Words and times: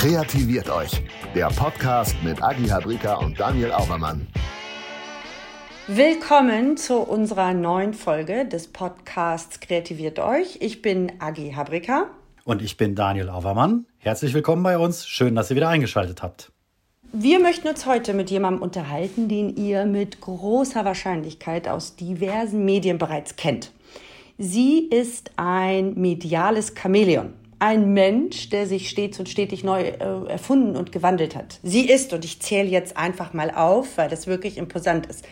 Kreativiert 0.00 0.70
euch. 0.70 1.02
Der 1.34 1.48
Podcast 1.48 2.16
mit 2.24 2.42
Agi 2.42 2.68
Habrika 2.68 3.16
und 3.16 3.38
Daniel 3.38 3.70
Aubermann. 3.70 4.26
Willkommen 5.88 6.78
zu 6.78 7.00
unserer 7.00 7.52
neuen 7.52 7.92
Folge 7.92 8.46
des 8.46 8.68
Podcasts 8.68 9.60
Kreativiert 9.60 10.18
euch. 10.18 10.56
Ich 10.62 10.80
bin 10.80 11.12
Agi 11.18 11.52
Habrika. 11.52 12.06
Und 12.44 12.62
ich 12.62 12.78
bin 12.78 12.94
Daniel 12.94 13.28
Aubermann. 13.28 13.84
Herzlich 13.98 14.32
willkommen 14.32 14.62
bei 14.62 14.78
uns. 14.78 15.06
Schön, 15.06 15.34
dass 15.34 15.50
ihr 15.50 15.56
wieder 15.56 15.68
eingeschaltet 15.68 16.22
habt. 16.22 16.50
Wir 17.12 17.38
möchten 17.38 17.68
uns 17.68 17.84
heute 17.84 18.14
mit 18.14 18.30
jemandem 18.30 18.62
unterhalten, 18.62 19.28
den 19.28 19.54
ihr 19.54 19.84
mit 19.84 20.22
großer 20.22 20.86
Wahrscheinlichkeit 20.86 21.68
aus 21.68 21.96
diversen 21.96 22.64
Medien 22.64 22.96
bereits 22.96 23.36
kennt. 23.36 23.70
Sie 24.38 24.78
ist 24.78 25.32
ein 25.36 25.92
mediales 26.00 26.72
Chamäleon. 26.74 27.34
Ein 27.60 27.92
Mensch, 27.92 28.48
der 28.48 28.66
sich 28.66 28.88
stets 28.88 29.18
und 29.18 29.28
stetig 29.28 29.64
neu 29.64 29.82
äh, 29.82 30.28
erfunden 30.28 30.76
und 30.76 30.92
gewandelt 30.92 31.36
hat. 31.36 31.60
Sie 31.62 31.88
ist, 31.88 32.14
und 32.14 32.24
ich 32.24 32.40
zähle 32.40 32.70
jetzt 32.70 32.96
einfach 32.96 33.34
mal 33.34 33.50
auf, 33.50 33.98
weil 33.98 34.08
das 34.08 34.26
wirklich 34.26 34.56
imposant 34.56 35.04
ist, 35.04 35.26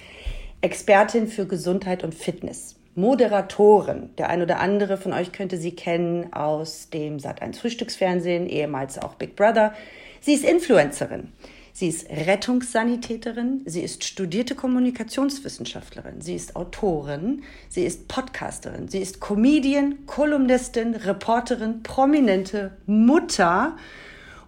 Expertin 0.60 1.26
für 1.26 1.46
Gesundheit 1.46 2.04
und 2.04 2.14
Fitness. 2.14 2.76
Moderatorin. 2.94 4.10
Der 4.18 4.28
ein 4.28 4.42
oder 4.42 4.60
andere 4.60 4.98
von 4.98 5.14
euch 5.14 5.32
könnte 5.32 5.56
sie 5.56 5.74
kennen 5.74 6.30
aus 6.34 6.90
dem 6.90 7.16
Sat1 7.16 7.60
Frühstücksfernsehen, 7.60 8.46
ehemals 8.46 8.98
auch 8.98 9.14
Big 9.14 9.34
Brother. 9.34 9.72
Sie 10.20 10.34
ist 10.34 10.44
Influencerin. 10.44 11.32
Sie 11.78 11.86
ist 11.86 12.10
Rettungssanitäterin, 12.10 13.62
sie 13.64 13.82
ist 13.82 14.02
studierte 14.02 14.56
Kommunikationswissenschaftlerin, 14.56 16.20
sie 16.20 16.34
ist 16.34 16.56
Autorin, 16.56 17.44
sie 17.68 17.84
ist 17.84 18.08
Podcasterin, 18.08 18.88
sie 18.88 18.98
ist 18.98 19.20
Comedian, 19.20 20.04
Kolumnistin, 20.04 20.96
Reporterin, 20.96 21.84
prominente 21.84 22.72
Mutter 22.86 23.76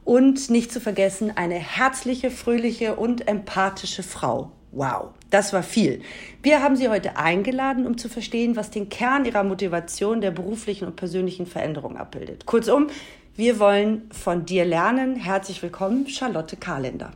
und 0.04 0.50
nicht 0.50 0.72
zu 0.72 0.80
vergessen 0.80 1.30
eine 1.36 1.54
herzliche, 1.54 2.32
fröhliche 2.32 2.96
und 2.96 3.28
empathische 3.28 4.02
Frau. 4.02 4.50
Wow, 4.72 5.10
das 5.30 5.52
war 5.52 5.62
viel. 5.62 6.02
Wir 6.42 6.64
haben 6.64 6.74
Sie 6.74 6.88
heute 6.88 7.16
eingeladen, 7.16 7.86
um 7.86 7.96
zu 7.96 8.08
verstehen, 8.08 8.56
was 8.56 8.72
den 8.72 8.88
Kern 8.88 9.24
Ihrer 9.24 9.44
Motivation 9.44 10.20
der 10.20 10.32
beruflichen 10.32 10.84
und 10.84 10.96
persönlichen 10.96 11.46
Veränderung 11.46 11.96
abbildet. 11.96 12.46
Kurzum, 12.46 12.88
wir 13.36 13.60
wollen 13.60 14.10
von 14.10 14.44
dir 14.44 14.64
lernen. 14.64 15.14
Herzlich 15.14 15.62
willkommen, 15.62 16.08
Charlotte 16.08 16.56
Karländer. 16.56 17.12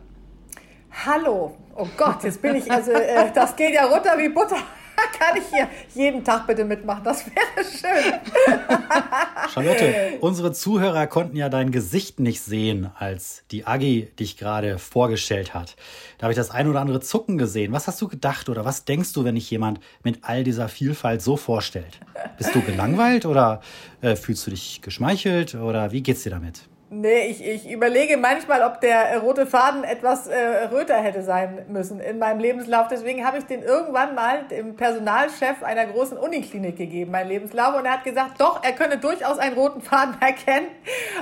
Hallo. 1.04 1.56
Oh 1.74 1.88
Gott, 1.96 2.22
jetzt 2.22 2.40
bin 2.40 2.54
ich, 2.54 2.70
also 2.70 2.92
äh, 2.92 3.30
das 3.34 3.56
geht 3.56 3.74
ja 3.74 3.86
runter 3.86 4.16
wie 4.16 4.28
Butter. 4.28 4.56
Kann 5.18 5.36
ich 5.36 5.44
hier 5.52 5.68
jeden 5.94 6.24
Tag 6.24 6.46
bitte 6.46 6.64
mitmachen? 6.64 7.02
Das 7.02 7.26
wäre 7.26 7.64
schön. 7.64 8.12
Charlotte, 9.52 10.18
unsere 10.20 10.52
Zuhörer 10.52 11.08
konnten 11.08 11.36
ja 11.36 11.48
dein 11.48 11.72
Gesicht 11.72 12.20
nicht 12.20 12.40
sehen, 12.40 12.90
als 12.96 13.42
die 13.50 13.66
Agi 13.66 14.08
dich 14.18 14.36
gerade 14.36 14.78
vorgestellt 14.78 15.52
hat. 15.52 15.74
Da 16.18 16.24
habe 16.24 16.32
ich 16.32 16.36
das 16.36 16.50
ein 16.50 16.68
oder 16.68 16.80
andere 16.80 17.00
Zucken 17.00 17.38
gesehen. 17.38 17.72
Was 17.72 17.88
hast 17.88 18.00
du 18.00 18.08
gedacht 18.08 18.48
oder 18.48 18.64
was 18.64 18.84
denkst 18.84 19.12
du, 19.12 19.24
wenn 19.24 19.34
dich 19.34 19.50
jemand 19.50 19.80
mit 20.04 20.20
all 20.22 20.44
dieser 20.44 20.68
Vielfalt 20.68 21.22
so 21.22 21.36
vorstellt? 21.36 21.98
Bist 22.38 22.54
du 22.54 22.62
gelangweilt 22.62 23.26
oder 23.26 23.60
äh, 24.00 24.14
fühlst 24.14 24.46
du 24.46 24.50
dich 24.50 24.80
geschmeichelt 24.80 25.56
oder 25.56 25.90
wie 25.90 26.02
geht's 26.02 26.22
dir 26.22 26.30
damit? 26.30 26.68
Nee, 26.96 27.26
ich, 27.26 27.44
ich 27.44 27.68
überlege 27.68 28.16
manchmal, 28.16 28.62
ob 28.62 28.80
der 28.80 29.18
rote 29.18 29.46
Faden 29.46 29.82
etwas 29.82 30.28
äh, 30.28 30.66
röter 30.70 30.94
hätte 30.94 31.24
sein 31.24 31.64
müssen 31.66 31.98
in 31.98 32.20
meinem 32.20 32.38
Lebenslauf. 32.38 32.86
Deswegen 32.86 33.26
habe 33.26 33.38
ich 33.38 33.46
den 33.46 33.64
irgendwann 33.64 34.14
mal 34.14 34.44
dem 34.44 34.76
Personalchef 34.76 35.64
einer 35.64 35.86
großen 35.86 36.16
Uniklinik 36.16 36.76
gegeben, 36.76 37.10
mein 37.10 37.26
Lebenslauf. 37.26 37.74
Und 37.74 37.84
er 37.84 37.94
hat 37.94 38.04
gesagt, 38.04 38.40
doch, 38.40 38.62
er 38.62 38.70
könne 38.74 38.98
durchaus 38.98 39.38
einen 39.38 39.56
roten 39.56 39.80
Faden 39.80 40.14
erkennen, 40.20 40.68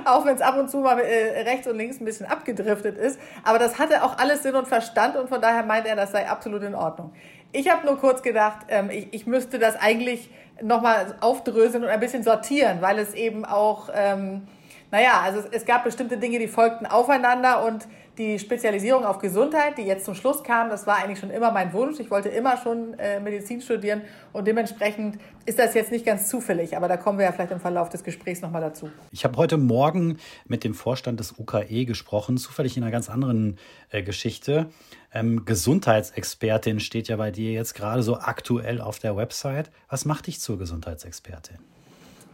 auch 0.05 0.27
wenn 0.27 0.34
es 0.34 0.43
ab 0.43 0.59
und 0.59 0.70
zu 0.70 0.81
mal 0.81 1.00
äh, 1.00 1.41
rechts 1.41 1.67
und 1.67 1.78
links 1.78 2.03
ein 2.03 2.05
bisschen 2.05 2.27
abgedriftet 2.27 2.98
ist. 2.98 3.19
Aber 3.43 3.59
das 3.59 3.78
hatte 3.78 4.05
auch 4.05 4.19
alles 4.19 4.43
Sinn 4.43 4.55
und 4.55 4.69
Verstand 4.69 5.17
und 5.17 5.31
von 5.31 5.41
daher 5.41 5.62
meint 5.62 5.87
er, 5.87 5.97
das 5.97 6.12
sei 6.12 6.28
absolut 6.28 6.62
in 6.65 6.75
Ordnung. 6.75 7.15
Ich 7.53 7.70
habe 7.70 7.87
nur 7.87 7.98
kurz 7.98 8.20
gedacht, 8.20 8.67
ähm, 8.69 8.91
ich, 8.91 9.09
ich 9.15 9.27
müsste 9.27 9.59
das 9.59 9.77
eigentlich 9.77 10.28
nochmal 10.61 11.15
aufdröseln 11.22 11.82
und 11.82 11.88
ein 11.88 12.00
bisschen 12.00 12.25
sortieren, 12.25 12.82
weil 12.82 12.99
es 12.99 13.15
eben 13.15 13.47
auch... 13.47 13.88
Ähm, 13.94 14.43
naja, 14.92 15.20
also 15.22 15.41
es, 15.41 15.47
es 15.47 15.64
gab 15.64 15.82
bestimmte 15.82 16.19
Dinge, 16.19 16.38
die 16.38 16.47
folgten 16.47 16.86
aufeinander 16.86 17.64
und 17.64 17.88
die 18.19 18.38
Spezialisierung 18.38 19.04
auf 19.06 19.19
Gesundheit, 19.19 19.78
die 19.78 19.82
jetzt 19.82 20.04
zum 20.04 20.14
Schluss 20.14 20.44
kam, 20.44 20.69
das 20.69 20.86
war 20.86 20.98
eigentlich 20.98 21.19
schon 21.19 21.30
immer 21.30 21.50
mein 21.50 21.72
Wunsch. 21.72 21.98
Ich 21.98 22.10
wollte 22.10 22.28
immer 22.28 22.58
schon 22.58 22.92
äh, 22.98 23.19
Medizin 23.20 23.62
studieren 23.62 24.02
und 24.34 24.47
dementsprechend 24.47 25.19
ist 25.47 25.58
das 25.58 25.72
jetzt 25.72 25.91
nicht 25.91 26.04
ganz 26.04 26.28
zufällig, 26.28 26.76
aber 26.76 26.88
da 26.88 26.98
kommen 26.98 27.19
wir 27.19 27.25
ja 27.25 27.32
vielleicht 27.32 27.52
im 27.52 27.60
Verlauf 27.60 27.88
des 27.88 28.04
Gesprächs 28.04 28.42
nochmal 28.42 28.60
dazu. 28.60 28.91
Ich 29.10 29.25
habe 29.25 29.36
heute 29.38 29.56
Morgen 29.56 30.19
mit 30.47 30.62
dem 30.62 30.75
Vorstand 30.75 31.20
des 31.20 31.38
UKE 31.38 31.86
gesprochen, 31.86 32.36
zufällig 32.36 32.76
in 32.76 32.82
einer 32.82 32.92
ganz 32.92 33.08
anderen 33.08 33.58
äh, 33.91 34.02
Geschichte. 34.02 34.66
Ähm, 35.14 35.47
Gesundheitsexpertin 35.47 36.81
steht 36.81 37.08
ja 37.08 37.16
bei 37.16 37.31
dir 37.31 37.52
jetzt 37.52 37.75
gerade 37.75 38.02
so 38.02 38.19
aktuell 38.19 38.82
auf 38.82 38.98
der 38.98 39.16
Website. 39.16 39.70
Was 39.88 40.04
macht 40.04 40.26
dich 40.26 40.38
zur 40.38 40.58
Gesundheitsexpertin? 40.58 41.58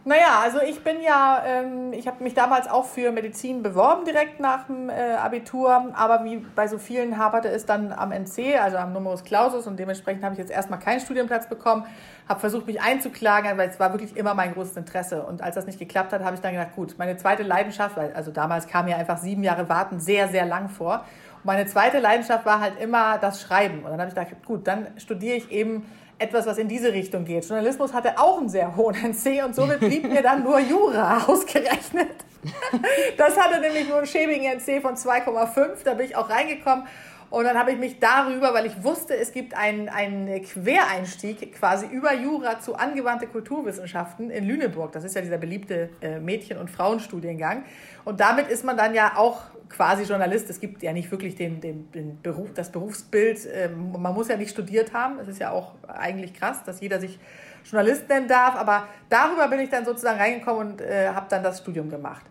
Naja, 0.09 0.39
also 0.41 0.59
ich 0.59 0.83
bin 0.83 1.01
ja, 1.01 1.43
ähm, 1.45 1.93
ich 1.93 2.07
habe 2.07 2.23
mich 2.23 2.33
damals 2.33 2.67
auch 2.67 2.85
für 2.85 3.11
Medizin 3.11 3.61
beworben, 3.61 4.05
direkt 4.05 4.39
nach 4.39 4.65
dem 4.65 4.89
äh, 4.89 4.93
Abitur, 5.13 5.93
aber 5.93 6.25
wie 6.25 6.37
bei 6.37 6.67
so 6.67 6.79
vielen 6.79 7.19
haperte 7.19 7.47
es 7.47 7.67
dann 7.67 7.93
am 7.93 8.11
NC, 8.11 8.59
also 8.59 8.77
am 8.77 8.91
Numerus 8.91 9.23
Clausus 9.23 9.67
und 9.67 9.77
dementsprechend 9.77 10.23
habe 10.23 10.33
ich 10.33 10.39
jetzt 10.39 10.49
erstmal 10.49 10.79
keinen 10.79 10.99
Studienplatz 10.99 11.47
bekommen, 11.47 11.85
habe 12.27 12.39
versucht, 12.39 12.65
mich 12.65 12.81
einzuklagen, 12.81 13.55
weil 13.59 13.69
es 13.69 13.79
war 13.79 13.93
wirklich 13.93 14.17
immer 14.17 14.33
mein 14.33 14.55
großes 14.55 14.77
Interesse. 14.77 15.21
Und 15.21 15.43
als 15.43 15.53
das 15.53 15.67
nicht 15.67 15.77
geklappt 15.77 16.11
hat, 16.11 16.23
habe 16.23 16.33
ich 16.33 16.41
dann 16.41 16.53
gedacht, 16.53 16.73
gut, 16.75 16.95
meine 16.97 17.15
zweite 17.17 17.43
Leidenschaft, 17.43 17.95
also 17.99 18.31
damals 18.31 18.65
kam 18.65 18.85
mir 18.85 18.97
einfach 18.97 19.19
sieben 19.19 19.43
Jahre 19.43 19.69
Warten 19.69 19.99
sehr, 19.99 20.27
sehr 20.27 20.47
lang 20.47 20.69
vor. 20.69 21.05
Und 21.35 21.45
meine 21.45 21.67
zweite 21.67 21.99
Leidenschaft 21.99 22.47
war 22.47 22.61
halt 22.61 22.79
immer 22.79 23.19
das 23.19 23.43
Schreiben. 23.43 23.83
Und 23.83 23.91
dann 23.91 23.99
habe 23.99 24.09
ich 24.09 24.15
gedacht, 24.15 24.43
gut, 24.43 24.65
dann 24.65 24.87
studiere 24.97 25.35
ich 25.35 25.51
eben 25.51 25.85
etwas, 26.19 26.45
was 26.45 26.57
in 26.57 26.67
diese 26.67 26.93
Richtung 26.93 27.25
geht. 27.25 27.45
Journalismus 27.45 27.93
hatte 27.93 28.19
auch 28.19 28.39
einen 28.39 28.49
sehr 28.49 28.75
hohen 28.75 28.95
NC 29.03 29.43
und 29.45 29.55
somit 29.55 29.79
blieb 29.79 30.07
mir 30.07 30.21
dann 30.21 30.43
nur 30.43 30.59
Jura 30.59 31.23
ausgerechnet. 31.27 32.09
Das 33.17 33.37
hatte 33.37 33.59
nämlich 33.59 33.87
nur 33.87 33.97
einen 33.97 34.07
schäbigen 34.07 34.45
NC 34.45 34.81
von 34.81 34.95
2,5. 34.95 35.83
Da 35.83 35.93
bin 35.93 36.05
ich 36.05 36.15
auch 36.15 36.29
reingekommen. 36.29 36.85
Und 37.29 37.43
dann 37.43 37.57
habe 37.59 37.71
ich 37.71 37.77
mich 37.77 37.99
darüber, 37.99 38.53
weil 38.55 38.65
ich 38.65 38.83
wusste, 38.83 39.15
es 39.15 39.31
gibt 39.31 39.55
einen, 39.55 39.87
einen 39.87 40.41
Quereinstieg 40.43 41.53
quasi 41.53 41.85
über 41.85 42.13
Jura 42.13 42.59
zu 42.59 42.75
angewandte 42.75 43.27
Kulturwissenschaften 43.27 44.31
in 44.31 44.47
Lüneburg. 44.47 44.91
Das 44.93 45.03
ist 45.03 45.15
ja 45.15 45.21
dieser 45.21 45.37
beliebte 45.37 45.89
äh, 46.01 46.19
Mädchen- 46.19 46.57
und 46.57 46.71
Frauenstudiengang. 46.71 47.65
Und 48.03 48.19
damit 48.19 48.47
ist 48.47 48.65
man 48.65 48.77
dann 48.77 48.95
ja 48.95 49.13
auch 49.15 49.41
quasi 49.69 50.03
Journalist. 50.03 50.49
Es 50.49 50.59
gibt 50.59 50.83
ja 50.83 50.91
nicht 50.91 51.09
wirklich 51.11 51.35
den, 51.35 51.61
den, 51.61 51.91
den 51.91 52.21
Beruf, 52.21 52.53
das 52.53 52.71
Berufsbild. 52.71 53.47
Ähm, 53.53 53.93
man 53.97 54.13
muss 54.13 54.27
ja 54.27 54.35
nicht 54.35 54.51
studiert 54.51 54.93
haben. 54.93 55.19
Es 55.19 55.27
ist 55.27 55.39
ja 55.39 55.51
auch 55.51 55.75
eigentlich 55.87 56.33
krass, 56.33 56.63
dass 56.63 56.81
jeder 56.81 56.99
sich 56.99 57.19
Journalist 57.63 58.09
nennen 58.09 58.27
darf. 58.27 58.55
Aber 58.55 58.87
darüber 59.09 59.47
bin 59.47 59.59
ich 59.59 59.69
dann 59.69 59.85
sozusagen 59.85 60.19
reingekommen 60.19 60.71
und 60.71 60.81
äh, 60.81 61.09
habe 61.09 61.27
dann 61.29 61.43
das 61.43 61.59
Studium 61.59 61.89
gemacht. 61.89 62.25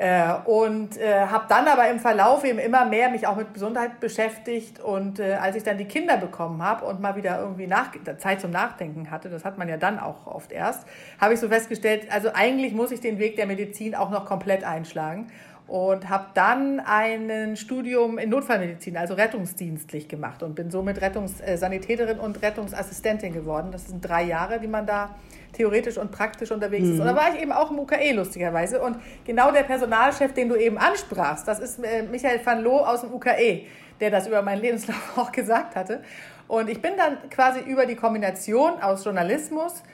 Äh, 0.00 0.32
und 0.46 0.96
äh, 0.96 1.26
habe 1.26 1.44
dann 1.46 1.68
aber 1.68 1.90
im 1.90 2.00
Verlauf 2.00 2.42
eben 2.44 2.58
immer 2.58 2.86
mehr 2.86 3.10
mich 3.10 3.26
auch 3.26 3.36
mit 3.36 3.52
Gesundheit 3.52 4.00
beschäftigt 4.00 4.80
und 4.80 5.20
äh, 5.20 5.34
als 5.34 5.56
ich 5.56 5.62
dann 5.62 5.76
die 5.76 5.84
Kinder 5.84 6.16
bekommen 6.16 6.62
habe 6.62 6.86
und 6.86 7.02
mal 7.02 7.16
wieder 7.16 7.38
irgendwie 7.38 7.66
nach, 7.66 7.90
Zeit 8.16 8.40
zum 8.40 8.50
Nachdenken 8.50 9.10
hatte, 9.10 9.28
das 9.28 9.44
hat 9.44 9.58
man 9.58 9.68
ja 9.68 9.76
dann 9.76 9.98
auch 9.98 10.26
oft 10.26 10.52
erst, 10.52 10.86
habe 11.20 11.34
ich 11.34 11.40
so 11.40 11.48
festgestellt, 11.48 12.10
also 12.10 12.30
eigentlich 12.32 12.72
muss 12.72 12.92
ich 12.92 13.00
den 13.00 13.18
Weg 13.18 13.36
der 13.36 13.44
Medizin 13.44 13.94
auch 13.94 14.08
noch 14.08 14.24
komplett 14.24 14.64
einschlagen 14.64 15.26
und 15.70 16.08
habe 16.08 16.26
dann 16.34 16.80
ein 16.80 17.56
Studium 17.56 18.18
in 18.18 18.28
Notfallmedizin, 18.30 18.96
also 18.96 19.14
rettungsdienstlich 19.14 20.08
gemacht 20.08 20.42
und 20.42 20.56
bin 20.56 20.68
somit 20.68 21.00
Rettungssanitäterin 21.00 22.18
und 22.18 22.42
Rettungsassistentin 22.42 23.32
geworden. 23.32 23.68
Das 23.70 23.86
sind 23.86 24.00
drei 24.00 24.24
Jahre, 24.24 24.58
die 24.58 24.66
man 24.66 24.84
da 24.84 25.14
theoretisch 25.52 25.96
und 25.96 26.10
praktisch 26.10 26.50
unterwegs 26.50 26.88
ist. 26.88 26.98
Und 26.98 27.06
da 27.06 27.12
mhm. 27.12 27.16
war 27.16 27.32
ich 27.32 27.40
eben 27.40 27.52
auch 27.52 27.70
im 27.70 27.78
UKE 27.78 28.12
lustigerweise. 28.14 28.82
Und 28.82 28.96
genau 29.24 29.52
der 29.52 29.62
Personalchef, 29.62 30.34
den 30.34 30.48
du 30.48 30.56
eben 30.56 30.76
ansprachst, 30.76 31.46
das 31.46 31.60
ist 31.60 31.78
äh, 31.84 32.02
Michael 32.02 32.44
van 32.44 32.64
Loo 32.64 32.78
aus 32.78 33.02
dem 33.02 33.14
UKE, 33.14 33.66
der 34.00 34.10
das 34.10 34.26
über 34.26 34.42
meinen 34.42 34.62
Lebenslauf 34.62 35.00
auch 35.18 35.30
gesagt 35.30 35.76
hatte. 35.76 36.02
Und 36.48 36.68
ich 36.68 36.82
bin 36.82 36.94
dann 36.96 37.30
quasi 37.30 37.60
über 37.60 37.86
die 37.86 37.94
Kombination 37.94 38.72
aus 38.82 39.04
Journalismus 39.04 39.84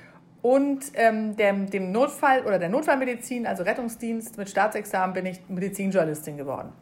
und 0.43 0.81
ähm, 0.95 1.37
dem, 1.37 1.71
dem 1.71 1.93
Notfall 1.93 2.43
oder 2.43 2.59
der 2.59 2.69
Notfallmedizin, 2.69 3.47
also 3.47 3.63
Rettungsdienst 3.63 4.39
mit 4.39 4.49
Staatsexamen, 4.49 5.15
bin 5.15 5.27
ich 5.27 5.41
Medizinjournalistin 5.49 6.37
geworden. 6.37 6.73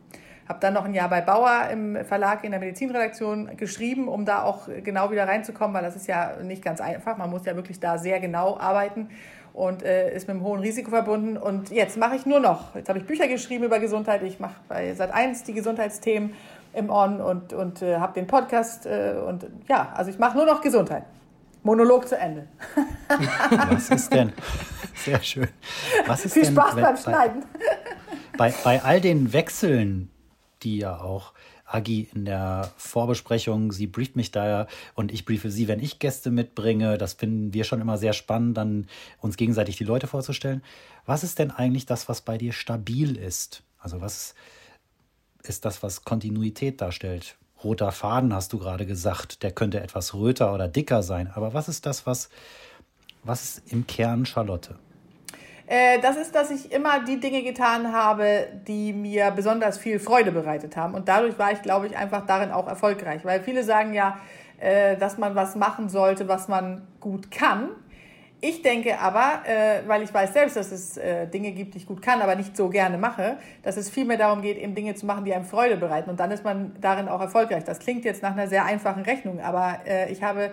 Habe 0.48 0.58
dann 0.60 0.74
noch 0.74 0.84
ein 0.84 0.92
Jahr 0.92 1.08
bei 1.08 1.22
Bauer 1.22 1.68
im 1.72 2.04
Verlag 2.04 2.44
in 2.44 2.50
der 2.50 2.60
Medizinredaktion 2.60 3.56
geschrieben, 3.56 4.08
um 4.08 4.26
da 4.26 4.42
auch 4.42 4.68
genau 4.82 5.10
wieder 5.10 5.26
reinzukommen, 5.26 5.74
weil 5.74 5.82
das 5.82 5.96
ist 5.96 6.06
ja 6.06 6.36
nicht 6.42 6.62
ganz 6.62 6.82
einfach. 6.82 7.16
Man 7.16 7.30
muss 7.30 7.46
ja 7.46 7.56
wirklich 7.56 7.80
da 7.80 7.96
sehr 7.96 8.20
genau 8.20 8.58
arbeiten 8.58 9.08
und 9.54 9.82
äh, 9.82 10.14
ist 10.14 10.28
mit 10.28 10.36
einem 10.36 10.44
hohen 10.44 10.60
Risiko 10.60 10.90
verbunden. 10.90 11.38
Und 11.38 11.70
jetzt 11.70 11.96
mache 11.96 12.16
ich 12.16 12.26
nur 12.26 12.40
noch, 12.40 12.74
jetzt 12.74 12.90
habe 12.90 12.98
ich 12.98 13.06
Bücher 13.06 13.28
geschrieben 13.28 13.64
über 13.64 13.78
Gesundheit. 13.78 14.22
Ich 14.22 14.38
mache 14.38 14.56
bei 14.68 14.92
Sat1 14.92 15.46
die 15.46 15.54
Gesundheitsthemen 15.54 16.34
im 16.74 16.90
On 16.90 17.20
und, 17.20 17.54
und 17.54 17.80
äh, 17.80 17.96
habe 17.96 18.12
den 18.12 18.26
Podcast. 18.26 18.84
Äh, 18.84 19.14
und 19.26 19.46
ja, 19.68 19.92
also 19.94 20.10
ich 20.10 20.18
mache 20.18 20.36
nur 20.36 20.44
noch 20.44 20.60
Gesundheit. 20.60 21.04
Monolog 21.64 22.06
zu 22.06 22.16
Ende. 22.16 22.46
Was 23.50 23.90
ist 23.90 24.12
denn? 24.12 24.32
Sehr 24.94 25.22
schön. 25.22 25.48
Was 26.06 26.24
ist 26.24 26.34
Viel 26.34 26.44
denn, 26.44 26.52
Spaß 26.52 26.74
beim 26.76 26.96
Schneiden. 26.96 27.44
bei, 28.38 28.54
bei 28.62 28.82
all 28.82 29.00
den 29.00 29.32
Wechseln, 29.32 30.10
die 30.62 30.78
ja 30.78 31.00
auch 31.00 31.32
Agi 31.64 32.08
in 32.14 32.26
der 32.26 32.70
Vorbesprechung, 32.76 33.72
sie 33.72 33.86
brieft 33.86 34.14
mich 34.14 34.30
da 34.30 34.66
und 34.94 35.10
ich 35.10 35.24
briefe 35.24 35.50
sie, 35.50 35.66
wenn 35.66 35.80
ich 35.80 35.98
Gäste 35.98 36.30
mitbringe. 36.30 36.98
Das 36.98 37.14
finden 37.14 37.52
wir 37.54 37.64
schon 37.64 37.80
immer 37.80 37.98
sehr 37.98 38.12
spannend, 38.12 38.56
dann 38.56 38.86
uns 39.20 39.36
gegenseitig 39.36 39.76
die 39.76 39.84
Leute 39.84 40.06
vorzustellen. 40.06 40.62
Was 41.06 41.24
ist 41.24 41.38
denn 41.38 41.50
eigentlich 41.50 41.86
das, 41.86 42.08
was 42.08 42.20
bei 42.20 42.38
dir 42.38 42.52
stabil 42.52 43.16
ist? 43.16 43.62
Also 43.78 44.00
was 44.00 44.34
ist 45.42 45.64
das, 45.64 45.82
was 45.82 46.04
Kontinuität 46.04 46.80
darstellt? 46.80 47.36
Roter 47.64 47.92
Faden 47.92 48.34
hast 48.34 48.52
du 48.52 48.58
gerade 48.58 48.86
gesagt, 48.86 49.42
der 49.42 49.50
könnte 49.50 49.80
etwas 49.80 50.14
röter 50.14 50.52
oder 50.52 50.68
dicker 50.68 51.02
sein. 51.02 51.30
Aber 51.34 51.54
was 51.54 51.68
ist 51.68 51.86
das, 51.86 52.06
was, 52.06 52.28
was 53.22 53.42
ist 53.44 53.72
im 53.72 53.86
Kern 53.86 54.26
Charlotte? 54.26 54.76
Äh, 55.66 56.00
das 56.00 56.16
ist, 56.16 56.34
dass 56.34 56.50
ich 56.50 56.72
immer 56.72 57.04
die 57.04 57.18
Dinge 57.18 57.42
getan 57.42 57.92
habe, 57.92 58.48
die 58.68 58.92
mir 58.92 59.30
besonders 59.30 59.78
viel 59.78 59.98
Freude 59.98 60.30
bereitet 60.30 60.76
haben. 60.76 60.94
Und 60.94 61.08
dadurch 61.08 61.38
war 61.38 61.52
ich, 61.52 61.62
glaube 61.62 61.86
ich, 61.86 61.96
einfach 61.96 62.26
darin 62.26 62.50
auch 62.50 62.68
erfolgreich. 62.68 63.24
Weil 63.24 63.42
viele 63.42 63.64
sagen 63.64 63.94
ja, 63.94 64.18
äh, 64.58 64.96
dass 64.96 65.16
man 65.18 65.34
was 65.34 65.56
machen 65.56 65.88
sollte, 65.88 66.28
was 66.28 66.48
man 66.48 66.86
gut 67.00 67.30
kann. 67.30 67.70
Ich 68.46 68.60
denke 68.60 68.98
aber, 68.98 69.40
äh, 69.46 69.80
weil 69.86 70.02
ich 70.02 70.12
weiß 70.12 70.34
selbst, 70.34 70.56
dass 70.56 70.70
es 70.70 71.00
Dinge 71.32 71.52
gibt, 71.52 71.72
die 71.72 71.78
ich 71.78 71.86
gut 71.86 72.02
kann, 72.02 72.20
aber 72.20 72.34
nicht 72.34 72.54
so 72.54 72.68
gerne 72.68 72.98
mache, 72.98 73.38
dass 73.62 73.78
es 73.78 73.88
vielmehr 73.88 74.18
darum 74.18 74.42
geht, 74.42 74.58
eben 74.58 74.74
Dinge 74.74 74.94
zu 74.94 75.06
machen, 75.06 75.24
die 75.24 75.32
einem 75.32 75.46
Freude 75.46 75.78
bereiten. 75.78 76.10
Und 76.10 76.20
dann 76.20 76.30
ist 76.30 76.44
man 76.44 76.76
darin 76.80 77.08
auch 77.08 77.22
erfolgreich. 77.22 77.64
Das 77.64 77.78
klingt 77.78 78.04
jetzt 78.04 78.22
nach 78.22 78.32
einer 78.32 78.46
sehr 78.46 78.66
einfachen 78.66 79.02
Rechnung, 79.02 79.40
aber 79.40 79.78
ich 80.10 80.22
habe 80.22 80.50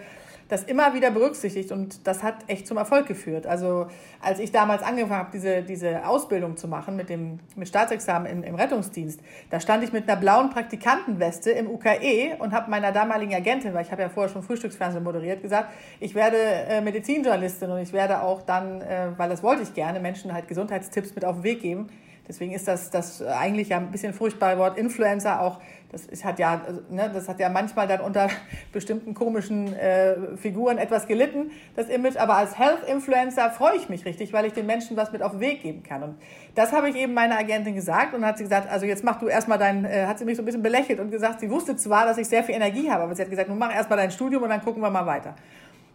das 0.52 0.66
immer 0.66 0.94
wieder 0.94 1.12
berücksichtigt 1.12 1.72
und 1.72 2.06
das 2.06 2.24
hat 2.24 2.36
echt 2.48 2.68
zum 2.68 2.76
Erfolg 2.76 3.08
geführt. 3.08 3.48
Also 3.48 3.88
als 4.22 4.38
ich 4.40 4.52
damals 4.52 4.84
angefangen 4.84 5.18
habe, 5.18 5.30
diese, 5.32 5.62
diese 5.62 6.06
Ausbildung 6.06 6.58
zu 6.58 6.68
machen 6.68 6.98
mit 6.98 7.08
dem 7.08 7.40
mit 7.56 7.70
Staatsexamen 7.70 8.30
im, 8.30 8.44
im 8.44 8.56
Rettungsdienst, 8.56 9.22
da 9.50 9.62
stand 9.62 9.82
ich 9.86 9.94
mit 9.94 10.10
einer 10.10 10.20
blauen 10.20 10.50
Praktikantenweste 10.50 11.52
im 11.52 11.70
UKE 11.70 12.36
und 12.40 12.52
habe 12.52 12.70
meiner 12.70 12.92
damaligen 12.92 13.34
Agentin, 13.34 13.74
weil 13.74 13.86
ich 13.86 13.94
habe 13.94 14.02
ja 14.02 14.10
vorher 14.10 14.30
schon 14.30 14.44
Frühstücksfernsehen 14.44 15.06
moderiert, 15.06 15.42
gesagt, 15.42 15.72
ich 16.02 16.16
werde 16.16 16.38
äh, 16.38 16.82
Medizinjournalistin 16.82 17.72
und 17.72 17.80
ich 17.80 17.94
werde 17.94 18.22
auch 18.22 18.42
dann, 18.42 18.82
äh, 18.82 19.08
weil 19.16 19.30
das 19.30 19.44
wollte 19.44 19.64
ich 19.64 19.74
gerne, 19.74 20.02
Menschen 20.02 20.34
halt 20.34 20.50
Gesundheitstipps 20.50 21.16
mit 21.16 21.24
auf 21.24 21.38
den 21.38 21.44
Weg 21.44 21.62
geben. 21.62 21.88
Deswegen 22.32 22.54
ist 22.54 22.66
das, 22.66 22.90
das 22.90 23.22
eigentlich 23.22 23.68
ja 23.68 23.78
ein 23.78 23.92
bisschen 23.92 24.14
furchtbare 24.14 24.58
Wort 24.58 24.78
Influencer 24.78 25.42
auch, 25.42 25.60
das 25.92 26.06
ist, 26.06 26.24
hat 26.24 26.40
ja, 26.40 26.62
ne, 26.90 27.12
das 27.14 27.28
hat 27.28 27.42
ja 27.42 27.50
manchmal 27.50 27.90
dann 27.90 28.00
unter 28.00 28.30
bestimmten 28.72 29.14
komischen 29.14 29.76
äh, 29.76 30.16
Figuren 30.38 30.78
etwas 30.78 31.08
gelitten, 31.08 31.52
das 31.76 31.90
Image. 31.90 32.16
Aber 32.16 32.38
als 32.38 32.58
Health 32.58 32.88
Influencer 32.88 33.50
freue 33.50 33.76
ich 33.76 33.90
mich 33.90 34.06
richtig, 34.06 34.32
weil 34.32 34.46
ich 34.46 34.54
den 34.54 34.66
Menschen 34.66 34.96
was 34.96 35.12
mit 35.12 35.22
auf 35.22 35.32
den 35.32 35.42
Weg 35.42 35.62
geben 35.62 35.84
kann. 35.84 36.04
Und 36.04 36.16
das 36.56 36.72
habe 36.72 36.90
ich 36.90 36.96
eben 36.96 37.14
meiner 37.14 37.38
Agentin 37.38 37.76
gesagt 37.76 38.14
und 38.14 38.26
hat 38.26 38.38
sie 38.38 38.46
gesagt, 38.46 38.72
also 38.72 38.86
jetzt 38.86 39.04
mach 39.04 39.20
du 39.20 39.28
erstmal 39.28 39.58
dein, 39.58 39.84
äh, 39.84 40.06
hat 40.06 40.18
sie 40.18 40.24
mich 40.24 40.38
so 40.38 40.42
ein 40.42 40.46
bisschen 40.46 40.64
belächelt 40.64 41.02
und 41.02 41.12
gesagt, 41.12 41.42
sie 41.42 41.52
wusste 41.52 41.76
zwar, 41.76 42.06
dass 42.06 42.18
ich 42.18 42.30
sehr 42.30 42.46
viel 42.46 42.56
Energie 42.56 42.90
habe, 42.90 43.04
aber 43.04 43.14
sie 43.14 43.24
hat 43.24 43.30
gesagt, 43.30 43.50
nun 43.50 43.58
mach 43.58 43.76
erstmal 43.76 43.98
dein 43.98 44.12
Studium 44.12 44.44
und 44.44 44.50
dann 44.50 44.62
gucken 44.62 44.82
wir 44.82 44.90
mal 44.90 45.06
weiter. 45.06 45.36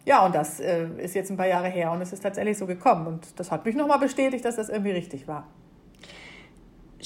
Ja, 0.04 0.26
und 0.26 0.34
das 0.34 0.60
äh, 0.60 0.86
ist 0.98 1.14
jetzt 1.14 1.30
ein 1.30 1.38
paar 1.38 1.48
Jahre 1.48 1.68
her 1.68 1.92
und 1.92 2.02
es 2.02 2.12
ist 2.12 2.22
tatsächlich 2.22 2.58
so 2.58 2.66
gekommen. 2.66 3.06
Und 3.06 3.40
das 3.40 3.50
hat 3.50 3.64
mich 3.64 3.74
nochmal 3.74 3.98
bestätigt, 3.98 4.44
dass 4.44 4.56
das 4.56 4.68
irgendwie 4.68 4.92
richtig 4.92 5.26
war. 5.26 5.46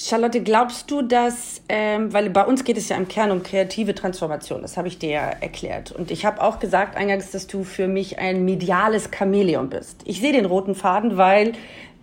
Charlotte, 0.03 0.41
glaubst 0.41 0.89
du, 0.89 1.03
dass, 1.03 1.61
ähm, 1.69 2.11
weil 2.11 2.29
bei 2.31 2.43
uns 2.43 2.63
geht 2.63 2.77
es 2.77 2.89
ja 2.89 2.97
im 2.97 3.07
Kern 3.07 3.29
um 3.29 3.43
kreative 3.43 3.93
Transformation, 3.93 4.61
das 4.63 4.75
habe 4.75 4.87
ich 4.87 4.97
dir 4.97 5.09
ja 5.09 5.29
erklärt. 5.29 5.91
Und 5.91 6.09
ich 6.09 6.25
habe 6.25 6.41
auch 6.41 6.59
gesagt 6.59 6.95
eingangs, 6.95 7.31
dass 7.31 7.45
du 7.45 7.63
für 7.63 7.87
mich 7.87 8.17
ein 8.17 8.43
mediales 8.43 9.09
Chamäleon 9.15 9.69
bist. 9.69 10.01
Ich 10.05 10.19
sehe 10.19 10.33
den 10.33 10.45
roten 10.45 10.73
Faden, 10.73 11.17
weil 11.17 11.53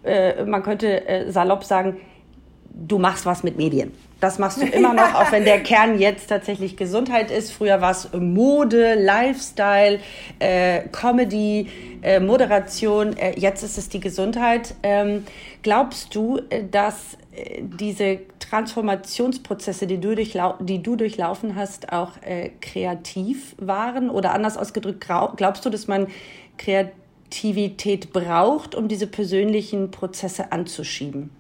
äh, 0.05 0.45
man 0.45 0.63
könnte 0.63 1.07
äh, 1.09 1.33
salopp 1.33 1.65
sagen, 1.65 1.97
du 2.71 2.99
machst 2.99 3.27
was 3.27 3.43
mit 3.43 3.57
Medien. 3.57 3.93
Das 4.21 4.41
machst 4.41 4.61
du 4.61 4.67
immer 4.67 4.95
noch, 4.95 5.15
auch 5.15 5.31
wenn 5.31 5.45
der 5.45 5.61
Kern 5.63 5.99
jetzt 5.99 6.27
tatsächlich 6.27 6.77
Gesundheit 6.77 7.31
ist. 7.31 7.53
Früher 7.53 7.81
war 7.81 7.93
es 7.93 8.09
Mode, 8.13 8.95
Lifestyle, 8.95 10.01
äh, 10.41 10.83
Comedy, 10.91 11.69
äh, 12.03 12.19
Moderation. 12.19 13.17
Äh, 13.17 13.39
jetzt 13.39 13.63
ist 13.63 13.79
es 13.79 13.89
die 13.89 14.01
Gesundheit. 14.01 14.75
Ähm, 14.83 15.25
glaubst 15.63 16.15
du, 16.15 16.41
äh, 16.51 16.65
dass 16.69 17.17
diese 17.61 18.19
Transformationsprozesse, 18.41 19.87
die 19.87 20.01
du, 20.01 20.17
die 20.17 20.83
du 20.83 20.97
durchlaufen 20.97 21.55
hast, 21.55 21.93
auch 21.93 22.21
äh, 22.23 22.51
kreativ 22.61 23.55
waren? 23.59 24.11
Oder 24.11 24.35
anders 24.35 24.57
ausgedrückt, 24.57 25.07
glaubst 25.37 25.65
du, 25.65 25.71
dass 25.71 25.87
man 25.87 26.09
Kreativität 26.57 28.13
braucht, 28.13 28.75
um 28.75 28.89
diese 28.89 29.07
persönlichen 29.07 29.93
Prozesse 29.93 30.51
anzuschieben? 30.51 31.31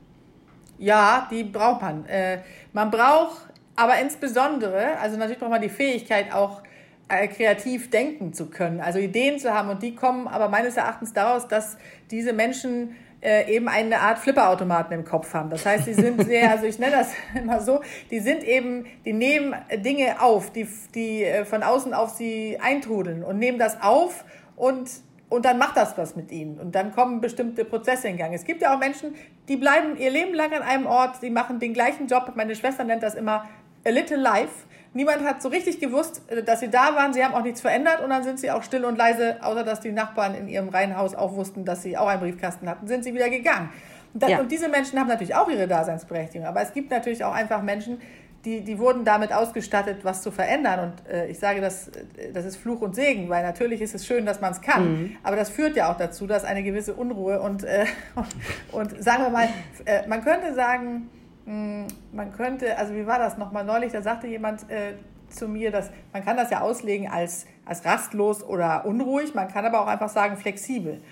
Ja, 0.78 1.26
die 1.30 1.44
braucht 1.44 1.82
man. 1.82 2.06
Äh, 2.06 2.38
man 2.72 2.90
braucht 2.90 3.48
aber 3.76 3.98
insbesondere, 4.00 4.98
also 5.00 5.16
natürlich 5.16 5.38
braucht 5.38 5.50
man 5.50 5.62
die 5.62 5.68
Fähigkeit 5.68 6.32
auch 6.32 6.62
äh, 7.08 7.28
kreativ 7.28 7.90
denken 7.90 8.32
zu 8.32 8.46
können, 8.46 8.80
also 8.80 8.98
Ideen 8.98 9.38
zu 9.38 9.54
haben 9.54 9.70
und 9.70 9.82
die 9.82 9.94
kommen 9.94 10.28
aber 10.28 10.48
meines 10.48 10.76
Erachtens 10.76 11.12
daraus, 11.12 11.48
dass 11.48 11.78
diese 12.10 12.32
Menschen 12.32 12.96
äh, 13.20 13.52
eben 13.52 13.68
eine 13.68 14.00
Art 14.00 14.18
Flipperautomaten 14.18 14.92
im 14.92 15.04
Kopf 15.04 15.32
haben. 15.34 15.50
Das 15.50 15.64
heißt, 15.64 15.84
sie 15.84 15.94
sind 15.94 16.22
sehr, 16.26 16.50
also 16.50 16.66
ich 16.66 16.78
nenne 16.78 16.96
das 16.96 17.12
immer 17.34 17.60
so, 17.60 17.80
die 18.10 18.20
sind 18.20 18.44
eben, 18.44 18.86
die 19.04 19.12
nehmen 19.12 19.54
Dinge 19.76 20.20
auf, 20.20 20.52
die, 20.52 20.68
die 20.94 21.24
äh, 21.24 21.44
von 21.44 21.62
außen 21.62 21.94
auf 21.94 22.10
sie 22.10 22.58
eintrudeln 22.60 23.24
und 23.24 23.38
nehmen 23.38 23.58
das 23.58 23.80
auf 23.82 24.24
und 24.56 24.90
und 25.30 25.44
dann 25.44 25.58
macht 25.58 25.76
das 25.76 25.98
was 25.98 26.16
mit 26.16 26.32
ihnen. 26.32 26.58
Und 26.58 26.74
dann 26.74 26.94
kommen 26.94 27.20
bestimmte 27.20 27.66
Prozesse 27.66 28.08
in 28.08 28.16
Gang. 28.16 28.32
Es 28.32 28.44
gibt 28.44 28.62
ja 28.62 28.74
auch 28.74 28.78
Menschen, 28.78 29.14
die 29.48 29.56
bleiben 29.56 29.96
ihr 29.96 30.10
Leben 30.10 30.34
lang 30.34 30.52
an 30.52 30.62
einem 30.62 30.86
Ort, 30.86 31.20
sie 31.20 31.30
machen 31.30 31.58
den 31.58 31.72
gleichen 31.72 32.06
Job. 32.06 32.32
Meine 32.34 32.54
Schwester 32.54 32.84
nennt 32.84 33.02
das 33.02 33.14
immer 33.14 33.48
a 33.84 33.90
little 33.90 34.16
life. 34.16 34.66
Niemand 34.94 35.24
hat 35.24 35.42
so 35.42 35.48
richtig 35.48 35.80
gewusst, 35.80 36.22
äh, 36.28 36.42
dass 36.42 36.60
sie 36.60 36.68
da 36.68 36.94
waren. 36.94 37.12
Sie 37.12 37.24
haben 37.24 37.34
auch 37.34 37.42
nichts 37.42 37.60
verändert 37.60 38.00
und 38.02 38.10
dann 38.10 38.22
sind 38.22 38.38
sie 38.40 38.50
auch 38.50 38.62
still 38.62 38.84
und 38.84 38.96
leise, 38.96 39.36
außer 39.42 39.64
dass 39.64 39.80
die 39.80 39.92
Nachbarn 39.92 40.34
in 40.34 40.48
ihrem 40.48 40.68
Reihenhaus 40.68 41.14
auch 41.14 41.34
wussten, 41.34 41.64
dass 41.64 41.82
sie 41.82 41.96
auch 41.96 42.08
einen 42.08 42.20
Briefkasten 42.20 42.68
hatten, 42.68 42.86
sind 42.86 43.04
sie 43.04 43.14
wieder 43.14 43.30
gegangen. 43.30 43.70
Und, 44.14 44.22
das, 44.22 44.30
ja. 44.30 44.40
und 44.40 44.50
diese 44.50 44.68
Menschen 44.68 44.98
haben 44.98 45.08
natürlich 45.08 45.34
auch 45.34 45.48
ihre 45.48 45.68
Daseinsberechtigung. 45.68 46.46
Aber 46.46 46.62
es 46.62 46.72
gibt 46.72 46.90
natürlich 46.90 47.24
auch 47.24 47.34
einfach 47.34 47.62
Menschen, 47.62 48.00
die, 48.48 48.60
die 48.62 48.78
wurden 48.78 49.04
damit 49.04 49.30
ausgestattet, 49.30 49.98
was 50.04 50.22
zu 50.22 50.30
verändern. 50.30 50.80
Und 50.80 51.12
äh, 51.12 51.26
ich 51.26 51.38
sage, 51.38 51.60
das, 51.60 51.88
äh, 51.88 52.32
das 52.32 52.46
ist 52.46 52.56
Fluch 52.56 52.80
und 52.80 52.94
Segen, 52.94 53.28
weil 53.28 53.42
natürlich 53.42 53.82
ist 53.82 53.94
es 53.94 54.06
schön, 54.06 54.24
dass 54.24 54.40
man 54.40 54.52
es 54.52 54.62
kann. 54.62 54.90
Mhm. 54.90 55.16
Aber 55.22 55.36
das 55.36 55.50
führt 55.50 55.76
ja 55.76 55.92
auch 55.92 55.98
dazu, 55.98 56.26
dass 56.26 56.44
eine 56.44 56.62
gewisse 56.62 56.94
Unruhe 56.94 57.40
und, 57.40 57.64
äh, 57.64 57.84
und, 58.14 58.26
und 58.72 59.04
sagen 59.04 59.24
wir 59.24 59.30
mal, 59.30 59.48
äh, 59.84 60.06
man 60.08 60.24
könnte 60.24 60.54
sagen, 60.54 61.10
hm, 61.44 61.86
man 62.12 62.32
könnte, 62.32 62.78
also 62.78 62.94
wie 62.94 63.06
war 63.06 63.18
das 63.18 63.36
nochmal 63.36 63.64
neulich, 63.64 63.92
da 63.92 64.00
sagte 64.00 64.26
jemand 64.26 64.62
äh, 64.70 64.94
zu 65.28 65.46
mir, 65.46 65.70
dass 65.70 65.90
man 66.14 66.24
kann 66.24 66.38
das 66.38 66.50
ja 66.50 66.62
auslegen 66.62 67.06
als, 67.08 67.46
als 67.66 67.84
rastlos 67.84 68.42
oder 68.42 68.86
unruhig, 68.86 69.34
man 69.34 69.48
kann 69.48 69.66
aber 69.66 69.82
auch 69.82 69.88
einfach 69.88 70.08
sagen 70.08 70.38
flexibel. 70.38 71.02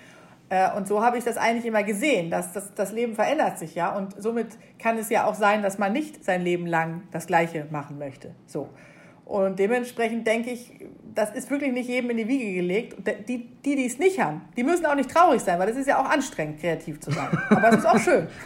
Äh, 0.49 0.71
und 0.75 0.87
so 0.87 1.03
habe 1.03 1.17
ich 1.17 1.23
das 1.23 1.37
eigentlich 1.37 1.65
immer 1.65 1.83
gesehen, 1.83 2.29
dass 2.29 2.53
das, 2.53 2.73
das 2.73 2.91
Leben 2.91 3.15
verändert 3.15 3.59
sich 3.59 3.75
ja 3.75 3.95
und 3.95 4.21
somit 4.21 4.47
kann 4.79 4.97
es 4.97 5.09
ja 5.09 5.25
auch 5.25 5.35
sein, 5.35 5.61
dass 5.61 5.77
man 5.77 5.93
nicht 5.93 6.23
sein 6.23 6.41
Leben 6.41 6.65
lang 6.65 7.03
das 7.11 7.27
Gleiche 7.27 7.67
machen 7.69 7.97
möchte. 7.97 8.33
So. 8.45 8.69
Und 9.25 9.59
dementsprechend 9.59 10.25
denke 10.25 10.51
ich, 10.51 10.71
das 11.13 11.31
ist 11.31 11.51
wirklich 11.51 11.73
nicht 11.73 11.89
jedem 11.89 12.11
in 12.11 12.17
die 12.17 12.27
Wiege 12.29 12.53
gelegt. 12.53 12.95
Die, 13.27 13.49
die, 13.65 13.75
die 13.75 13.85
es 13.85 13.99
nicht 13.99 14.21
haben, 14.21 14.41
die 14.55 14.63
müssen 14.63 14.85
auch 14.85 14.95
nicht 14.95 15.11
traurig 15.11 15.41
sein, 15.41 15.59
weil 15.59 15.67
es 15.67 15.75
ist 15.75 15.87
ja 15.87 15.99
auch 15.99 16.09
anstrengend, 16.09 16.61
kreativ 16.61 17.01
zu 17.01 17.11
sein. 17.11 17.27
Aber 17.49 17.69
es 17.69 17.79
ist 17.79 17.85
auch 17.85 17.99
schön. 17.99 18.27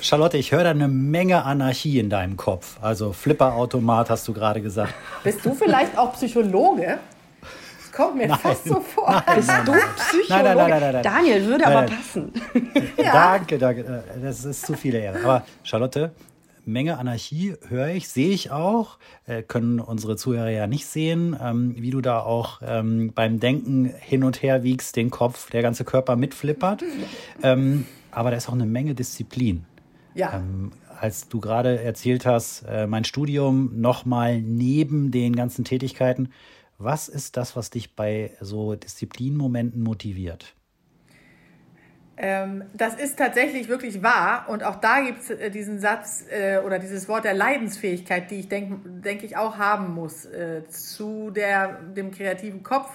Charlotte, 0.00 0.36
ich 0.36 0.50
höre 0.50 0.64
da 0.64 0.70
eine 0.70 0.88
Menge 0.88 1.44
Anarchie 1.44 2.00
in 2.00 2.10
deinem 2.10 2.36
Kopf. 2.36 2.78
Also 2.82 3.12
Flipperautomat 3.12 4.10
hast 4.10 4.26
du 4.26 4.32
gerade 4.32 4.60
gesagt. 4.60 4.92
Bist 5.22 5.44
du 5.44 5.54
vielleicht 5.54 5.96
auch 5.96 6.14
Psychologe? 6.14 6.98
Das 7.90 7.96
kommt 7.96 8.16
mir 8.16 8.28
nein, 8.28 8.38
fast 8.38 8.64
so 8.64 8.80
vor. 8.80 9.10
Nein, 9.10 9.36
Bist 9.36 9.48
nein, 9.48 9.66
du 9.66 9.72
Psychologe? 9.72 10.44
Nein, 10.44 10.56
nein, 10.56 10.80
nein, 10.80 10.92
nein, 10.92 11.02
Daniel, 11.02 11.46
würde 11.46 11.66
aber 11.66 11.86
passen. 11.86 12.32
ja. 12.96 13.12
Danke, 13.12 13.58
danke. 13.58 14.04
Das 14.22 14.44
ist 14.44 14.64
zu 14.64 14.74
viele 14.74 14.98
Ehre. 14.98 15.18
Aber 15.24 15.44
Charlotte, 15.64 16.12
Menge 16.64 16.98
Anarchie 16.98 17.54
höre 17.68 17.88
ich, 17.88 18.08
sehe 18.08 18.30
ich 18.30 18.50
auch, 18.50 18.98
äh, 19.26 19.42
können 19.42 19.80
unsere 19.80 20.16
Zuhörer 20.16 20.50
ja 20.50 20.66
nicht 20.66 20.86
sehen, 20.86 21.36
ähm, 21.42 21.74
wie 21.78 21.90
du 21.90 22.00
da 22.00 22.20
auch 22.20 22.60
ähm, 22.64 23.12
beim 23.12 23.40
Denken 23.40 23.92
hin 23.98 24.22
und 24.22 24.42
her 24.42 24.62
wiegst, 24.62 24.94
den 24.94 25.10
Kopf, 25.10 25.50
der 25.50 25.62
ganze 25.62 25.84
Körper 25.84 26.16
mitflippert. 26.16 26.84
Ähm, 27.42 27.86
aber 28.10 28.30
da 28.30 28.36
ist 28.36 28.50
auch 28.50 28.54
eine 28.54 28.66
Menge 28.66 28.94
Disziplin. 28.94 29.64
Ja. 30.14 30.34
Ähm, 30.34 30.72
als 31.00 31.28
du 31.28 31.40
gerade 31.40 31.80
erzählt 31.80 32.26
hast, 32.26 32.64
äh, 32.68 32.86
mein 32.86 33.04
Studium 33.04 33.80
nochmal 33.80 34.42
neben 34.42 35.10
den 35.10 35.34
ganzen 35.34 35.64
Tätigkeiten, 35.64 36.28
was 36.80 37.08
ist 37.08 37.36
das, 37.36 37.56
was 37.56 37.70
dich 37.70 37.94
bei 37.94 38.32
so 38.40 38.74
Disziplinmomenten 38.74 39.82
motiviert? 39.82 40.54
Ähm, 42.16 42.64
das 42.74 42.94
ist 42.96 43.18
tatsächlich 43.18 43.68
wirklich 43.68 44.02
wahr. 44.02 44.46
Und 44.48 44.62
auch 44.62 44.76
da 44.76 45.00
gibt 45.00 45.20
es 45.20 45.30
äh, 45.30 45.50
diesen 45.50 45.78
Satz 45.78 46.24
äh, 46.30 46.58
oder 46.58 46.78
dieses 46.78 47.08
Wort 47.08 47.24
der 47.24 47.34
Leidensfähigkeit, 47.34 48.30
die 48.30 48.40
ich 48.40 48.48
denke 48.48 48.78
denk 48.86 49.22
ich 49.22 49.36
auch 49.36 49.56
haben 49.56 49.94
muss 49.94 50.26
äh, 50.26 50.66
zu 50.68 51.30
der, 51.30 51.80
dem 51.80 52.10
kreativen 52.10 52.62
Kopf 52.62 52.90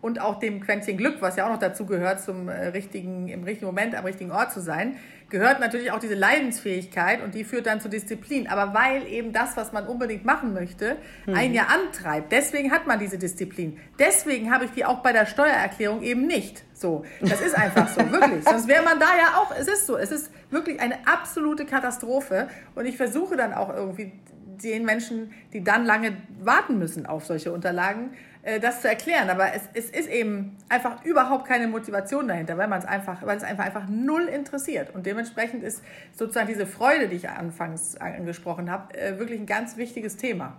und 0.00 0.20
auch 0.20 0.38
dem 0.38 0.60
Quäntchen 0.60 0.96
Glück, 0.96 1.16
was 1.20 1.36
ja 1.36 1.46
auch 1.46 1.50
noch 1.52 1.58
dazu 1.58 1.86
gehört, 1.86 2.20
zum 2.20 2.48
äh, 2.48 2.68
richtigen, 2.68 3.28
im 3.28 3.42
richtigen 3.42 3.66
Moment 3.66 3.96
am 3.96 4.04
richtigen 4.04 4.30
Ort 4.30 4.52
zu 4.52 4.60
sein, 4.60 4.96
gehört 5.30 5.60
natürlich 5.60 5.92
auch 5.92 5.98
diese 5.98 6.14
Leidensfähigkeit 6.14 7.22
und 7.22 7.34
die 7.34 7.44
führt 7.44 7.66
dann 7.66 7.80
zur 7.80 7.90
Disziplin. 7.90 8.48
Aber 8.48 8.74
weil 8.74 9.06
eben 9.06 9.32
das, 9.32 9.56
was 9.56 9.72
man 9.72 9.86
unbedingt 9.86 10.24
machen 10.24 10.54
möchte, 10.54 10.96
mhm. 11.26 11.34
einen 11.34 11.54
ja 11.54 11.66
antreibt. 11.66 12.32
Deswegen 12.32 12.70
hat 12.70 12.86
man 12.86 12.98
diese 12.98 13.18
Disziplin. 13.18 13.78
Deswegen 13.98 14.52
habe 14.52 14.64
ich 14.64 14.70
die 14.70 14.84
auch 14.84 15.02
bei 15.02 15.12
der 15.12 15.26
Steuererklärung 15.26 16.02
eben 16.02 16.26
nicht. 16.26 16.64
So, 16.72 17.04
das 17.20 17.40
ist 17.40 17.56
einfach 17.56 17.88
so, 17.88 18.00
wirklich. 18.12 18.44
Sonst 18.44 18.68
wäre 18.68 18.84
man 18.84 18.98
da 18.98 19.06
ja 19.06 19.38
auch, 19.38 19.54
es 19.56 19.68
ist 19.68 19.86
so, 19.86 19.96
es 19.96 20.10
ist 20.10 20.30
wirklich 20.50 20.80
eine 20.80 21.06
absolute 21.06 21.66
Katastrophe. 21.66 22.48
Und 22.74 22.86
ich 22.86 22.96
versuche 22.96 23.36
dann 23.36 23.52
auch 23.52 23.68
irgendwie 23.74 24.12
den 24.62 24.84
Menschen, 24.84 25.32
die 25.52 25.62
dann 25.62 25.84
lange 25.84 26.16
warten 26.40 26.78
müssen 26.78 27.06
auf 27.06 27.26
solche 27.26 27.52
Unterlagen, 27.52 28.10
das 28.60 28.80
zu 28.80 28.88
erklären. 28.88 29.30
Aber 29.30 29.52
es, 29.54 29.62
es 29.74 29.90
ist 29.90 30.08
eben 30.08 30.56
einfach 30.68 31.04
überhaupt 31.04 31.46
keine 31.46 31.68
Motivation 31.68 32.28
dahinter, 32.28 32.56
weil 32.56 32.68
man 32.68 32.78
es 32.78 32.84
einfach, 32.84 33.24
weil 33.24 33.36
es 33.36 33.42
einfach, 33.42 33.64
einfach 33.64 33.88
null 33.88 34.24
interessiert. 34.24 34.94
Und 34.94 35.06
dementsprechend 35.06 35.62
ist 35.62 35.82
sozusagen 36.16 36.48
diese 36.48 36.66
Freude, 36.66 37.08
die 37.08 37.16
ich 37.16 37.28
anfangs 37.28 37.96
angesprochen 37.96 38.70
habe, 38.70 38.98
äh, 38.98 39.18
wirklich 39.18 39.38
ein 39.38 39.46
ganz 39.46 39.76
wichtiges 39.76 40.16
Thema. 40.16 40.56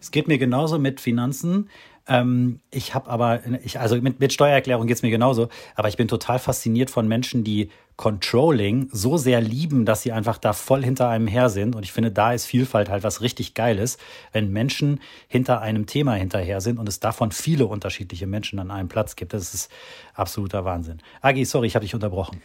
Es 0.00 0.10
geht 0.10 0.28
mir 0.28 0.38
genauso 0.38 0.78
mit 0.78 1.00
Finanzen. 1.00 1.68
Ähm, 2.08 2.60
ich 2.70 2.94
habe 2.94 3.08
aber, 3.10 3.40
ich, 3.62 3.78
also 3.78 4.00
mit, 4.00 4.20
mit 4.20 4.32
Steuererklärung 4.32 4.86
geht 4.86 4.96
es 4.96 5.02
mir 5.02 5.10
genauso, 5.10 5.48
aber 5.76 5.88
ich 5.88 5.96
bin 5.96 6.08
total 6.08 6.38
fasziniert 6.38 6.90
von 6.90 7.06
Menschen, 7.06 7.44
die 7.44 7.70
Controlling 8.00 8.88
so 8.92 9.18
sehr 9.18 9.42
lieben, 9.42 9.84
dass 9.84 10.00
sie 10.00 10.12
einfach 10.12 10.38
da 10.38 10.54
voll 10.54 10.82
hinter 10.82 11.10
einem 11.10 11.26
her 11.26 11.50
sind. 11.50 11.76
Und 11.76 11.82
ich 11.82 11.92
finde, 11.92 12.10
da 12.10 12.32
ist 12.32 12.46
Vielfalt 12.46 12.88
halt 12.88 13.02
was 13.02 13.20
richtig 13.20 13.52
Geiles, 13.52 13.98
wenn 14.32 14.50
Menschen 14.50 15.00
hinter 15.28 15.60
einem 15.60 15.84
Thema 15.84 16.14
hinterher 16.14 16.62
sind 16.62 16.78
und 16.78 16.88
es 16.88 17.00
davon 17.00 17.30
viele 17.30 17.66
unterschiedliche 17.66 18.26
Menschen 18.26 18.58
an 18.58 18.70
einem 18.70 18.88
Platz 18.88 19.16
gibt. 19.16 19.34
Das 19.34 19.52
ist 19.52 19.70
absoluter 20.14 20.64
Wahnsinn. 20.64 21.02
Agi, 21.20 21.44
sorry, 21.44 21.66
ich 21.66 21.74
habe 21.74 21.84
dich 21.84 21.94
unterbrochen. 21.94 22.40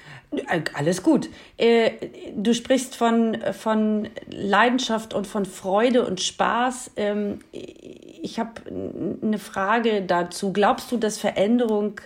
Alles 0.73 1.01
gut. 1.01 1.29
Äh, 1.55 1.91
du 2.35 2.53
sprichst 2.53 2.97
von, 2.97 3.37
von 3.57 4.09
Leidenschaft 4.29 5.13
und 5.13 5.25
von 5.25 5.45
Freude 5.45 6.05
und 6.05 6.19
Spaß. 6.19 6.91
Ähm, 6.97 7.39
ich 7.53 8.39
habe 8.39 8.61
eine 9.23 9.39
Frage 9.39 10.01
dazu. 10.01 10.51
Glaubst 10.51 10.91
du, 10.91 10.97
dass 10.97 11.17
Veränderung 11.17 12.01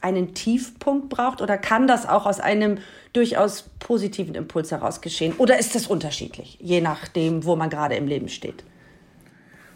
einen 0.00 0.34
Tiefpunkt 0.34 1.08
braucht 1.08 1.42
oder 1.42 1.58
kann 1.58 1.86
das 1.86 2.08
auch 2.08 2.26
aus 2.26 2.40
einem 2.40 2.78
durchaus 3.12 3.62
positiven 3.78 4.34
Impuls 4.34 4.70
heraus 4.70 5.00
geschehen? 5.00 5.34
Oder 5.38 5.58
ist 5.58 5.74
das 5.74 5.86
unterschiedlich, 5.86 6.58
je 6.60 6.80
nachdem, 6.80 7.44
wo 7.44 7.56
man 7.56 7.70
gerade 7.70 7.96
im 7.96 8.06
Leben 8.06 8.28
steht? 8.28 8.64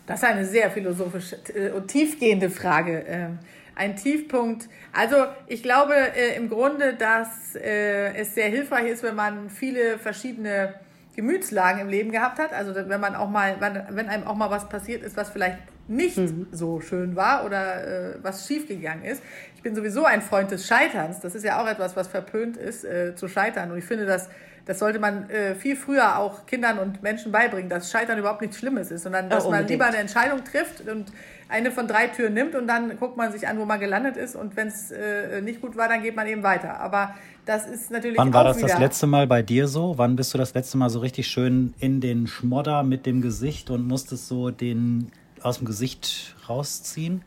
Das 0.07 0.23
ist 0.23 0.29
eine 0.29 0.45
sehr 0.45 0.71
philosophische 0.71 1.37
äh, 1.55 1.71
und 1.71 1.89
tiefgehende 1.89 2.51
Frage. 2.51 3.05
Ähm, 3.07 3.39
ein 3.75 3.97
Tiefpunkt. 3.97 4.69
Also 4.93 5.17
ich 5.47 5.63
glaube 5.63 5.95
äh, 5.95 6.37
im 6.37 6.49
Grunde, 6.49 6.95
dass 6.95 7.57
äh, 7.57 8.15
es 8.15 8.35
sehr 8.35 8.49
hilfreich 8.49 8.87
ist, 8.87 9.03
wenn 9.03 9.17
man 9.17 9.51
viele 9.51 9.99
verschiedene 9.99 10.75
Gemütslagen 11.17 11.81
im 11.81 11.89
Leben 11.89 12.13
gehabt 12.13 12.39
hat. 12.39 12.53
Also 12.53 12.75
wenn 12.75 13.01
man 13.01 13.15
auch 13.15 13.31
mal, 13.31 13.57
wenn 13.61 14.09
einem 14.09 14.27
auch 14.27 14.35
mal 14.35 14.51
was 14.51 14.69
passiert 14.69 15.03
ist, 15.03 15.17
was 15.17 15.31
vielleicht 15.31 15.59
nicht 15.89 16.17
mhm. 16.17 16.47
so 16.51 16.81
schön 16.81 17.17
war 17.17 17.45
oder 17.45 18.15
äh, 18.15 18.15
was 18.23 18.47
schiefgegangen 18.47 19.05
ist. 19.05 19.23
Ich 19.57 19.63
bin 19.63 19.75
sowieso 19.75 20.05
ein 20.05 20.23
Freund 20.23 20.51
des 20.51 20.67
Scheiterns. 20.67 21.21
Das 21.21 21.35
ist 21.35 21.45
ja 21.45 21.63
auch 21.63 21.69
etwas, 21.69 21.97
was 21.97 22.09
verpönt 22.09 22.57
ist, 22.57 22.85
äh, 22.85 23.15
zu 23.15 23.29
scheitern. 23.29 23.71
Und 23.71 23.79
ich 23.79 23.85
finde, 23.85 24.07
dass 24.07 24.29
das 24.67 24.79
sollte 24.79 24.99
man 24.99 25.29
äh, 25.29 25.55
viel 25.55 25.77
früher 25.77 26.19
auch 26.19 26.47
Kindern 26.47 26.79
und 26.79 27.03
Menschen 27.03 27.33
beibringen, 27.33 27.69
dass 27.69 27.91
Scheitern 27.91 28.19
überhaupt 28.19 28.41
nichts 28.41 28.59
Schlimmes 28.59 28.91
ist, 28.91 29.03
sondern 29.03 29.29
dass 29.29 29.45
ja, 29.45 29.51
man 29.51 29.67
lieber 29.67 29.85
eine 29.85 29.99
Entscheidung 29.99 30.43
trifft 30.43 30.89
und 30.89 31.13
eine 31.49 31.71
von 31.71 31.87
drei 31.87 32.07
Türen 32.07 32.33
nimmt 32.33 32.55
und 32.55 32.67
dann 32.67 32.97
guckt 32.99 33.19
man 33.19 33.31
sich 33.31 33.47
an, 33.47 33.59
wo 33.59 33.67
man 33.67 33.79
gelandet 33.79 34.17
ist. 34.17 34.35
Und 34.35 34.57
wenn 34.57 34.69
es 34.69 34.91
äh, 34.91 35.43
nicht 35.43 35.61
gut 35.61 35.77
war, 35.77 35.89
dann 35.89 36.03
geht 36.03 36.17
man 36.17 36.27
eben 36.27 36.43
weiter. 36.43 36.81
Aber 36.81 37.15
das 37.45 37.67
ist 37.67 37.91
natürlich. 37.91 38.17
Wann 38.17 38.33
war 38.33 38.45
das 38.45 38.59
das 38.59 38.79
letzte 38.79 39.07
Mal 39.07 39.27
bei 39.27 39.43
dir 39.43 39.69
so? 39.69 39.99
Wann 39.99 40.17
bist 40.17 40.33
du 40.33 40.39
das 40.39 40.55
letzte 40.55 40.79
Mal 40.79 40.89
so 40.89 41.01
richtig 41.01 41.27
schön 41.27 41.75
in 41.79 42.01
den 42.01 42.27
Schmodder 42.27 42.83
mit 42.83 43.05
dem 43.05 43.21
Gesicht 43.21 43.69
und 43.69 43.87
musstest 43.87 44.29
so 44.29 44.51
den 44.51 45.13
aus 45.45 45.59
dem 45.59 45.67
Gesicht 45.67 46.35
rausziehen? 46.49 47.23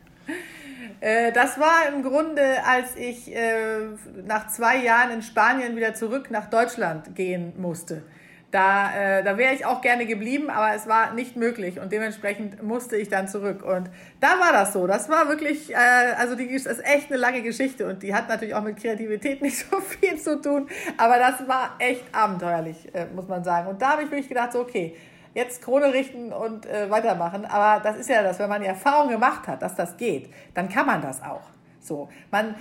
Äh, 1.00 1.32
das 1.32 1.58
war 1.58 1.88
im 1.94 2.02
Grunde, 2.02 2.42
als 2.66 2.96
ich 2.96 3.34
äh, 3.34 3.80
nach 4.26 4.48
zwei 4.48 4.82
Jahren 4.82 5.12
in 5.12 5.22
Spanien 5.22 5.76
wieder 5.76 5.94
zurück 5.94 6.30
nach 6.30 6.50
Deutschland 6.50 7.14
gehen 7.14 7.52
musste. 7.56 8.02
Da, 8.50 9.18
äh, 9.18 9.22
da 9.22 9.36
wäre 9.36 9.54
ich 9.54 9.66
auch 9.66 9.82
gerne 9.82 10.06
geblieben, 10.06 10.48
aber 10.48 10.74
es 10.74 10.86
war 10.86 11.12
nicht 11.12 11.36
möglich 11.36 11.78
und 11.80 11.92
dementsprechend 11.92 12.62
musste 12.62 12.96
ich 12.96 13.10
dann 13.10 13.28
zurück. 13.28 13.62
Und 13.62 13.90
da 14.20 14.40
war 14.40 14.52
das 14.52 14.72
so. 14.72 14.86
Das 14.86 15.10
war 15.10 15.28
wirklich, 15.28 15.70
äh, 15.70 15.76
also 16.16 16.34
die 16.34 16.50
das 16.50 16.64
ist 16.64 16.82
echt 16.82 17.10
eine 17.10 17.20
lange 17.20 17.42
Geschichte 17.42 17.86
und 17.86 18.02
die 18.02 18.14
hat 18.14 18.28
natürlich 18.30 18.54
auch 18.54 18.62
mit 18.62 18.78
Kreativität 18.78 19.42
nicht 19.42 19.58
so 19.58 19.80
viel 19.80 20.18
zu 20.18 20.40
tun, 20.40 20.66
aber 20.96 21.18
das 21.18 21.46
war 21.46 21.76
echt 21.78 22.04
abenteuerlich, 22.12 22.92
äh, 22.94 23.06
muss 23.14 23.28
man 23.28 23.44
sagen. 23.44 23.68
Und 23.68 23.82
da 23.82 23.90
habe 23.90 24.04
ich 24.04 24.10
wirklich 24.10 24.28
gedacht, 24.28 24.52
so 24.52 24.60
okay, 24.60 24.96
jetzt 25.38 25.62
Krone 25.62 25.92
richten 25.94 26.32
und 26.32 26.66
äh, 26.66 26.90
weitermachen. 26.90 27.44
Aber 27.46 27.80
das 27.82 27.96
ist 27.96 28.10
ja 28.10 28.22
das, 28.22 28.38
wenn 28.40 28.48
man 28.48 28.60
die 28.60 28.66
Erfahrung 28.66 29.08
gemacht 29.08 29.46
hat, 29.46 29.62
dass 29.62 29.76
das 29.76 29.96
geht, 29.96 30.30
dann 30.54 30.68
kann 30.68 30.84
man 30.84 31.00
das 31.00 31.22
auch. 31.22 31.48
So, 31.80 32.08
man, 32.30 32.56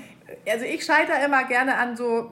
also 0.47 0.63
ich 0.63 0.85
scheitere 0.85 1.25
immer 1.25 1.43
gerne 1.45 1.75
an 1.75 1.97
so 1.97 2.29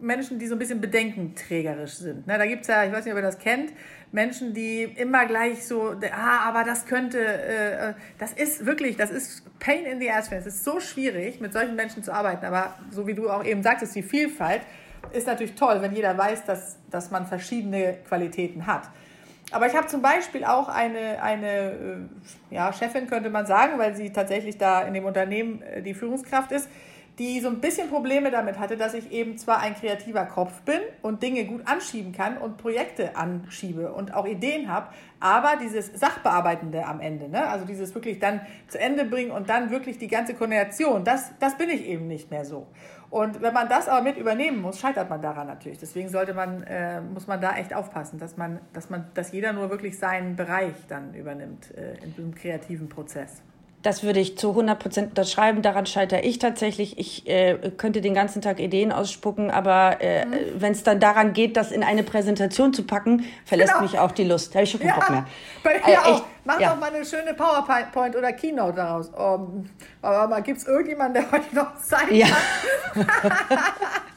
Menschen, 0.00 0.38
die 0.38 0.46
so 0.46 0.54
ein 0.54 0.58
bisschen 0.58 0.80
bedenkenträgerisch 0.80 1.94
sind. 1.94 2.26
Ne, 2.26 2.38
da 2.38 2.46
gibt 2.46 2.62
es 2.62 2.68
ja, 2.68 2.84
ich 2.84 2.92
weiß 2.92 3.04
nicht, 3.04 3.12
ob 3.12 3.18
ihr 3.18 3.22
das 3.22 3.38
kennt, 3.38 3.72
Menschen, 4.12 4.54
die 4.54 4.82
immer 4.84 5.26
gleich 5.26 5.66
so, 5.66 5.94
ah, 6.12 6.48
aber 6.48 6.64
das 6.64 6.86
könnte, 6.86 7.18
äh, 7.18 7.90
äh 7.90 7.94
das 8.18 8.32
ist 8.32 8.64
wirklich, 8.64 8.96
das 8.96 9.10
ist 9.10 9.44
Pain 9.58 9.84
in 9.84 10.00
the 10.00 10.10
Ass. 10.10 10.30
Es 10.30 10.46
ist 10.46 10.64
so 10.64 10.80
schwierig, 10.80 11.40
mit 11.40 11.52
solchen 11.52 11.74
Menschen 11.74 12.02
zu 12.02 12.12
arbeiten. 12.12 12.44
Aber 12.44 12.76
so 12.90 13.06
wie 13.06 13.14
du 13.14 13.30
auch 13.30 13.44
eben 13.44 13.62
sagtest, 13.62 13.96
die 13.96 14.02
Vielfalt 14.02 14.62
ist 15.12 15.26
natürlich 15.26 15.54
toll, 15.54 15.82
wenn 15.82 15.92
jeder 15.92 16.16
weiß, 16.16 16.44
dass, 16.44 16.78
dass 16.90 17.10
man 17.10 17.26
verschiedene 17.26 17.98
Qualitäten 18.06 18.66
hat. 18.66 18.88
Aber 19.52 19.66
ich 19.66 19.76
habe 19.76 19.86
zum 19.86 20.02
Beispiel 20.02 20.44
auch 20.44 20.68
eine, 20.68 21.22
eine 21.22 21.48
äh, 21.48 22.54
ja, 22.54 22.72
Chefin, 22.72 23.06
könnte 23.06 23.30
man 23.30 23.46
sagen, 23.46 23.78
weil 23.78 23.94
sie 23.94 24.10
tatsächlich 24.10 24.58
da 24.58 24.82
in 24.82 24.94
dem 24.94 25.04
Unternehmen 25.04 25.62
äh, 25.62 25.82
die 25.82 25.94
Führungskraft 25.94 26.52
ist, 26.52 26.68
die 27.18 27.40
so 27.40 27.48
ein 27.48 27.60
bisschen 27.60 27.90
Probleme 27.90 28.30
damit 28.30 28.58
hatte, 28.58 28.76
dass 28.76 28.94
ich 28.94 29.12
eben 29.12 29.36
zwar 29.36 29.60
ein 29.60 29.74
kreativer 29.74 30.24
Kopf 30.24 30.62
bin 30.62 30.80
und 31.02 31.22
Dinge 31.22 31.44
gut 31.44 31.60
anschieben 31.66 32.12
kann 32.12 32.38
und 32.38 32.56
Projekte 32.56 33.16
anschiebe 33.16 33.92
und 33.92 34.14
auch 34.14 34.26
Ideen 34.26 34.68
habe, 34.68 34.88
aber 35.20 35.56
dieses 35.60 35.88
Sachbearbeitende 35.92 36.86
am 36.86 37.00
Ende, 37.00 37.28
ne? 37.28 37.46
also 37.46 37.66
dieses 37.66 37.94
wirklich 37.94 38.18
dann 38.18 38.40
zu 38.68 38.80
Ende 38.80 39.04
bringen 39.04 39.30
und 39.30 39.50
dann 39.50 39.70
wirklich 39.70 39.98
die 39.98 40.08
ganze 40.08 40.34
Koordination, 40.34 41.04
das, 41.04 41.32
das 41.38 41.58
bin 41.58 41.68
ich 41.68 41.84
eben 41.84 42.08
nicht 42.08 42.30
mehr 42.30 42.46
so. 42.46 42.66
Und 43.12 43.42
wenn 43.42 43.52
man 43.52 43.68
das 43.68 43.88
aber 43.88 44.00
mit 44.00 44.16
übernehmen 44.16 44.62
muss, 44.62 44.80
scheitert 44.80 45.10
man 45.10 45.20
daran 45.20 45.46
natürlich. 45.46 45.76
Deswegen 45.76 46.08
sollte 46.08 46.32
man, 46.32 46.62
äh, 46.62 47.02
muss 47.02 47.26
man 47.26 47.42
da 47.42 47.54
echt 47.56 47.74
aufpassen, 47.74 48.18
dass 48.18 48.38
man, 48.38 48.58
dass 48.72 48.88
man, 48.88 49.04
dass 49.12 49.32
jeder 49.32 49.52
nur 49.52 49.68
wirklich 49.68 49.98
seinen 49.98 50.34
Bereich 50.34 50.72
dann 50.88 51.12
übernimmt 51.12 51.76
äh, 51.76 51.92
in 52.02 52.14
diesem 52.14 52.34
kreativen 52.34 52.88
Prozess. 52.88 53.42
Das 53.82 54.04
würde 54.04 54.20
ich 54.20 54.38
zu 54.38 54.50
100 54.50 54.78
Prozent 54.78 55.08
unterschreiben. 55.10 55.60
Daran 55.60 55.86
scheitere 55.86 56.20
ich 56.20 56.38
tatsächlich. 56.38 56.98
Ich 56.98 57.28
äh, 57.28 57.58
könnte 57.76 58.00
den 58.00 58.14
ganzen 58.14 58.40
Tag 58.40 58.60
Ideen 58.60 58.92
ausspucken, 58.92 59.50
aber 59.50 60.00
äh, 60.00 60.24
mhm. 60.24 60.36
wenn 60.56 60.72
es 60.72 60.84
dann 60.84 61.00
daran 61.00 61.32
geht, 61.32 61.56
das 61.56 61.72
in 61.72 61.82
eine 61.82 62.04
Präsentation 62.04 62.72
zu 62.72 62.84
packen, 62.84 63.24
verlässt 63.44 63.72
genau. 63.72 63.82
mich 63.82 63.98
auch 63.98 64.12
die 64.12 64.24
Lust. 64.24 64.54
Da 64.54 64.56
habe 64.56 64.64
ich 64.64 64.70
schon 64.70 64.80
keinen 64.80 64.90
ja, 64.90 64.94
Bock 64.94 65.10
mehr. 65.10 65.26
Bei 65.64 65.80
mir 65.84 65.98
also, 65.98 66.12
auch. 66.12 66.24
Mach 66.44 66.60
ja. 66.60 66.70
doch 66.70 66.80
mal 66.80 66.92
eine 66.92 67.04
schöne 67.04 67.34
PowerPoint 67.34 68.16
oder 68.16 68.32
Keynote 68.32 68.74
daraus. 68.74 69.08
Um, 69.10 69.68
aber 70.00 70.28
mal, 70.28 70.42
gibt 70.42 70.58
es 70.58 70.66
irgendjemanden, 70.66 71.22
der 71.22 71.32
heute 71.32 71.54
noch 71.54 71.76
Zeit 71.78 72.10
ja. 72.10 72.26
hat? 72.26 73.06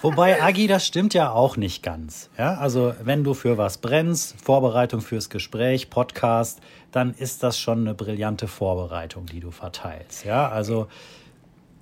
Wobei, 0.00 0.40
Agi, 0.40 0.68
das 0.68 0.86
stimmt 0.86 1.12
ja 1.12 1.32
auch 1.32 1.56
nicht 1.56 1.82
ganz. 1.82 2.30
Ja, 2.38 2.54
also 2.54 2.94
wenn 3.02 3.24
du 3.24 3.34
für 3.34 3.58
was 3.58 3.78
brennst, 3.78 4.40
Vorbereitung 4.40 5.00
fürs 5.00 5.28
Gespräch, 5.28 5.90
Podcast, 5.90 6.60
dann 6.92 7.14
ist 7.14 7.42
das 7.42 7.58
schon 7.58 7.80
eine 7.80 7.94
brillante 7.94 8.46
Vorbereitung, 8.46 9.26
die 9.26 9.40
du 9.40 9.50
verteilst. 9.50 10.24
Ja, 10.24 10.48
also 10.48 10.86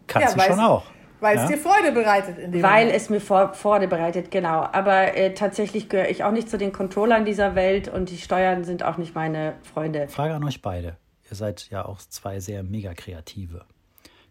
kannst 0.06 0.36
ja, 0.36 0.46
du 0.46 0.52
schon 0.52 0.60
auch. 0.60 0.84
Weil 1.20 1.36
ja? 1.36 1.44
es 1.44 1.48
dir 1.48 1.58
Freude 1.58 1.92
bereitet. 1.92 2.38
In 2.38 2.52
dem 2.52 2.62
Weil 2.62 2.86
Moment. 2.86 2.96
es 2.96 3.10
mir 3.10 3.20
Freude 3.20 3.88
bereitet, 3.88 4.30
genau. 4.30 4.66
Aber 4.72 5.16
äh, 5.16 5.34
tatsächlich 5.34 5.88
gehöre 5.88 6.08
ich 6.08 6.24
auch 6.24 6.32
nicht 6.32 6.50
zu 6.50 6.58
den 6.58 6.72
Controllern 6.72 7.24
dieser 7.24 7.54
Welt 7.54 7.88
und 7.88 8.10
die 8.10 8.18
Steuern 8.18 8.64
sind 8.64 8.82
auch 8.82 8.96
nicht 8.96 9.14
meine 9.14 9.54
Freunde. 9.62 10.08
Frage 10.08 10.34
an 10.34 10.44
euch 10.44 10.62
beide. 10.62 10.96
Ihr 11.28 11.36
seid 11.36 11.68
ja 11.70 11.84
auch 11.84 11.98
zwei 11.98 12.40
sehr 12.40 12.62
mega 12.62 12.94
kreative. 12.94 13.64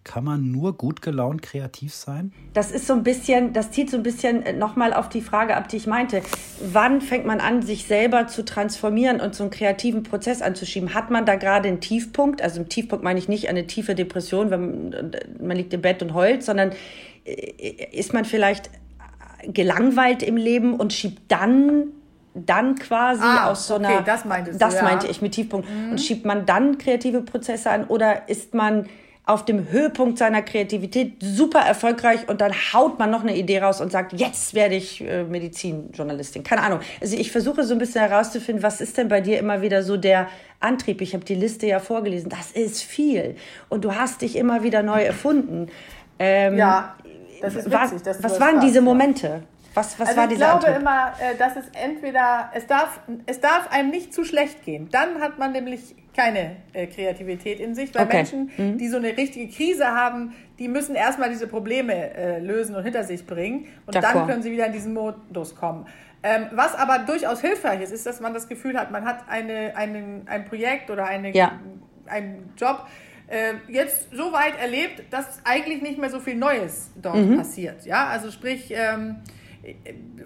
Kann 0.06 0.24
man 0.24 0.52
nur 0.52 0.78
gut 0.78 1.02
gelaunt 1.02 1.42
kreativ 1.42 1.92
sein? 1.92 2.32
Das 2.54 2.70
ist 2.70 2.86
so 2.86 2.94
ein 2.94 3.02
bisschen, 3.02 3.54
das 3.54 3.72
zieht 3.72 3.90
so 3.90 3.98
ein 3.98 4.04
bisschen 4.04 4.44
äh, 4.44 4.54
nochmal 4.54 4.94
auf 4.94 5.10
die 5.10 5.20
Frage 5.20 5.58
ab, 5.58 5.68
die 5.68 5.78
ich 5.78 5.88
meinte. 5.88 6.22
Wann 6.62 7.02
fängt 7.02 7.26
man 7.26 7.40
an, 7.40 7.64
sich 7.64 7.88
selber 7.88 8.28
zu 8.28 8.46
transformieren 8.46 9.20
und 9.20 9.34
so 9.34 9.44
einen 9.44 9.50
kreativen 9.50 10.04
Prozess 10.04 10.44
anzuschieben? 10.44 10.94
Hat 10.94 11.10
man 11.10 11.26
da 11.26 11.36
gerade 11.36 11.68
einen 11.68 11.82
Tiefpunkt? 11.82 12.44
Also 12.44 12.62
im 12.62 12.70
Tiefpunkt 12.70 13.04
meine 13.04 13.18
ich 13.18 13.28
nicht 13.28 13.50
eine 13.50 13.66
tiefe 13.66 13.96
Depression, 13.96 14.52
wenn 14.52 14.90
man, 14.90 15.12
man 15.42 15.58
liegt 15.58 15.74
im 15.74 15.82
Bett 15.82 16.04
und 16.04 16.14
heult, 16.14 16.44
sondern 16.44 16.72
äh, 17.26 17.88
ist 17.92 18.14
man 18.14 18.26
vielleicht 18.26 18.70
gelangweilt 19.48 20.22
im 20.22 20.38
Leben 20.38 20.76
und 20.76 20.94
schiebt 20.94 21.32
dann 21.32 21.88
dann 22.36 22.76
quasi 22.76 23.24
ah, 23.24 23.50
aus 23.50 23.66
so 23.66 23.76
einer 23.76 23.90
okay, 23.90 24.04
das, 24.06 24.24
das 24.58 24.82
meinte 24.82 25.08
ich 25.08 25.22
mit 25.22 25.32
Tiefpunkt 25.32 25.68
mhm. 25.70 25.92
und 25.92 26.02
schiebt 26.02 26.26
man 26.26 26.46
dann 26.46 26.78
kreative 26.78 27.22
Prozesse 27.22 27.72
an 27.72 27.86
oder 27.86 28.28
ist 28.28 28.54
man 28.54 28.88
auf 29.26 29.44
dem 29.44 29.72
Höhepunkt 29.72 30.20
seiner 30.20 30.44
Kreativität 30.44 31.16
super 31.20 31.60
erfolgreich 31.60 32.30
und 32.30 32.42
dann 32.42 32.54
haut 32.54 33.00
man 33.00 33.10
noch 33.10 33.22
eine 33.22 33.36
Idee 33.36 33.60
raus 33.60 33.82
und 33.82 33.92
sagt, 33.92 34.14
jetzt 34.14 34.54
werde 34.54 34.76
ich 34.76 35.02
äh, 35.02 35.24
Medizinjournalistin. 35.24 36.44
Keine 36.44 36.62
Ahnung. 36.62 36.80
Also 37.02 37.18
ich 37.18 37.32
versuche 37.32 37.64
so 37.64 37.74
ein 37.74 37.80
bisschen 37.80 38.08
herauszufinden, 38.08 38.62
was 38.62 38.82
ist 38.82 38.98
denn 38.98 39.08
bei 39.08 39.22
dir 39.22 39.40
immer 39.40 39.62
wieder 39.62 39.82
so 39.82 39.98
der 39.98 40.28
Antrieb? 40.60 41.02
Ich 41.02 41.16
habe 41.16 41.26
die 41.26 41.34
Liste 41.34 41.66
ja 41.66 41.80
vorgelesen. 41.80 42.30
Das 42.30 42.52
ist 42.52 42.84
viel. 42.84 43.36
Und 43.68 43.84
du 43.84 43.96
hast 43.96 44.22
dich 44.22 44.36
immer 44.36 44.62
wieder 44.62 44.84
neu 44.84 45.02
erfunden. 45.02 45.70
Ähm, 46.20 46.58
ja, 46.58 46.96
das 47.42 47.56
ist 47.56 47.66
witzig. 47.66 48.02
Was, 48.06 48.24
was 48.24 48.40
waren 48.40 48.60
diese 48.62 48.82
Momente? 48.82 49.42
Was, 49.74 50.00
was 50.00 50.10
also 50.10 50.22
war 50.22 50.28
dieser 50.28 50.54
Ich 50.54 50.60
glaube 50.62 50.68
Antrieb? 50.68 50.82
immer, 50.82 51.14
äh, 51.20 51.36
dass 51.36 51.56
es 51.58 51.66
entweder, 51.74 52.52
es 52.54 52.68
darf, 52.68 53.00
es 53.26 53.42
darf 53.42 53.72
einem 53.72 53.90
nicht 53.90 54.14
zu 54.14 54.24
schlecht 54.24 54.64
gehen. 54.64 54.88
Dann 54.92 55.20
hat 55.20 55.38
man 55.38 55.52
nämlich 55.52 55.96
keine 56.16 56.58
äh, 56.74 56.88
Kreativität 56.88 57.60
in 57.60 57.76
sich, 57.76 57.94
weil 57.94 58.06
okay. 58.06 58.18
Menschen, 58.18 58.52
mhm. 58.58 58.78
die 58.78 58.88
so 58.88 58.98
eine 58.98 59.18
richtige 59.18 59.48
Krise 59.52 59.88
haben, 59.88 60.34
die 60.60 60.68
müssen 60.68 60.96
erstmal 60.96 61.30
diese 61.30 61.48
Probleme 61.48 62.14
äh, 62.14 62.40
lösen 62.40 62.76
und 62.76 62.84
hinter 62.84 63.04
sich 63.04 63.26
bringen 63.26 63.68
und 63.86 63.96
dann 63.96 64.28
können 64.28 64.42
sie 64.42 64.52
wieder 64.52 64.68
in 64.68 64.74
diesen 64.74 64.94
Modus 64.94 65.56
kommen. 65.56 65.86
Ähm, 66.24 66.48
was 66.52 66.74
aber 66.74 67.00
durchaus 67.00 67.42
hilfreich 67.42 67.82
ist, 67.82 67.92
ist, 67.92 68.06
dass 68.06 68.20
man 68.20 68.34
das 68.34 68.48
Gefühl 68.48 68.78
hat, 68.78 68.90
man 68.90 69.06
hat 69.06 69.30
eine, 69.30 69.76
einen, 69.76 70.28
ein 70.28 70.46
Projekt 70.46 70.90
oder 70.90 71.06
eine, 71.06 71.36
ja. 71.36 71.60
einen 72.08 72.54
Job, 72.58 72.88
äh, 73.28 73.54
jetzt 73.68 74.08
so 74.12 74.32
weit 74.32 74.60
erlebt, 74.60 75.04
dass 75.12 75.40
eigentlich 75.44 75.82
nicht 75.82 76.00
mehr 76.00 76.10
so 76.10 76.20
viel 76.20 76.36
Neues 76.36 76.92
dort 76.96 77.18
mhm. 77.18 77.38
passiert. 77.38 77.86
Ja, 77.86 78.08
also 78.08 78.32
sprich, 78.32 78.72
ähm, 78.72 79.18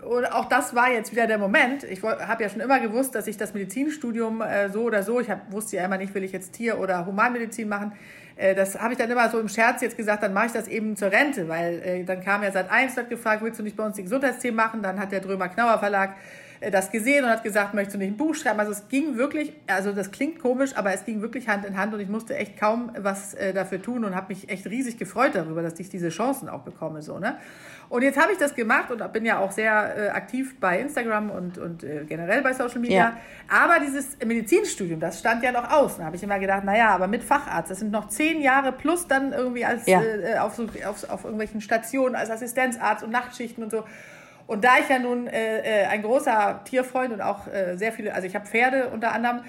und 0.03 0.25
auch 0.31 0.45
das 0.45 0.75
war 0.75 0.91
jetzt 0.91 1.11
wieder 1.11 1.27
der 1.27 1.37
Moment. 1.37 1.83
Ich 1.83 2.03
habe 2.03 2.43
ja 2.43 2.49
schon 2.49 2.61
immer 2.61 2.79
gewusst, 2.79 3.15
dass 3.15 3.27
ich 3.27 3.37
das 3.37 3.53
Medizinstudium 3.53 4.41
äh, 4.41 4.69
so 4.69 4.83
oder 4.83 5.03
so, 5.03 5.19
ich 5.19 5.29
hab, 5.29 5.51
wusste 5.51 5.77
ja 5.77 5.85
immer 5.85 5.97
nicht, 5.97 6.13
will 6.13 6.23
ich 6.23 6.31
jetzt 6.31 6.53
Tier- 6.53 6.79
oder 6.79 7.05
Humanmedizin 7.05 7.69
machen. 7.69 7.93
Äh, 8.35 8.55
das 8.55 8.79
habe 8.79 8.93
ich 8.93 8.97
dann 8.97 9.09
immer 9.11 9.29
so 9.29 9.39
im 9.39 9.49
Scherz 9.49 9.81
jetzt 9.81 9.97
gesagt, 9.97 10.23
dann 10.23 10.33
mache 10.33 10.47
ich 10.47 10.51
das 10.51 10.67
eben 10.67 10.95
zur 10.95 11.11
Rente, 11.11 11.47
weil 11.47 11.81
äh, 11.83 12.03
dann 12.03 12.23
kam 12.23 12.43
ja 12.43 12.51
seit 12.51 12.71
eins 12.71 12.97
hat 12.97 13.09
gefragt, 13.09 13.43
willst 13.43 13.59
du 13.59 13.63
nicht 13.63 13.77
bei 13.77 13.85
uns 13.85 13.95
die 13.95 14.03
Gesundheitsthemen 14.03 14.55
machen? 14.55 14.81
Dann 14.81 14.99
hat 14.99 15.11
der 15.11 15.19
Drömer 15.19 15.49
Knauer 15.49 15.77
Verlag 15.79 16.15
äh, 16.59 16.71
das 16.71 16.91
gesehen 16.91 17.25
und 17.25 17.29
hat 17.29 17.43
gesagt, 17.43 17.73
möchtest 17.73 17.95
du 17.95 17.99
nicht 17.99 18.11
ein 18.13 18.17
Buch 18.17 18.35
schreiben? 18.35 18.59
Also 18.59 18.71
es 18.71 18.87
ging 18.87 19.17
wirklich, 19.17 19.53
also 19.67 19.91
das 19.91 20.11
klingt 20.11 20.39
komisch, 20.39 20.75
aber 20.75 20.93
es 20.93 21.05
ging 21.05 21.21
wirklich 21.21 21.47
Hand 21.47 21.65
in 21.65 21.77
Hand 21.77 21.93
und 21.93 21.99
ich 21.99 22.09
musste 22.09 22.35
echt 22.35 22.57
kaum 22.57 22.91
was 22.97 23.33
äh, 23.33 23.53
dafür 23.53 23.81
tun 23.81 24.05
und 24.05 24.15
habe 24.15 24.27
mich 24.29 24.49
echt 24.49 24.65
riesig 24.67 24.97
gefreut 24.97 25.31
darüber, 25.33 25.61
dass 25.61 25.79
ich 25.79 25.89
diese 25.89 26.09
Chancen 26.09 26.49
auch 26.49 26.61
bekomme. 26.61 27.01
So, 27.01 27.19
ne? 27.19 27.37
Und 27.89 28.03
jetzt 28.03 28.21
habe 28.21 28.31
ich 28.31 28.37
das 28.37 28.53
gemacht 28.53 28.91
und 28.91 29.11
bin 29.13 29.25
ja 29.25 29.39
auch 29.39 29.51
sehr 29.51 29.97
äh, 29.97 30.09
aktiv 30.09 30.59
bei 30.59 30.79
Instagram 30.79 31.31
und, 31.31 31.57
und 31.57 31.83
äh, 31.83 32.05
generell 32.07 32.43
bei 32.43 32.53
Social 32.53 32.79
Media. 32.79 32.97
Ja. 32.97 33.17
Aber 33.47 33.79
dieses 33.79 34.15
Medizinstudium, 34.23 34.99
das 34.99 35.19
stand 35.19 35.43
ja 35.43 35.51
noch 35.51 35.71
aus. 35.71 35.97
Da 35.97 36.05
habe 36.05 36.15
ich 36.15 36.21
immer 36.21 36.37
gedacht, 36.37 36.63
naja, 36.63 36.89
aber 36.89 37.07
mit 37.07 37.23
Facharzt, 37.23 37.71
das 37.71 37.79
sind 37.79 37.91
noch 37.91 38.07
zehn 38.09 38.41
Jahre 38.41 38.71
plus 38.71 39.07
dann 39.07 39.33
irgendwie 39.33 39.65
als 39.65 39.87
ja. 39.87 40.03
äh, 40.03 40.37
auf, 40.37 40.53
so, 40.53 40.67
auf, 40.87 41.09
auf 41.09 41.23
irgendwelchen 41.23 41.61
Stationen 41.61 42.15
als 42.15 42.29
Assistenzarzt 42.29 43.03
und 43.03 43.09
Nachtschichten 43.09 43.63
und 43.63 43.71
so. 43.71 43.83
Und 44.45 44.63
da 44.63 44.77
ich 44.79 44.89
ja 44.89 44.99
nun 44.99 45.27
äh, 45.27 45.83
äh, 45.83 45.85
ein 45.85 46.03
großer 46.03 46.61
Tierfreund 46.65 47.11
und 47.11 47.21
auch 47.21 47.47
äh, 47.47 47.75
sehr 47.75 47.91
viele, 47.91 48.13
also 48.13 48.27
ich 48.27 48.35
habe 48.35 48.45
Pferde 48.45 48.89
unter 48.89 49.13
anderem, 49.13 49.41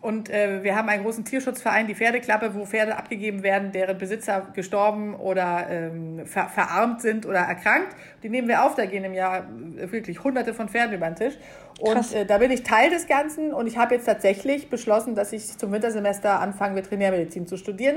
und 0.00 0.30
äh, 0.30 0.62
wir 0.62 0.76
haben 0.76 0.88
einen 0.88 1.02
großen 1.02 1.24
Tierschutzverein, 1.24 1.88
die 1.88 1.94
Pferdeklappe, 1.94 2.54
wo 2.54 2.64
Pferde 2.64 2.96
abgegeben 2.96 3.42
werden, 3.42 3.72
deren 3.72 3.98
Besitzer 3.98 4.46
gestorben 4.54 5.16
oder 5.16 5.66
ähm, 5.68 6.24
ver 6.24 6.48
verarmt 6.48 7.00
sind 7.02 7.26
oder 7.26 7.40
erkrankt. 7.40 7.96
Die 8.22 8.28
nehmen 8.28 8.46
wir 8.46 8.64
auf, 8.64 8.76
da 8.76 8.86
gehen 8.86 9.02
im 9.02 9.14
Jahr 9.14 9.46
wirklich 9.74 10.22
hunderte 10.22 10.54
von 10.54 10.68
Pferden 10.68 10.94
über 10.94 11.06
den 11.06 11.16
Tisch. 11.16 11.34
Und 11.80 12.14
äh, 12.14 12.24
da 12.24 12.38
bin 12.38 12.52
ich 12.52 12.62
Teil 12.62 12.90
des 12.90 13.08
Ganzen 13.08 13.52
und 13.52 13.66
ich 13.66 13.76
habe 13.76 13.96
jetzt 13.96 14.04
tatsächlich 14.04 14.70
beschlossen, 14.70 15.16
dass 15.16 15.32
ich 15.32 15.58
zum 15.58 15.72
Wintersemester 15.72 16.38
anfange, 16.38 16.76
Veterinärmedizin 16.76 17.48
zu 17.48 17.56
studieren. 17.56 17.96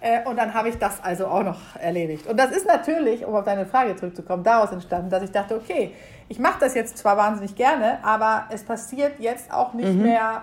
Äh, 0.00 0.22
und 0.28 0.36
dann 0.36 0.54
habe 0.54 0.68
ich 0.68 0.78
das 0.78 1.02
also 1.02 1.26
auch 1.26 1.42
noch 1.42 1.74
erledigt. 1.76 2.28
Und 2.28 2.38
das 2.38 2.52
ist 2.52 2.66
natürlich, 2.66 3.26
um 3.26 3.34
auf 3.34 3.44
deine 3.44 3.66
Frage 3.66 3.96
zurückzukommen, 3.96 4.44
daraus 4.44 4.70
entstanden, 4.70 5.10
dass 5.10 5.24
ich 5.24 5.32
dachte, 5.32 5.56
okay, 5.56 5.90
ich 6.28 6.38
mache 6.38 6.60
das 6.60 6.76
jetzt 6.76 6.96
zwar 6.96 7.16
wahnsinnig 7.16 7.56
gerne, 7.56 7.98
aber 8.04 8.44
es 8.50 8.62
passiert 8.62 9.18
jetzt 9.18 9.52
auch 9.52 9.74
nicht 9.74 9.92
mhm. 9.92 10.02
mehr 10.02 10.42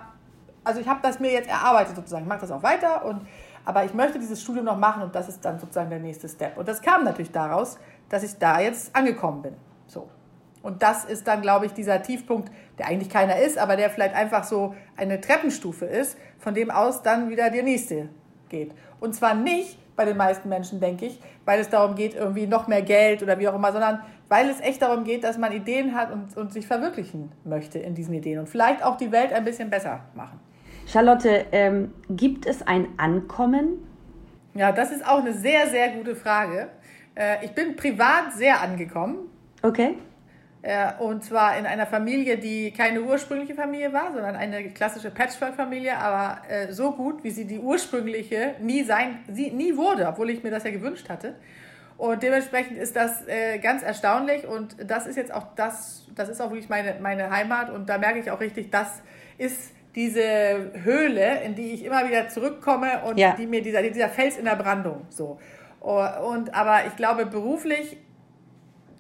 also 0.67 0.81
ich 0.81 0.88
habe 0.88 1.00
das 1.01 1.19
mir 1.19 1.31
jetzt 1.31 1.49
erarbeitet 1.49 1.95
sozusagen, 1.95 2.23
ich 2.23 2.30
mache 2.30 2.41
das 2.41 2.51
auch 2.51 2.63
weiter 2.63 3.06
und 3.06 3.21
aber 3.65 3.84
ich 3.84 3.93
möchte 3.93 4.17
dieses 4.17 4.41
Studium 4.41 4.65
noch 4.65 4.77
machen 4.77 5.01
und 5.03 5.13
das 5.13 5.27
ist 5.27 5.43
dann 5.43 5.60
sozusagen 5.60 5.89
der 5.89 5.99
nächste 5.99 6.30
Step. 6.30 6.58
Und 6.58 6.69
das 6.69 6.82
kam 6.82 7.03
natürlich 7.03 7.32
daraus, 7.32 7.77
dass 8.08 8.23
ich 8.23 8.38
da 8.38 8.62
jetzt 8.62 8.95
angekommen 8.95 9.41
bin. 9.41 9.53
So. 9.88 10.08
Und 10.62 10.84
das 10.84 11.03
ist 11.03 11.27
dann, 11.27 11.41
glaube 11.41 11.65
ich, 11.65 11.73
dieser 11.73 12.01
Tiefpunkt, 12.01 12.49
der 12.77 12.88
eigentlich 12.88 13.10
keiner 13.10 13.38
ist, 13.38 13.58
aber 13.58 13.75
der 13.75 13.89
vielleicht 13.89 14.15
einfach 14.15 14.45
so 14.45 14.73
eine 14.95 15.19
Treppenstufe 15.19 15.86
ist, 15.86 16.17
von 16.39 16.53
dem 16.53 16.71
aus 16.71 17.01
dann 17.01 17.30
wieder 17.30 17.49
der 17.49 17.63
nächste 17.63 18.10
geht. 18.47 18.71
Und 19.01 19.15
zwar 19.15 19.34
nicht 19.34 19.77
bei 19.97 20.06
den 20.06 20.15
meisten 20.15 20.47
Menschen, 20.47 20.80
denke 20.80 21.06
ich, 21.06 21.19
weil 21.43 21.60
es 21.60 21.69
darum 21.69 21.95
geht, 21.95 22.15
irgendwie 22.15 22.47
noch 22.47 22.67
mehr 22.67 22.82
Geld 22.82 23.21
oder 23.21 23.38
wie 23.39 23.49
auch 23.49 23.56
immer, 23.56 23.73
sondern 23.73 24.01
weil 24.30 24.49
es 24.49 24.62
echt 24.62 24.82
darum 24.82 25.03
geht, 25.03 25.23
dass 25.23 25.38
man 25.38 25.51
Ideen 25.51 25.95
hat 25.95 26.12
und, 26.12 26.38
und 26.38 26.53
sich 26.53 26.67
verwirklichen 26.67 27.32
möchte 27.43 27.80
in 27.80 27.95
diesen 27.95 28.13
Ideen 28.13 28.39
und 28.39 28.47
vielleicht 28.47 28.84
auch 28.84 28.97
die 28.97 29.12
Welt 29.12 29.34
ein 29.34 29.43
bisschen 29.43 29.69
besser 29.69 30.01
machen. 30.15 30.39
Charlotte, 30.88 31.45
ähm, 31.52 31.93
gibt 32.10 32.45
es 32.45 32.65
ein 32.65 32.88
Ankommen? 32.97 33.86
Ja, 34.54 34.71
das 34.71 34.91
ist 34.91 35.06
auch 35.06 35.19
eine 35.19 35.34
sehr, 35.34 35.67
sehr 35.67 35.89
gute 35.89 36.15
Frage. 36.15 36.69
Äh, 37.13 37.45
ich 37.45 37.52
bin 37.52 37.76
privat 37.76 38.34
sehr 38.34 38.62
angekommen. 38.62 39.30
Okay. 39.62 39.97
Äh, 40.62 40.93
und 41.00 41.26
zwar 41.26 41.58
in 41.58 41.65
einer 41.65 41.86
Familie, 41.86 42.38
die 42.38 42.71
keine 42.71 43.02
ursprüngliche 43.02 43.54
Familie 43.54 43.91
war, 43.91 44.13
sondern 44.13 44.36
eine 44.36 44.69
klassische 44.69 45.12
Patchwork-Familie, 45.12 45.97
aber 45.97 46.41
äh, 46.50 46.71
so 46.71 46.93
gut, 46.93 47.23
wie 47.23 47.32
sie 47.32 47.45
die 47.45 47.60
ursprüngliche 47.60 48.56
nie 48.62 48.84
sein, 48.84 49.19
sie 49.32 49.52
nie 49.52 49.76
wurde, 49.76 50.08
obwohl 50.08 50.30
ich 50.30 50.41
mir 50.41 50.52
das 50.52 50.63
ja 50.63 50.71
gewünscht 50.71 51.10
hatte. 51.10 51.36
Und 51.97 52.23
dementsprechend 52.23 52.78
ist 52.78 52.95
das 52.95 53.28
äh, 53.28 53.60
ganz 53.60 53.84
erstaunlich 53.84 54.47
und 54.47 54.76
das 54.89 55.06
ist 55.06 55.15
jetzt 55.15 55.34
auch 55.34 55.56
das, 55.56 56.08
das 56.15 56.30
ist 56.30 56.41
auch 56.41 56.52
wirklich 56.52 56.69
meine, 56.69 56.95
meine 57.02 57.30
Heimat 57.30 57.71
und 57.71 57.89
da 57.89 57.97
merke 57.97 58.19
ich 58.19 58.32
auch 58.32 58.39
richtig, 58.39 58.71
das 58.71 59.02
ist 59.38 59.77
diese 59.97 60.71
Höhle, 60.83 61.41
in 61.41 61.55
die 61.55 61.73
ich 61.73 61.83
immer 61.83 62.07
wieder 62.07 62.29
zurückkomme 62.29 63.01
und 63.05 63.17
ja. 63.17 63.36
die 63.36 63.47
mir 63.47 63.63
dieser, 63.63 63.81
dieser 63.81 64.10
Fels 64.10 64.38
in 64.38 64.45
der 64.45 64.55
Brandung 64.55 65.07
so. 65.10 65.39
Und 65.79 66.53
aber 66.53 66.86
ich 66.86 66.95
glaube 66.95 67.25
beruflich, 67.25 67.97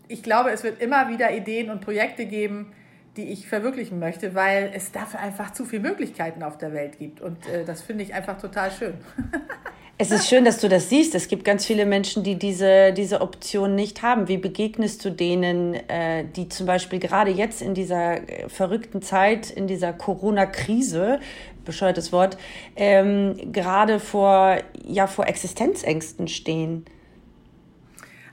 ich 0.07 0.23
glaube, 0.23 0.49
es 0.49 0.63
wird 0.63 0.81
immer 0.81 1.07
wieder 1.09 1.31
Ideen 1.31 1.69
und 1.69 1.81
Projekte 1.81 2.25
geben, 2.25 2.73
die 3.15 3.31
ich 3.31 3.47
verwirklichen 3.47 3.99
möchte, 3.99 4.33
weil 4.33 4.71
es 4.73 4.91
dafür 4.91 5.19
einfach 5.19 5.51
zu 5.53 5.65
viele 5.65 5.83
Möglichkeiten 5.83 6.41
auf 6.41 6.57
der 6.57 6.73
Welt 6.73 6.97
gibt. 6.97 7.21
Und 7.21 7.47
äh, 7.47 7.63
das 7.63 7.83
finde 7.83 8.03
ich 8.03 8.15
einfach 8.15 8.39
total 8.39 8.71
schön. 8.71 8.95
Es 9.99 10.11
ist 10.11 10.29
schön, 10.29 10.45
dass 10.45 10.59
du 10.59 10.69
das 10.69 10.89
siehst. 10.89 11.15
Es 11.15 11.27
gibt 11.27 11.43
ganz 11.43 11.65
viele 11.65 11.83
Menschen, 11.87 12.21
die 12.21 12.35
diese, 12.35 12.93
diese 12.93 13.19
Option 13.19 13.73
nicht 13.73 14.03
haben. 14.03 14.27
Wie 14.27 14.37
begegnest 14.37 15.03
du 15.03 15.09
denen, 15.09 15.73
äh, 15.73 16.23
die 16.23 16.49
zum 16.49 16.67
Beispiel 16.67 16.99
gerade 16.99 17.31
jetzt 17.31 17.63
in 17.63 17.73
dieser 17.73 18.17
äh, 18.17 18.47
verrückten 18.47 19.01
Zeit, 19.01 19.49
in 19.49 19.65
dieser 19.65 19.93
Corona-Krise, 19.93 21.19
bescheuertes 21.65 22.11
Wort, 22.11 22.37
ähm, 22.75 23.51
gerade 23.51 23.99
vor, 23.99 24.57
ja, 24.85 25.07
vor 25.07 25.25
Existenzängsten 25.25 26.27
stehen? 26.27 26.85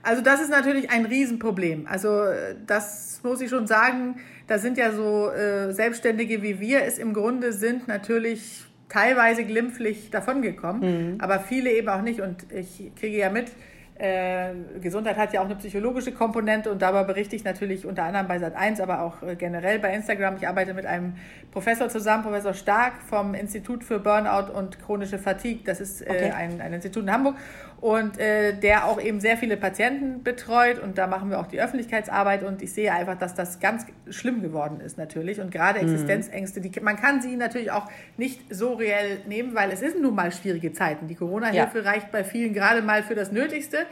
Also 0.03 0.21
das 0.21 0.41
ist 0.41 0.51
natürlich 0.51 0.91
ein 0.91 1.07
Riesenproblem. 1.07 1.87
Also 1.87 2.25
äh, 2.25 2.55
das 2.67 3.21
muss 3.23 3.41
ich 3.41 3.49
schon 3.49 3.65
sagen. 3.65 4.17
Da 4.45 4.59
sind 4.59 4.77
ja 4.77 4.91
so 4.91 5.31
äh, 5.31 5.73
Selbstständige 5.73 6.43
wie 6.43 6.59
wir 6.59 6.83
es 6.83 6.99
im 6.99 7.15
Grunde 7.15 7.51
sind 7.53 7.87
natürlich 7.87 8.65
teilweise 8.89 9.43
glimpflich 9.43 10.09
davongekommen, 10.11 11.13
mhm. 11.13 11.21
aber 11.21 11.39
viele 11.39 11.71
eben 11.71 11.89
auch 11.89 12.01
nicht. 12.01 12.21
Und 12.21 12.51
ich 12.51 12.91
kriege 12.95 13.17
ja 13.17 13.29
mit, 13.29 13.51
äh, 13.97 14.49
Gesundheit 14.81 15.15
hat 15.15 15.31
ja 15.31 15.39
auch 15.39 15.45
eine 15.45 15.55
psychologische 15.55 16.11
Komponente 16.11 16.69
und 16.69 16.81
dabei 16.81 17.03
berichte 17.03 17.35
ich 17.35 17.45
natürlich 17.45 17.85
unter 17.85 18.03
anderem 18.03 18.27
bei 18.27 18.37
Sat1, 18.37 18.81
aber 18.81 19.01
auch 19.01 19.23
äh, 19.23 19.35
generell 19.35 19.79
bei 19.79 19.93
Instagram. 19.93 20.35
Ich 20.35 20.47
arbeite 20.47 20.73
mit 20.73 20.85
einem 20.85 21.13
Professor 21.51 21.87
zusammen, 21.87 22.23
Professor 22.23 22.53
Stark 22.53 23.01
vom 23.01 23.33
Institut 23.33 23.85
für 23.85 23.99
Burnout 23.99 24.51
und 24.51 24.79
chronische 24.81 25.17
Fatigue. 25.17 25.61
Das 25.63 25.79
ist 25.79 26.01
äh, 26.01 26.09
okay. 26.09 26.31
ein, 26.31 26.59
ein 26.59 26.73
Institut 26.73 27.03
in 27.03 27.11
Hamburg 27.11 27.35
und 27.81 28.17
äh, 28.19 28.57
der 28.57 28.85
auch 28.85 29.01
eben 29.01 29.19
sehr 29.19 29.37
viele 29.37 29.57
Patienten 29.57 30.23
betreut 30.23 30.79
und 30.79 30.97
da 30.97 31.07
machen 31.07 31.29
wir 31.29 31.39
auch 31.39 31.47
die 31.47 31.61
Öffentlichkeitsarbeit 31.61 32.43
und 32.43 32.61
ich 32.61 32.73
sehe 32.73 32.91
einfach, 32.91 33.17
dass 33.17 33.35
das 33.35 33.59
ganz 33.59 33.85
schlimm 34.09 34.41
geworden 34.41 34.79
ist 34.79 34.97
natürlich 34.97 35.39
und 35.39 35.51
gerade 35.51 35.79
mhm. 35.79 35.91
Existenzängste, 35.91 36.61
die, 36.61 36.79
man 36.79 36.95
kann 36.95 37.21
sie 37.21 37.35
natürlich 37.35 37.71
auch 37.71 37.87
nicht 38.17 38.41
so 38.53 38.73
reell 38.73 39.19
nehmen, 39.27 39.55
weil 39.55 39.71
es 39.71 39.79
sind 39.79 40.01
nun 40.01 40.15
mal 40.15 40.31
schwierige 40.31 40.73
Zeiten. 40.73 41.07
Die 41.07 41.15
Corona-Hilfe 41.15 41.79
ja. 41.79 41.89
reicht 41.91 42.11
bei 42.11 42.23
vielen 42.23 42.53
gerade 42.53 42.81
mal 42.81 43.03
für 43.03 43.15
das 43.15 43.31
Nötigste 43.31 43.85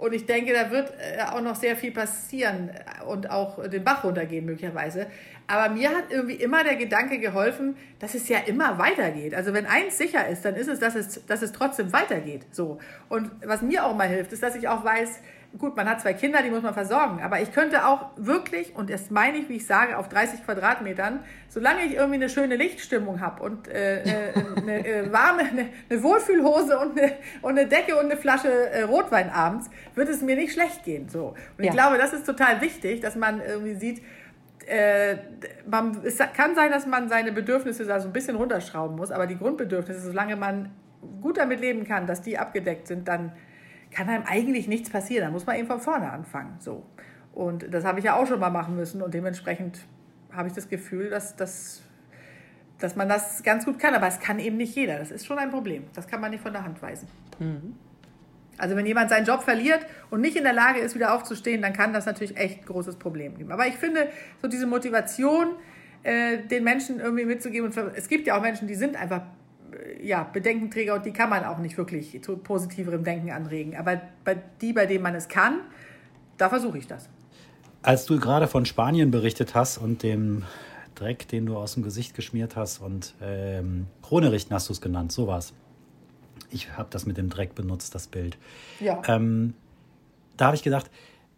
und 0.00 0.14
ich 0.14 0.24
denke, 0.24 0.54
da 0.54 0.70
wird 0.70 0.92
äh, 0.98 1.22
auch 1.22 1.42
noch 1.42 1.56
sehr 1.56 1.76
viel 1.76 1.92
passieren 1.92 2.70
und 3.06 3.30
auch 3.30 3.68
den 3.68 3.84
Bach 3.84 4.02
runtergehen 4.02 4.46
möglicherweise. 4.46 5.06
Aber 5.50 5.74
mir 5.74 5.90
hat 5.90 6.04
irgendwie 6.10 6.36
immer 6.36 6.62
der 6.62 6.76
Gedanke 6.76 7.18
geholfen, 7.18 7.76
dass 7.98 8.14
es 8.14 8.28
ja 8.28 8.38
immer 8.46 8.78
weitergeht. 8.78 9.34
Also 9.34 9.52
wenn 9.52 9.66
eins 9.66 9.98
sicher 9.98 10.28
ist, 10.28 10.44
dann 10.44 10.54
ist 10.54 10.68
es, 10.68 10.78
dass 10.78 10.94
es, 10.94 11.26
dass 11.26 11.42
es 11.42 11.50
trotzdem 11.50 11.92
weitergeht. 11.92 12.46
So. 12.52 12.78
Und 13.08 13.32
was 13.44 13.60
mir 13.60 13.84
auch 13.84 13.96
mal 13.96 14.06
hilft, 14.06 14.32
ist, 14.32 14.44
dass 14.44 14.54
ich 14.54 14.68
auch 14.68 14.84
weiß, 14.84 15.20
gut, 15.58 15.76
man 15.76 15.88
hat 15.88 16.00
zwei 16.00 16.14
Kinder, 16.14 16.40
die 16.42 16.50
muss 16.50 16.62
man 16.62 16.72
versorgen, 16.72 17.20
aber 17.20 17.40
ich 17.40 17.52
könnte 17.52 17.84
auch 17.84 18.10
wirklich, 18.16 18.76
und 18.76 18.90
das 18.90 19.10
meine 19.10 19.38
ich, 19.38 19.48
wie 19.48 19.56
ich 19.56 19.66
sage, 19.66 19.98
auf 19.98 20.08
30 20.08 20.44
Quadratmetern, 20.44 21.24
solange 21.48 21.84
ich 21.84 21.94
irgendwie 21.94 22.14
eine 22.14 22.28
schöne 22.28 22.54
Lichtstimmung 22.54 23.20
habe 23.20 23.42
und 23.42 23.66
äh, 23.66 24.02
äh, 24.02 24.32
eine 24.56 24.86
äh, 24.86 25.12
warme, 25.12 25.40
eine, 25.40 25.66
eine, 25.88 26.02
Wohlfühlhose 26.04 26.78
und 26.78 26.96
eine, 26.96 27.14
und 27.42 27.58
eine 27.58 27.66
Decke 27.66 27.96
und 27.96 28.04
eine 28.04 28.16
Flasche 28.16 28.48
äh, 28.70 28.82
Rotwein 28.82 29.30
abends, 29.30 29.68
wird 29.96 30.08
es 30.08 30.22
mir 30.22 30.36
nicht 30.36 30.52
schlecht 30.52 30.84
gehen. 30.84 31.08
So. 31.08 31.34
Und 31.58 31.64
ja. 31.64 31.70
ich 31.70 31.72
glaube, 31.72 31.98
das 31.98 32.12
ist 32.12 32.24
total 32.24 32.60
wichtig, 32.60 33.00
dass 33.00 33.16
man 33.16 33.40
irgendwie 33.40 33.74
sieht, 33.74 34.02
äh, 34.66 35.16
man, 35.68 36.00
es 36.04 36.18
kann 36.18 36.54
sein, 36.54 36.70
dass 36.70 36.86
man 36.86 37.08
seine 37.08 37.32
Bedürfnisse 37.32 37.84
da 37.84 38.00
so 38.00 38.08
ein 38.08 38.12
bisschen 38.12 38.36
runterschrauben 38.36 38.96
muss, 38.96 39.10
aber 39.10 39.26
die 39.26 39.36
Grundbedürfnisse, 39.36 40.00
solange 40.00 40.36
man 40.36 40.70
gut 41.20 41.38
damit 41.38 41.60
leben 41.60 41.84
kann, 41.84 42.06
dass 42.06 42.22
die 42.22 42.38
abgedeckt 42.38 42.86
sind, 42.86 43.08
dann 43.08 43.32
kann 43.90 44.08
einem 44.08 44.24
eigentlich 44.26 44.68
nichts 44.68 44.90
passieren. 44.90 45.24
Da 45.26 45.30
muss 45.30 45.46
man 45.46 45.56
eben 45.56 45.66
von 45.66 45.80
vorne 45.80 46.10
anfangen. 46.10 46.56
So. 46.60 46.84
Und 47.32 47.72
das 47.72 47.84
habe 47.84 47.98
ich 47.98 48.04
ja 48.04 48.16
auch 48.16 48.26
schon 48.26 48.40
mal 48.40 48.50
machen 48.50 48.76
müssen 48.76 49.02
und 49.02 49.14
dementsprechend 49.14 49.80
habe 50.32 50.48
ich 50.48 50.54
das 50.54 50.68
Gefühl, 50.68 51.10
dass, 51.10 51.36
dass, 51.36 51.82
dass 52.78 52.96
man 52.96 53.08
das 53.08 53.42
ganz 53.42 53.64
gut 53.64 53.78
kann. 53.78 53.94
Aber 53.94 54.06
es 54.06 54.20
kann 54.20 54.38
eben 54.38 54.56
nicht 54.56 54.74
jeder. 54.76 54.98
Das 54.98 55.10
ist 55.10 55.26
schon 55.26 55.38
ein 55.38 55.50
Problem. 55.50 55.84
Das 55.94 56.06
kann 56.06 56.20
man 56.20 56.30
nicht 56.30 56.42
von 56.42 56.52
der 56.52 56.64
Hand 56.64 56.80
weisen. 56.82 57.08
Mhm. 57.38 57.74
Also 58.60 58.76
wenn 58.76 58.86
jemand 58.86 59.10
seinen 59.10 59.26
Job 59.26 59.42
verliert 59.42 59.80
und 60.10 60.20
nicht 60.20 60.36
in 60.36 60.44
der 60.44 60.52
Lage 60.52 60.80
ist, 60.80 60.94
wieder 60.94 61.14
aufzustehen, 61.14 61.62
dann 61.62 61.72
kann 61.72 61.92
das 61.92 62.06
natürlich 62.06 62.36
echt 62.36 62.60
ein 62.60 62.66
großes 62.66 62.96
Problem 62.96 63.36
geben. 63.36 63.52
Aber 63.52 63.66
ich 63.66 63.74
finde, 63.74 64.08
so 64.42 64.48
diese 64.48 64.66
Motivation, 64.66 65.48
äh, 66.02 66.38
den 66.38 66.64
Menschen 66.64 67.00
irgendwie 67.00 67.24
mitzugeben, 67.24 67.70
und 67.70 67.76
es 67.96 68.08
gibt 68.08 68.26
ja 68.26 68.36
auch 68.36 68.42
Menschen, 68.42 68.68
die 68.68 68.74
sind 68.74 68.96
einfach 68.96 69.22
ja, 70.02 70.24
Bedenkenträger 70.24 70.94
und 70.94 71.06
die 71.06 71.12
kann 71.12 71.30
man 71.30 71.44
auch 71.44 71.58
nicht 71.58 71.76
wirklich 71.76 72.22
zu 72.22 72.36
positiverem 72.36 73.04
Denken 73.04 73.30
anregen. 73.30 73.76
Aber 73.76 74.00
bei 74.24 74.36
die, 74.60 74.72
bei 74.72 74.86
denen 74.86 75.02
man 75.02 75.14
es 75.14 75.28
kann, 75.28 75.60
da 76.36 76.48
versuche 76.48 76.78
ich 76.78 76.86
das. 76.86 77.08
Als 77.82 78.04
du 78.06 78.18
gerade 78.18 78.46
von 78.46 78.66
Spanien 78.66 79.10
berichtet 79.10 79.54
hast 79.54 79.78
und 79.78 80.02
dem 80.02 80.44
Dreck, 80.94 81.28
den 81.28 81.46
du 81.46 81.56
aus 81.56 81.74
dem 81.74 81.82
Gesicht 81.82 82.14
geschmiert 82.14 82.56
hast 82.56 82.80
und 82.80 83.14
ähm, 83.22 83.86
Krone 84.02 84.32
richten 84.32 84.52
hast 84.54 84.68
du 84.68 84.72
es 84.72 84.80
genannt, 84.80 85.12
so 85.12 85.26
war's. 85.26 85.54
Ich 86.50 86.76
habe 86.76 86.88
das 86.90 87.06
mit 87.06 87.16
dem 87.16 87.30
Dreck 87.30 87.54
benutzt, 87.54 87.94
das 87.94 88.06
Bild. 88.06 88.38
Ja. 88.80 89.02
Ähm, 89.06 89.54
da 90.36 90.46
habe 90.46 90.56
ich 90.56 90.62
gedacht, 90.62 90.90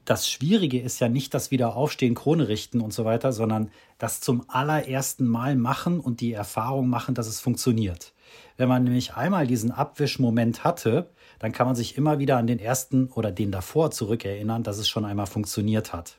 das 0.05 0.29
Schwierige 0.29 0.81
ist 0.81 1.01
ja 1.01 1.09
nicht 1.09 1.33
das 1.33 1.51
Wiederaufstehen, 1.51 2.15
Krone 2.15 2.49
richten 2.49 2.81
und 2.81 2.93
so 2.93 3.05
weiter, 3.05 3.33
sondern 3.33 3.71
das 3.99 4.21
zum 4.21 4.45
allerersten 4.49 5.27
Mal 5.27 5.55
machen 5.55 6.01
und 6.01 6.21
die 6.21 6.33
Erfahrung 6.33 6.89
machen, 6.89 7.15
dass 7.15 7.29
es 7.29 7.41
funktioniert. 7.41 8.13
Wenn 8.57 8.69
man 8.69 8.85
nämlich 8.85 9.15
einmal 9.15 9.47
diesen 9.47 9.71
Abwischmoment 9.71 10.65
hatte, 10.65 11.11
dann 11.39 11.53
kann 11.53 11.67
man 11.67 11.77
sich 11.77 11.97
immer 11.97 12.19
wieder 12.19 12.37
an 12.37 12.47
den 12.47 12.59
ersten 12.59 13.09
oder 13.09 13.31
den 13.31 13.53
davor 13.53 13.91
zurückerinnern, 13.91 14.63
dass 14.63 14.79
es 14.79 14.89
schon 14.89 15.05
einmal 15.05 15.27
funktioniert 15.27 15.93
hat. 15.93 16.19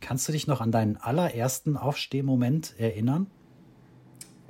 Kannst 0.00 0.28
du 0.28 0.32
dich 0.32 0.46
noch 0.46 0.60
an 0.60 0.72
deinen 0.72 0.96
allerersten 0.96 1.76
Aufstehmoment 1.76 2.74
erinnern? 2.78 3.26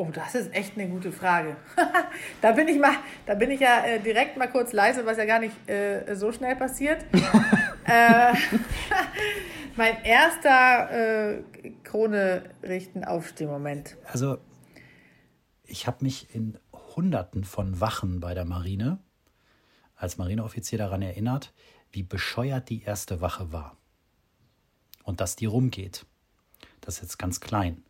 Oh, 0.01 0.09
das 0.11 0.35
ist 0.35 0.55
echt 0.55 0.79
eine 0.79 0.89
gute 0.89 1.13
Frage. 1.13 1.59
da 2.41 2.53
bin 2.53 2.67
ich 2.69 2.79
mal, 2.79 2.95
da 3.27 3.35
bin 3.35 3.51
ich 3.51 3.61
ja 3.61 3.85
äh, 3.85 4.01
direkt 4.01 4.39
mal 4.39 4.47
kurz 4.47 4.73
leise, 4.73 5.05
was 5.05 5.19
ja 5.19 5.27
gar 5.27 5.41
nicht 5.41 5.69
äh, 5.69 6.15
so 6.15 6.33
schnell 6.33 6.57
passiert. 6.57 7.05
äh, 7.85 8.33
mein 9.77 10.03
erster 10.03 11.35
äh, 11.35 11.43
Krone 11.85 12.49
richten 12.63 13.05
Aufstehmoment. 13.05 13.99
Also 14.07 14.39
ich 15.65 15.87
habe 15.87 15.99
mich 16.03 16.35
in 16.35 16.59
Hunderten 16.73 17.45
von 17.45 17.79
Wachen 17.83 18.21
bei 18.21 18.33
der 18.33 18.47
Marine 18.47 19.01
als 19.97 20.17
Marineoffizier 20.17 20.79
daran 20.79 21.03
erinnert, 21.03 21.53
wie 21.93 22.05
bescheuert 22.05 22.71
die 22.71 22.85
erste 22.85 23.21
Wache 23.21 23.53
war. 23.53 23.77
Und 25.05 25.21
dass 25.21 25.37
die 25.37 25.45
rumgeht. 25.45 26.07
Das 26.81 26.95
ist 26.95 27.03
jetzt 27.03 27.19
ganz 27.19 27.41
klein. 27.41 27.85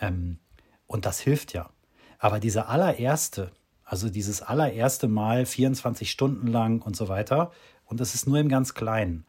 Ähm, 0.00 0.40
und 0.90 1.06
das 1.06 1.20
hilft 1.20 1.52
ja. 1.52 1.70
Aber 2.18 2.40
diese 2.40 2.66
allererste, 2.66 3.52
also 3.84 4.10
dieses 4.10 4.42
allererste 4.42 5.06
Mal 5.06 5.46
24 5.46 6.10
Stunden 6.10 6.48
lang 6.48 6.82
und 6.82 6.96
so 6.96 7.08
weiter, 7.08 7.52
und 7.84 8.00
das 8.00 8.16
ist 8.16 8.26
nur 8.26 8.38
im 8.40 8.48
ganz 8.48 8.74
Kleinen. 8.74 9.24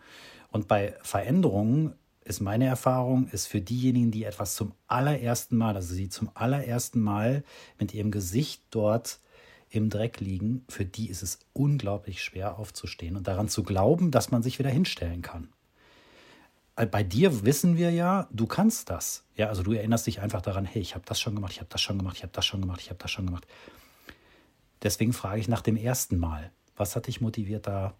Und 0.49 0.67
bei 0.67 0.95
Veränderungen 1.03 1.93
ist 2.25 2.41
meine 2.41 2.65
Erfahrung, 2.65 3.27
ist 3.27 3.45
für 3.45 3.61
diejenigen, 3.61 4.09
die 4.09 4.23
etwas 4.23 4.55
zum 4.55 4.73
allerersten 4.87 5.55
Mal, 5.55 5.75
also 5.75 5.93
sie 5.93 6.09
zum 6.09 6.31
allerersten 6.33 6.99
Mal 6.99 7.43
mit 7.77 7.93
ihrem 7.93 8.09
Gesicht 8.09 8.63
dort 8.71 9.19
im 9.69 9.91
Dreck 9.91 10.19
liegen, 10.19 10.65
für 10.67 10.83
die 10.83 11.09
ist 11.09 11.21
es 11.21 11.39
unglaublich 11.53 12.23
schwer 12.23 12.57
aufzustehen 12.57 13.15
und 13.15 13.27
daran 13.27 13.49
zu 13.49 13.61
glauben, 13.61 14.09
dass 14.09 14.31
man 14.31 14.41
sich 14.41 14.57
wieder 14.57 14.71
hinstellen 14.71 15.21
kann. 15.21 15.49
Äh, 16.75 16.85
bei 16.85 17.03
dir 17.03 17.45
wissen 17.45 17.77
wir 17.77 17.91
ja, 17.91 18.27
du 18.31 18.47
kannst 18.47 18.89
das. 18.89 19.25
Ja, 19.35 19.47
also 19.47 19.63
du 19.63 19.73
erinnerst 19.73 20.07
dich 20.07 20.21
einfach 20.21 20.41
daran, 20.41 20.65
hey, 20.65 20.81
ich 20.81 20.95
habe 20.95 21.05
das 21.05 21.19
schon 21.19 21.35
gemacht, 21.35 21.53
ich 21.53 21.59
habe 21.59 21.69
das 21.69 21.81
schon 21.81 21.97
gemacht, 21.97 22.17
ich 22.17 22.23
habe 22.23 22.33
das 22.33 22.45
schon 22.45 22.61
gemacht, 22.61 22.81
ich 22.81 22.89
habe 22.89 22.99
das 22.99 23.11
schon 23.11 23.25
gemacht. 23.25 23.47
Deswegen 24.83 25.13
frage 25.13 25.39
ich 25.39 25.47
nach 25.47 25.61
dem 25.61 25.77
ersten 25.77 26.17
Mal, 26.17 26.51
was 26.75 26.95
hat 26.95 27.07
dich 27.07 27.21
motiviert, 27.21 27.67
da 27.67 27.93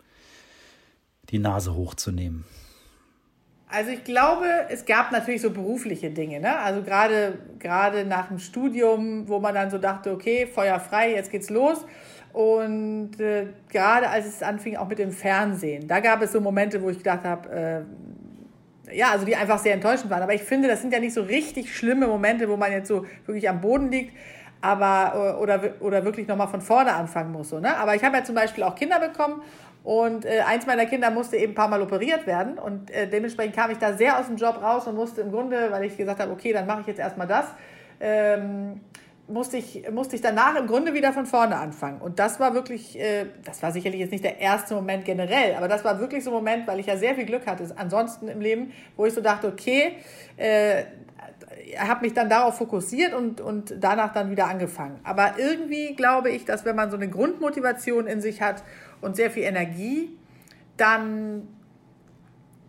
die 1.30 1.40
Nase 1.40 1.76
hochzunehmen? 1.76 2.46
Also 3.68 3.92
ich 3.92 4.04
glaube, 4.04 4.48
es 4.70 4.86
gab 4.86 5.14
natürlich 5.14 5.42
so 5.42 5.50
berufliche 5.50 6.10
Dinge, 6.10 6.42
ne? 6.42 6.58
Also 6.58 6.84
gerade 6.84 7.40
gerade 7.58 8.04
nach 8.04 8.28
dem 8.28 8.38
Studium, 8.38 9.30
wo 9.30 9.40
man 9.40 9.56
dann 9.56 9.72
so 9.72 9.78
dachte, 9.78 10.12
okay, 10.12 10.46
Feuer 10.46 10.80
frei, 10.80 11.14
jetzt 11.14 11.32
geht's 11.32 11.50
los. 11.50 11.86
Und 12.34 13.18
äh, 13.20 13.48
gerade 13.70 14.10
als 14.10 14.26
es 14.26 14.44
anfing, 14.44 14.76
auch 14.76 14.90
mit 14.90 15.00
dem 15.00 15.12
Fernsehen, 15.12 15.88
da 15.88 16.02
gab 16.02 16.22
es 16.22 16.34
so 16.34 16.42
Momente, 16.42 16.82
wo 16.82 16.90
ich 16.90 16.98
gedacht 16.98 17.24
habe, 17.24 17.50
äh, 17.50 17.82
ja, 18.94 19.12
also 19.12 19.26
die 19.26 19.36
einfach 19.36 19.60
sehr 19.60 19.74
enttäuschend 19.74 20.10
waren. 20.10 20.22
Aber 20.22 20.34
ich 20.34 20.44
finde, 20.44 20.68
das 20.68 20.82
sind 20.82 20.94
ja 20.94 21.00
nicht 21.00 21.14
so 21.14 21.22
richtig 21.22 21.76
schlimme 21.76 22.08
Momente, 22.08 22.50
wo 22.50 22.58
man 22.58 22.72
jetzt 22.72 22.88
so 22.88 23.06
wirklich 23.26 23.48
am 23.50 23.62
Boden 23.62 23.92
liegt, 23.92 24.16
aber 24.62 25.36
äh, 25.38 25.42
oder, 25.42 25.62
oder 25.80 26.06
wirklich 26.06 26.28
nochmal 26.28 26.48
von 26.48 26.62
vorne 26.62 26.94
anfangen 26.94 27.32
muss. 27.32 27.50
So, 27.50 27.60
ne? 27.60 27.76
Aber 27.78 27.96
ich 27.96 28.04
habe 28.04 28.18
ja 28.18 28.24
zum 28.24 28.36
Beispiel 28.36 28.64
auch 28.64 28.76
Kinder 28.76 29.00
bekommen 29.00 29.42
und 29.84 30.26
äh, 30.26 30.42
eins 30.46 30.68
meiner 30.68 30.86
Kinder 30.86 31.10
musste 31.10 31.38
eben 31.38 31.54
ein 31.54 31.56
paar 31.56 31.68
Mal 31.68 31.82
operiert 31.82 32.28
werden. 32.28 32.60
Und 32.60 32.92
äh, 32.92 33.08
dementsprechend 33.08 33.56
kam 33.56 33.72
ich 33.72 33.78
da 33.78 33.94
sehr 33.94 34.20
aus 34.20 34.28
dem 34.28 34.36
Job 34.36 34.62
raus 34.62 34.88
und 34.88 34.96
musste 34.96 35.22
im 35.22 35.32
Grunde, 35.32 35.72
weil 35.72 35.86
ich 35.86 35.98
gesagt 35.98 36.20
habe, 36.20 36.32
okay, 36.32 36.54
dann 36.54 36.68
mache 36.68 36.82
ich 36.82 36.88
jetzt 36.88 37.00
erstmal 37.00 37.28
das, 37.28 37.46
ähm, 38.00 38.82
musste, 39.32 39.58
ich, 39.58 39.90
musste 39.92 40.16
ich 40.16 40.22
danach 40.22 40.56
im 40.56 40.68
Grunde 40.68 40.94
wieder 40.94 41.14
von 41.14 41.26
vorne 41.26 41.58
anfangen. 41.58 42.02
Und 42.02 42.20
das 42.20 42.40
war 42.40 42.54
wirklich, 42.54 43.00
äh, 43.00 43.26
das 43.44 43.62
war 43.64 43.72
sicherlich 43.72 44.00
jetzt 44.00 44.12
nicht 44.12 44.24
der 44.24 44.40
erste 44.40 44.76
Moment 44.76 45.06
generell, 45.06 45.56
aber 45.56 45.68
das 45.68 45.84
war 45.84 46.00
wirklich 46.00 46.24
so 46.24 46.30
ein 46.32 46.36
Moment, 46.36 46.68
weil 46.68 46.80
ich 46.80 46.88
ja 46.88 46.98
sehr 46.98 47.16
viel 47.16 47.26
Glück 47.26 47.48
hatte 47.48 47.72
ansonsten 47.76 48.28
im 48.28 48.42
Leben, 48.42 48.72
wo 48.96 49.06
ich 49.06 49.14
so 49.14 49.22
dachte, 49.22 49.48
okay, 49.48 49.96
äh, 50.38 50.84
habe 51.78 52.02
mich 52.02 52.14
dann 52.14 52.30
darauf 52.30 52.58
fokussiert 52.58 53.14
und, 53.14 53.42
und 53.42 53.76
danach 53.80 54.14
dann 54.14 54.32
wieder 54.32 54.48
angefangen. 54.48 55.00
Aber 55.04 55.36
irgendwie 55.38 55.96
glaube 55.96 56.30
ich, 56.30 56.46
dass 56.46 56.66
wenn 56.66 56.76
man 56.76 56.90
so 56.90 56.98
eine 56.98 57.10
Grundmotivation 57.10 58.08
in 58.08 58.22
sich 58.22 58.42
hat 58.42 58.64
und 59.02 59.16
sehr 59.16 59.32
viel 59.32 59.44
Energie, 59.44 60.18
dann, 60.78 61.48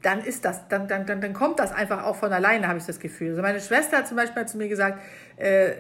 dann 0.03 0.21
ist 0.21 0.45
das, 0.45 0.69
dann, 0.69 0.89
dann, 0.89 1.07
dann, 1.07 1.21
dann 1.21 1.33
kommt 1.33 1.59
das 1.59 1.73
einfach 1.73 2.05
auch 2.05 2.17
von 2.17 2.33
alleine, 2.33 2.69
habe 2.69 2.79
ich 2.79 2.87
das 2.87 3.01
Gefühl. 3.01 3.31
Also 3.31 3.43
meine 3.43 3.61
Schwester 3.61 3.99
hat 3.99 4.09
zum 4.09 4.17
Beispiel 4.17 4.47
zu 4.47 4.57
mir 4.59 4.69
gesagt, 4.69 5.01
äh, 5.37 5.73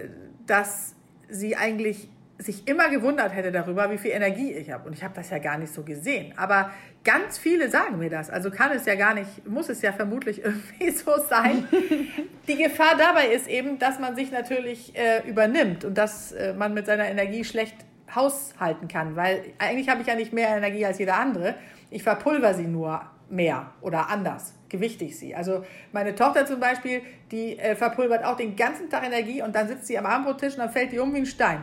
dass 0.46 0.94
sie 1.28 1.57
eigentlich 1.57 2.09
sich 2.38 2.66
immer 2.66 2.88
gewundert 2.88 3.35
hätte 3.35 3.52
darüber, 3.52 3.90
wie 3.90 3.98
viel 3.98 4.11
Energie 4.11 4.52
ich 4.52 4.70
habe. 4.70 4.88
Und 4.88 4.94
ich 4.94 5.05
habe 5.05 5.14
das 5.14 5.31
ja 5.31 5.38
gar 5.38 5.59
nicht 5.59 5.72
so 5.72 5.83
gesehen. 5.83 6.33
Aber 6.37 6.70
ganz 7.05 7.38
viele 7.38 7.70
sagen 7.70 7.98
mir 7.98 8.11
das. 8.11 8.31
Also 8.31 8.50
kann 8.50 8.72
es 8.72 8.85
ja 8.87 8.94
gar 8.94 9.14
nicht, 9.14 9.46
muss 9.46 9.68
es 9.68 9.83
ja 9.83 9.92
vermutlich 9.92 10.44
irgendwie 10.44 10.90
so 10.90 11.12
sein. 11.28 11.68
Die 12.48 12.57
Gefahr 12.57 12.96
dabei 12.98 13.28
ist 13.28 13.48
eben, 13.48 13.78
dass 13.78 13.98
man 13.98 14.16
sich 14.16 14.31
natürlich 14.31 14.96
äh, 14.96 15.28
übernimmt 15.28 15.85
und 15.85 15.96
dass 15.96 16.33
äh, 16.33 16.55
man 16.55 16.74
mit 16.74 16.87
seiner 16.87 17.07
Energie 17.07 17.44
schlecht 17.44 17.76
haushalten 18.14 18.88
kann, 18.88 19.16
weil 19.16 19.42
eigentlich 19.59 19.88
habe 19.88 20.02
ich 20.02 20.07
ja 20.07 20.14
nicht 20.14 20.35
mehr 20.35 20.55
Energie 20.57 20.85
als 20.85 20.98
jeder 20.98 21.16
andere. 21.16 21.55
Ich 21.90 22.02
verpulver 22.02 22.52
sie 22.52 22.66
nur 22.66 23.00
mehr 23.31 23.72
oder 23.81 24.11
anders, 24.11 24.55
gewichte 24.73 25.05
ich 25.05 25.17
sie. 25.17 25.35
Also 25.35 25.65
meine 25.93 26.15
Tochter 26.17 26.45
zum 26.45 26.59
Beispiel, 26.59 27.03
die 27.31 27.59
äh, 27.59 27.77
verpulvert 27.77 28.25
auch 28.25 28.37
den 28.37 28.57
ganzen 28.57 28.91
Tag 28.91 29.07
Energie 29.07 29.43
und 29.43 29.55
dann 29.55 29.69
sitzt 29.69 29.87
sie 29.87 29.97
am 29.97 30.07
Abendbrottisch 30.07 30.55
und 30.55 30.61
dann 30.61 30.71
fällt 30.71 30.91
die 30.91 30.99
um 30.99 31.15
wie 31.15 31.19
ein 31.19 31.27
Stein. 31.27 31.63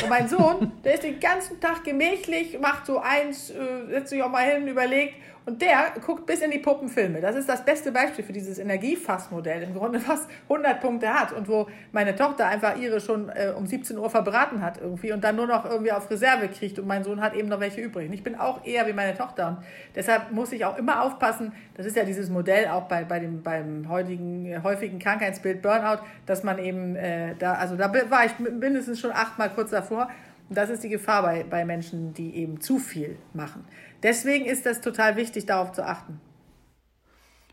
Und 0.00 0.08
mein 0.08 0.28
Sohn, 0.28 0.70
der 0.84 0.94
ist 0.94 1.02
den 1.02 1.18
ganzen 1.18 1.60
Tag 1.60 1.82
gemächlich, 1.82 2.60
macht 2.60 2.86
so 2.86 3.00
eins, 3.00 3.50
äh, 3.50 3.54
setzt 3.88 4.10
sich 4.10 4.22
auch 4.22 4.30
mal 4.30 4.44
hin, 4.44 4.68
überlegt 4.68 5.14
und 5.46 5.62
der 5.62 5.92
guckt 6.04 6.26
bis 6.26 6.42
in 6.42 6.50
die 6.50 6.58
Puppenfilme. 6.58 7.20
Das 7.20 7.34
ist 7.34 7.48
das 7.48 7.64
beste 7.64 7.92
Beispiel 7.92 8.24
für 8.24 8.32
dieses 8.32 8.58
Energiefassmodell. 8.58 9.62
Im 9.62 9.74
Grunde 9.74 9.98
fast 10.00 10.28
100 10.48 10.80
Punkte 10.80 11.08
hat 11.08 11.32
und 11.32 11.48
wo 11.48 11.66
meine 11.92 12.14
Tochter 12.14 12.46
einfach 12.46 12.76
ihre 12.76 13.00
schon 13.00 13.28
äh, 13.30 13.52
um 13.56 13.66
17 13.66 13.96
Uhr 13.98 14.10
verbraten 14.10 14.62
hat 14.62 14.80
irgendwie 14.80 15.12
und 15.12 15.24
dann 15.24 15.36
nur 15.36 15.46
noch 15.46 15.64
irgendwie 15.64 15.92
auf 15.92 16.10
Reserve 16.10 16.48
kriegt 16.48 16.78
und 16.78 16.86
mein 16.86 17.04
Sohn 17.04 17.20
hat 17.20 17.34
eben 17.34 17.48
noch 17.48 17.60
welche 17.60 17.80
übrig. 17.80 18.08
Und 18.08 18.12
ich 18.12 18.22
bin 18.22 18.34
auch 18.34 18.64
eher 18.64 18.86
wie 18.86 18.92
meine 18.92 19.16
Tochter 19.16 19.48
und 19.48 19.58
deshalb 19.94 20.30
muss 20.30 20.52
ich 20.52 20.64
auch 20.64 20.76
immer 20.76 21.02
aufpassen. 21.02 21.52
Das 21.74 21.86
ist 21.86 21.96
ja 21.96 22.04
dieses 22.04 22.28
Modell 22.28 22.68
auch 22.68 22.82
bei, 22.82 23.04
bei 23.04 23.18
dem, 23.18 23.42
beim 23.42 23.88
heutigen, 23.88 24.46
äh, 24.46 24.60
häufigen 24.62 24.98
Krankheitsbild 24.98 25.62
Burnout, 25.62 26.02
dass 26.26 26.42
man 26.42 26.58
eben 26.58 26.96
äh, 26.96 27.34
da, 27.38 27.54
also 27.54 27.76
da 27.76 27.92
war 28.10 28.24
ich 28.26 28.38
mindestens 28.38 29.00
schon 29.00 29.12
achtmal 29.12 29.50
kurz 29.50 29.70
davor 29.70 30.08
das 30.50 30.68
ist 30.68 30.82
die 30.82 30.88
Gefahr 30.88 31.22
bei, 31.22 31.44
bei 31.44 31.64
Menschen, 31.64 32.12
die 32.12 32.34
eben 32.36 32.60
zu 32.60 32.78
viel 32.78 33.16
machen. 33.32 33.64
Deswegen 34.02 34.46
ist 34.46 34.66
das 34.66 34.80
total 34.80 35.16
wichtig, 35.16 35.46
darauf 35.46 35.72
zu 35.72 35.86
achten. 35.86 36.20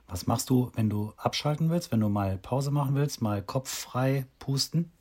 Was 0.07 0.25
machst 0.25 0.49
du, 0.49 0.71
wenn 0.75 0.89
du 0.89 1.13
abschalten 1.17 1.69
willst, 1.69 1.91
wenn 1.91 1.99
du 1.99 2.09
mal 2.09 2.37
Pause 2.37 2.71
machen 2.71 2.95
willst, 2.95 3.21
mal 3.21 3.41
Kopf 3.41 3.69
frei 3.69 4.25
pusten? 4.39 4.91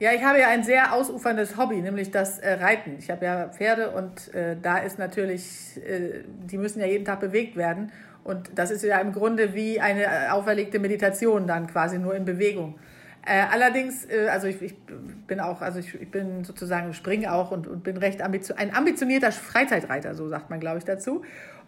Ja, 0.00 0.12
ich 0.12 0.24
habe 0.24 0.40
ja 0.40 0.48
ein 0.48 0.64
sehr 0.64 0.92
ausuferndes 0.92 1.56
Hobby, 1.56 1.80
nämlich 1.80 2.10
das 2.10 2.38
äh, 2.38 2.54
Reiten. 2.54 2.96
Ich 2.98 3.10
habe 3.10 3.24
ja 3.24 3.48
Pferde 3.48 3.90
und 3.90 4.34
äh, 4.34 4.56
da 4.60 4.78
ist 4.78 4.98
natürlich, 4.98 5.80
äh, 5.86 6.24
die 6.26 6.58
müssen 6.58 6.80
ja 6.80 6.86
jeden 6.86 7.04
Tag 7.04 7.20
bewegt 7.20 7.54
werden. 7.54 7.92
Und 8.24 8.50
das 8.56 8.70
ist 8.70 8.82
ja 8.82 8.98
im 8.98 9.12
Grunde 9.12 9.54
wie 9.54 9.80
eine 9.80 10.04
äh, 10.04 10.28
auferlegte 10.30 10.80
Meditation 10.80 11.46
dann 11.46 11.68
quasi 11.68 11.98
nur 11.98 12.14
in 12.16 12.24
Bewegung. 12.24 12.78
Äh, 13.26 13.44
allerdings, 13.50 14.04
äh, 14.04 14.28
also 14.28 14.46
ich, 14.46 14.60
ich, 14.60 14.74
bin 15.26 15.40
auch, 15.40 15.62
also 15.62 15.78
ich, 15.78 15.94
ich 15.94 16.10
bin 16.10 16.44
sozusagen 16.44 16.92
springe 16.92 17.32
auch 17.32 17.50
und, 17.50 17.66
und 17.66 17.82
bin 17.82 17.96
recht 17.96 18.20
ambitioniert, 18.20 18.68
ein 18.68 18.76
ambitionierter 18.76 19.32
Freizeitreiter, 19.32 20.14
so 20.14 20.28
sagt 20.28 20.50
man, 20.50 20.60
glaube 20.60 20.78
ich, 20.78 20.84
dazu. 20.84 21.22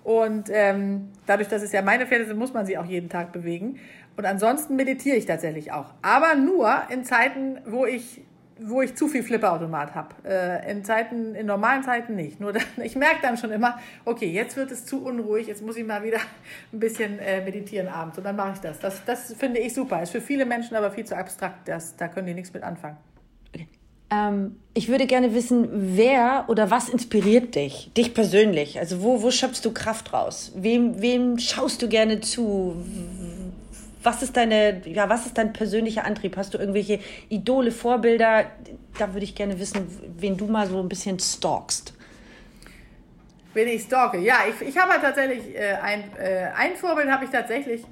Und 0.05 0.51
ähm, 0.53 1.09
dadurch, 1.27 1.49
dass 1.49 1.63
es 1.63 1.73
ja 1.73 1.83
meine 1.83 2.07
Pferde 2.07 2.27
sind, 2.27 2.39
muss 2.39 2.53
man 2.53 2.67
sie 2.67 2.79
auch 2.79 2.85
jeden 2.85 3.09
Tag 3.09 3.33
bewegen. 3.33 3.79
Und 4.17 4.25
ansonsten 4.25 4.77
meditiere 4.77 5.17
ich 5.17 5.27
tatsächlich 5.27 5.73
auch. 5.73 5.95
Aber 6.03 6.35
nur 6.35 6.83
in 6.91 7.05
Zeiten, 7.05 7.59
wo 7.67 7.87
ich, 7.87 8.23
wo 8.61 8.83
ich 8.83 8.95
zu 8.95 9.09
viel 9.09 9.23
Flipperautomat 9.23 9.95
habe. 9.95 10.15
Äh, 10.25 10.71
in 10.71 10.85
Zeiten, 10.85 11.35
in 11.35 11.47
normalen 11.47 11.83
Zeiten 11.83 12.15
nicht. 12.15 12.41
Nur 12.41 12.53
dann, 12.53 12.63
ich 12.83 12.97
merke 12.97 13.21
dann 13.23 13.37
schon 13.37 13.53
immer, 13.53 13.79
okay, 14.05 14.31
jetzt 14.31 14.57
wird 14.57 14.71
es 14.71 14.87
zu 14.87 15.05
unruhig, 15.05 15.47
jetzt 15.47 15.63
muss 15.63 15.77
ich 15.77 15.87
mal 15.87 16.03
wieder 16.03 16.19
ein 16.73 16.81
bisschen 16.81 17.19
äh, 17.19 17.45
meditieren 17.45 17.89
abends. 17.89 18.19
Und 18.19 18.25
dann 18.25 18.37
mache 18.37 18.53
ich 18.55 18.61
das. 18.61 18.79
das. 18.79 19.05
Das 19.05 19.35
finde 19.35 19.61
ich 19.61 19.75
super. 19.75 20.03
Ist 20.03 20.13
für 20.13 20.21
viele 20.21 20.47
Menschen 20.47 20.77
aber 20.77 20.91
viel 20.91 21.05
zu 21.05 21.17
abstrakt. 21.17 21.69
Das, 21.69 21.97
da 21.97 22.09
können 22.09 22.27
die 22.27 22.35
nichts 22.35 22.53
mit 22.53 22.63
anfangen. 22.63 22.97
Ähm, 24.09 24.57
ich 24.73 24.89
würde 24.89 25.07
gerne 25.07 25.35
wissen, 25.35 25.69
wer 25.73 26.45
oder 26.49 26.71
was 26.71 26.89
inspiriert 26.89 27.55
dich, 27.57 27.91
dich 27.97 28.15
persönlich? 28.15 28.79
Also 28.79 29.03
wo, 29.03 29.23
wo 29.23 29.31
schöpfst 29.31 29.63
du 29.65 29.73
Kraft 29.73 30.13
raus? 30.13 30.53
Wem, 30.55 31.03
wem 31.03 31.39
schaust 31.39 31.83
du 31.83 31.89
gerne 31.89 32.21
zu? 32.21 32.77
Was 34.07 34.23
ist 34.23 34.37
deine, 34.37 34.83
ja, 34.87 35.09
was 35.09 35.27
ist 35.27 35.37
dein 35.37 35.53
persönlicher 35.53 36.05
Antrieb? 36.05 36.37
Hast 36.37 36.55
du 36.55 36.59
irgendwelche 36.59 37.01
Idole, 37.29 37.73
Vorbilder? 37.73 38.45
Da 38.97 39.13
würde 39.13 39.25
ich 39.25 39.35
gerne 39.35 39.59
wissen, 39.59 39.85
wen 40.17 40.37
du 40.37 40.47
mal 40.47 40.69
so 40.69 40.79
ein 40.79 40.89
bisschen 40.89 41.19
stalkst. 41.19 41.93
Wen 43.53 43.67
ich 43.67 43.83
stalke? 43.83 44.19
Ja, 44.19 44.37
ich, 44.49 44.69
ich 44.69 44.79
habe 44.79 44.93
halt 44.93 45.03
tatsächlich 45.03 45.57
äh, 45.57 45.73
ein, 45.83 46.05
äh, 46.21 46.51
ein 46.57 46.77
Vorbild 46.77 47.11
habe 47.11 47.25
ich 47.25 47.33
tatsächlich. 47.33 47.83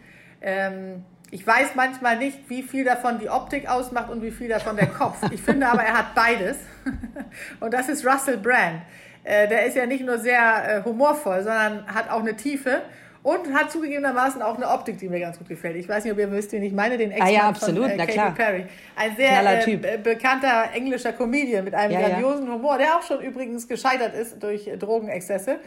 Ähm, 0.40 1.02
ich 1.32 1.44
weiß 1.44 1.74
manchmal 1.74 2.16
nicht, 2.16 2.48
wie 2.48 2.62
viel 2.62 2.84
davon 2.84 3.18
die 3.18 3.28
Optik 3.28 3.68
ausmacht 3.68 4.08
und 4.08 4.22
wie 4.22 4.30
viel 4.30 4.48
davon 4.48 4.76
der 4.76 4.86
Kopf. 4.86 5.16
Ich 5.32 5.42
finde 5.42 5.66
aber, 5.66 5.82
er 5.82 5.98
hat 5.98 6.14
beides. 6.14 6.58
Und 7.58 7.74
das 7.74 7.88
ist 7.88 8.06
Russell 8.06 8.36
Brand. 8.36 8.82
Äh, 9.24 9.48
der 9.48 9.66
ist 9.66 9.74
ja 9.74 9.84
nicht 9.84 10.06
nur 10.06 10.18
sehr 10.18 10.78
äh, 10.78 10.84
humorvoll, 10.84 11.42
sondern 11.42 11.92
hat 11.92 12.08
auch 12.08 12.20
eine 12.20 12.36
Tiefe 12.36 12.82
und 13.24 13.54
hat 13.54 13.72
zugegebenermaßen 13.72 14.42
auch 14.42 14.56
eine 14.56 14.68
Optik, 14.68 14.98
die 14.98 15.08
mir 15.08 15.18
ganz 15.18 15.38
gut 15.38 15.48
gefällt. 15.48 15.76
Ich 15.76 15.88
weiß 15.88 16.04
nicht, 16.04 16.12
ob 16.12 16.18
ihr 16.18 16.30
wisst, 16.30 16.52
wen 16.52 16.62
ich 16.62 16.74
meine, 16.74 16.98
den 16.98 17.10
Ex-Mann 17.10 17.28
ah, 17.28 17.32
ja, 17.32 17.48
absolut, 17.48 17.90
von 17.90 17.98
äh, 17.98 18.06
Katy 18.06 18.34
Perry. 18.34 18.66
Ein 18.94 19.16
sehr 19.16 19.66
äh, 19.66 19.98
bekannter 19.98 20.68
englischer 20.74 21.14
Comedian 21.14 21.64
mit 21.64 21.74
einem 21.74 21.94
ja, 21.94 22.00
grandiosen 22.00 22.46
ja. 22.46 22.52
Humor, 22.52 22.76
der 22.78 22.96
auch 22.96 23.02
schon 23.02 23.20
übrigens 23.20 23.66
gescheitert 23.66 24.14
ist 24.14 24.40
durch 24.42 24.70
Drogenexzesse 24.78 25.58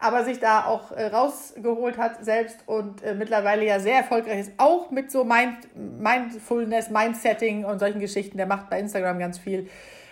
aber 0.00 0.24
sich 0.24 0.38
da 0.38 0.66
auch 0.66 0.92
äh, 0.92 1.06
rausgeholt 1.06 1.96
hat 1.96 2.22
selbst 2.22 2.58
und 2.66 3.02
äh, 3.02 3.14
mittlerweile 3.14 3.64
ja 3.64 3.80
sehr 3.80 3.96
erfolgreich 3.98 4.40
ist, 4.40 4.52
auch 4.58 4.90
mit 4.90 5.10
so 5.10 5.24
Mind, 5.24 5.56
Mindfulness, 5.74 6.90
Mindsetting 6.90 7.64
und 7.64 7.78
solchen 7.78 8.00
Geschichten. 8.00 8.36
Der 8.36 8.46
macht 8.46 8.68
bei 8.68 8.80
Instagram 8.80 9.18
ganz 9.18 9.38
viel 9.38 9.68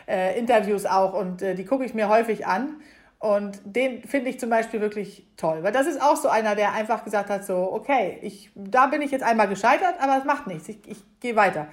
äh, 0.08 0.38
Interviews 0.38 0.86
auch 0.86 1.12
und 1.12 1.42
äh, 1.42 1.54
die 1.54 1.64
gucke 1.64 1.84
ich 1.84 1.92
mir 1.92 2.08
häufig 2.08 2.46
an. 2.46 2.76
Und 3.22 3.60
den 3.64 4.02
finde 4.02 4.30
ich 4.30 4.40
zum 4.40 4.50
Beispiel 4.50 4.80
wirklich 4.80 5.24
toll, 5.36 5.62
weil 5.62 5.70
das 5.70 5.86
ist 5.86 6.02
auch 6.02 6.16
so 6.16 6.28
einer, 6.28 6.56
der 6.56 6.72
einfach 6.72 7.04
gesagt 7.04 7.30
hat, 7.30 7.44
so, 7.44 7.72
okay, 7.72 8.18
ich, 8.20 8.50
da 8.56 8.88
bin 8.88 9.00
ich 9.00 9.12
jetzt 9.12 9.22
einmal 9.22 9.46
gescheitert, 9.46 9.94
aber 10.00 10.18
es 10.18 10.24
macht 10.24 10.48
nichts, 10.48 10.68
ich, 10.68 10.78
ich 10.88 11.04
gehe 11.20 11.36
weiter. 11.36 11.68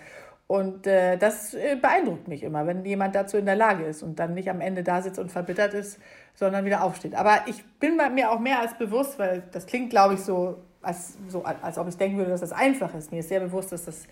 Und 0.46 0.86
äh, 0.86 1.18
das 1.18 1.56
äh, 1.56 1.76
beeindruckt 1.76 2.28
mich 2.28 2.44
immer, 2.44 2.68
wenn 2.68 2.86
jemand 2.86 3.16
dazu 3.16 3.38
in 3.38 3.48
der 3.48 3.56
Lage 3.56 3.86
ist 3.86 4.04
und 4.04 4.20
dann 4.20 4.36
nicht 4.36 4.48
am 4.48 4.62
Ende 4.62 4.84
da 4.84 5.02
sitzt 5.02 5.18
und 5.18 5.32
verbittert 5.32 5.74
ist, 5.74 5.98
sondern 6.36 6.66
wieder 6.66 6.84
aufsteht. 6.84 7.16
Aber 7.16 7.40
ich 7.48 7.66
bin 7.80 7.98
mir 8.14 8.30
auch 8.30 8.40
mehr 8.40 8.60
als 8.60 8.78
bewusst, 8.78 9.18
weil 9.18 9.42
das 9.52 9.66
klingt, 9.66 9.90
glaube 9.90 10.14
ich, 10.14 10.20
so 10.20 10.64
als, 10.84 11.18
so, 11.30 11.44
als 11.44 11.80
ob 11.80 11.88
ich 11.88 11.98
denken 11.98 12.18
würde, 12.18 12.30
dass 12.30 12.42
das 12.42 12.52
einfach 12.52 12.94
ist. 12.94 13.12
Mir 13.12 13.22
ist 13.22 13.30
sehr 13.30 13.40
bewusst, 13.40 13.72
dass 13.72 13.86
das 13.86 14.04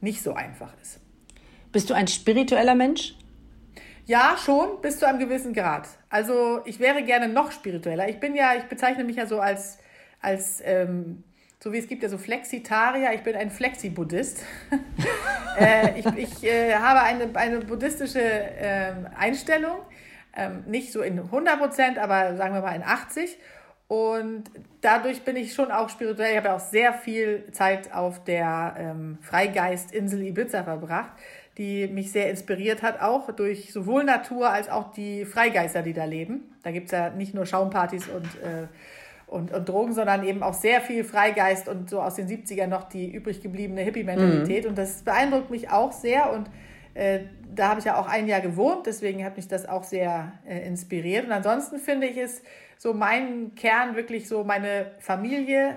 nicht 0.00 0.22
so 0.22 0.32
einfach 0.32 0.72
ist. 0.80 1.00
Bist 1.72 1.90
du 1.90 1.94
ein 1.94 2.06
spiritueller 2.06 2.76
Mensch? 2.76 3.17
Ja, 4.08 4.38
schon, 4.42 4.80
bis 4.80 4.98
zu 4.98 5.06
einem 5.06 5.18
gewissen 5.18 5.52
Grad. 5.52 5.86
Also 6.08 6.62
ich 6.64 6.80
wäre 6.80 7.02
gerne 7.02 7.28
noch 7.28 7.52
spiritueller. 7.52 8.08
Ich 8.08 8.18
bin 8.18 8.34
ja, 8.34 8.54
ich 8.56 8.64
bezeichne 8.64 9.04
mich 9.04 9.16
ja 9.16 9.26
so 9.26 9.38
als, 9.38 9.76
als 10.22 10.62
ähm, 10.64 11.24
so 11.60 11.74
wie 11.74 11.78
es 11.78 11.86
gibt 11.88 12.02
ja 12.02 12.08
so 12.08 12.16
Flexitarier, 12.16 13.12
ich 13.12 13.22
bin 13.22 13.36
ein 13.36 13.50
Flexi-Buddhist. 13.50 14.42
äh, 15.60 16.00
ich 16.00 16.06
ich 16.06 16.42
äh, 16.42 16.74
habe 16.76 17.02
eine, 17.02 17.28
eine 17.34 17.58
buddhistische 17.58 18.22
äh, 18.22 18.92
Einstellung 19.14 19.76
ähm, 20.34 20.64
nicht 20.66 20.90
so 20.90 21.02
in 21.02 21.18
100 21.18 21.58
Prozent, 21.58 21.98
aber 21.98 22.34
sagen 22.36 22.54
wir 22.54 22.62
mal 22.62 22.76
in 22.76 22.84
80. 22.84 23.36
Und 23.88 24.44
dadurch 24.80 25.22
bin 25.22 25.36
ich 25.36 25.52
schon 25.52 25.70
auch 25.70 25.90
spirituell. 25.90 26.30
Ich 26.30 26.36
habe 26.38 26.48
ja 26.48 26.56
auch 26.56 26.60
sehr 26.60 26.94
viel 26.94 27.44
Zeit 27.52 27.92
auf 27.92 28.24
der 28.24 28.74
ähm, 28.78 29.18
Freigeistinsel 29.20 30.22
Ibiza 30.22 30.64
verbracht, 30.64 31.10
die 31.58 31.88
mich 31.88 32.12
sehr 32.12 32.30
inspiriert 32.30 32.82
hat, 32.82 33.00
auch 33.00 33.32
durch 33.32 33.72
sowohl 33.72 34.04
Natur 34.04 34.50
als 34.50 34.68
auch 34.68 34.92
die 34.92 35.24
Freigeister, 35.24 35.82
die 35.82 35.92
da 35.92 36.04
leben. 36.04 36.42
Da 36.62 36.70
gibt 36.70 36.86
es 36.86 36.92
ja 36.92 37.10
nicht 37.10 37.34
nur 37.34 37.46
Schaumpartys 37.46 38.08
und, 38.08 38.26
äh, 38.42 38.68
und, 39.26 39.52
und 39.52 39.68
Drogen, 39.68 39.92
sondern 39.92 40.24
eben 40.24 40.44
auch 40.44 40.54
sehr 40.54 40.80
viel 40.80 41.02
Freigeist 41.02 41.68
und 41.68 41.90
so 41.90 42.00
aus 42.00 42.14
den 42.14 42.28
70ern 42.28 42.68
noch 42.68 42.84
die 42.84 43.10
übrig 43.10 43.42
gebliebene 43.42 43.82
Hippie-Mentalität. 43.82 44.64
Mhm. 44.64 44.70
Und 44.70 44.78
das 44.78 45.02
beeindruckt 45.02 45.50
mich 45.50 45.68
auch 45.70 45.90
sehr. 45.90 46.32
Und 46.32 46.48
äh, 46.94 47.20
da 47.52 47.70
habe 47.70 47.80
ich 47.80 47.86
ja 47.86 48.00
auch 48.00 48.06
ein 48.06 48.28
Jahr 48.28 48.40
gewohnt, 48.40 48.86
deswegen 48.86 49.24
hat 49.24 49.36
mich 49.36 49.48
das 49.48 49.68
auch 49.68 49.82
sehr 49.82 50.32
äh, 50.46 50.64
inspiriert. 50.66 51.26
Und 51.26 51.32
ansonsten 51.32 51.78
finde 51.78 52.06
ich 52.06 52.16
es 52.16 52.42
so 52.76 52.94
mein 52.94 53.56
Kern 53.56 53.96
wirklich 53.96 54.28
so 54.28 54.44
meine 54.44 54.92
Familie 55.00 55.74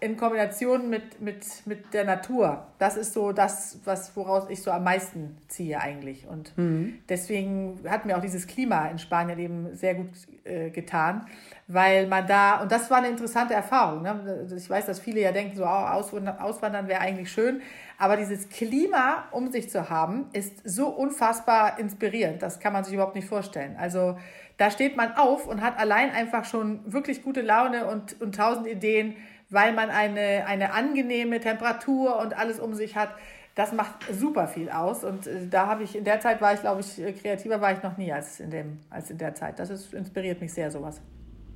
in 0.00 0.16
Kombination 0.16 0.88
mit, 0.88 1.20
mit, 1.20 1.44
mit 1.66 1.92
der 1.92 2.04
Natur. 2.04 2.66
Das 2.78 2.96
ist 2.96 3.12
so 3.12 3.32
das, 3.32 3.78
was, 3.84 4.16
woraus 4.16 4.48
ich 4.48 4.62
so 4.62 4.70
am 4.70 4.84
meisten 4.84 5.36
ziehe 5.48 5.78
eigentlich. 5.78 6.26
Und 6.26 6.56
mhm. 6.56 7.00
deswegen 7.10 7.80
hat 7.86 8.06
mir 8.06 8.16
auch 8.16 8.22
dieses 8.22 8.46
Klima 8.46 8.86
in 8.86 8.98
Spanien 8.98 9.38
eben 9.38 9.76
sehr 9.76 9.94
gut 9.94 10.08
äh, 10.44 10.70
getan, 10.70 11.26
weil 11.66 12.06
man 12.06 12.26
da, 12.26 12.62
und 12.62 12.72
das 12.72 12.90
war 12.90 12.98
eine 12.98 13.08
interessante 13.08 13.52
Erfahrung. 13.52 14.02
Ne? 14.02 14.48
Ich 14.56 14.70
weiß, 14.70 14.86
dass 14.86 14.98
viele 14.98 15.20
ja 15.20 15.32
denken, 15.32 15.56
so 15.56 15.64
oh, 15.64 15.66
auswandern, 15.66 16.38
auswandern 16.38 16.88
wäre 16.88 17.00
eigentlich 17.00 17.30
schön, 17.30 17.60
aber 17.98 18.16
dieses 18.16 18.48
Klima 18.48 19.24
um 19.30 19.50
sich 19.50 19.68
zu 19.68 19.90
haben, 19.90 20.26
ist 20.32 20.66
so 20.66 20.88
unfassbar 20.88 21.78
inspirierend. 21.78 22.42
Das 22.42 22.60
kann 22.60 22.72
man 22.72 22.82
sich 22.84 22.94
überhaupt 22.94 23.14
nicht 23.14 23.28
vorstellen. 23.28 23.76
Also 23.78 24.16
da 24.56 24.70
steht 24.70 24.96
man 24.96 25.16
auf 25.16 25.46
und 25.46 25.60
hat 25.60 25.78
allein 25.78 26.10
einfach 26.12 26.46
schon 26.46 26.80
wirklich 26.90 27.22
gute 27.22 27.42
Laune 27.42 27.86
und, 27.86 28.20
und 28.22 28.34
tausend 28.34 28.66
Ideen 28.66 29.16
weil 29.50 29.72
man 29.72 29.90
eine, 29.90 30.46
eine 30.46 30.72
angenehme 30.72 31.40
Temperatur 31.40 32.18
und 32.18 32.36
alles 32.36 32.58
um 32.60 32.74
sich 32.74 32.96
hat. 32.96 33.10
Das 33.54 33.72
macht 33.72 33.94
super 34.12 34.48
viel 34.48 34.68
aus. 34.70 35.04
Und 35.04 35.26
äh, 35.26 35.46
da 35.48 35.66
habe 35.66 35.82
ich, 35.82 35.96
in 35.96 36.04
der 36.04 36.20
Zeit 36.20 36.40
war 36.40 36.52
ich, 36.54 36.60
glaube 36.60 36.82
ich, 36.82 37.22
kreativer 37.22 37.60
war 37.60 37.72
ich 37.72 37.82
noch 37.82 37.96
nie 37.96 38.12
als 38.12 38.40
in, 38.40 38.50
dem, 38.50 38.80
als 38.90 39.10
in 39.10 39.18
der 39.18 39.34
Zeit. 39.34 39.58
Das 39.58 39.70
ist, 39.70 39.94
inspiriert 39.94 40.40
mich 40.40 40.52
sehr, 40.52 40.70
sowas. 40.70 41.00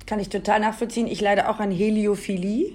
Kann 0.07 0.19
ich 0.19 0.29
total 0.29 0.59
nachvollziehen. 0.59 1.07
Ich 1.07 1.21
leide 1.21 1.47
auch 1.47 1.59
an 1.59 1.71
Heliophilie 1.71 2.73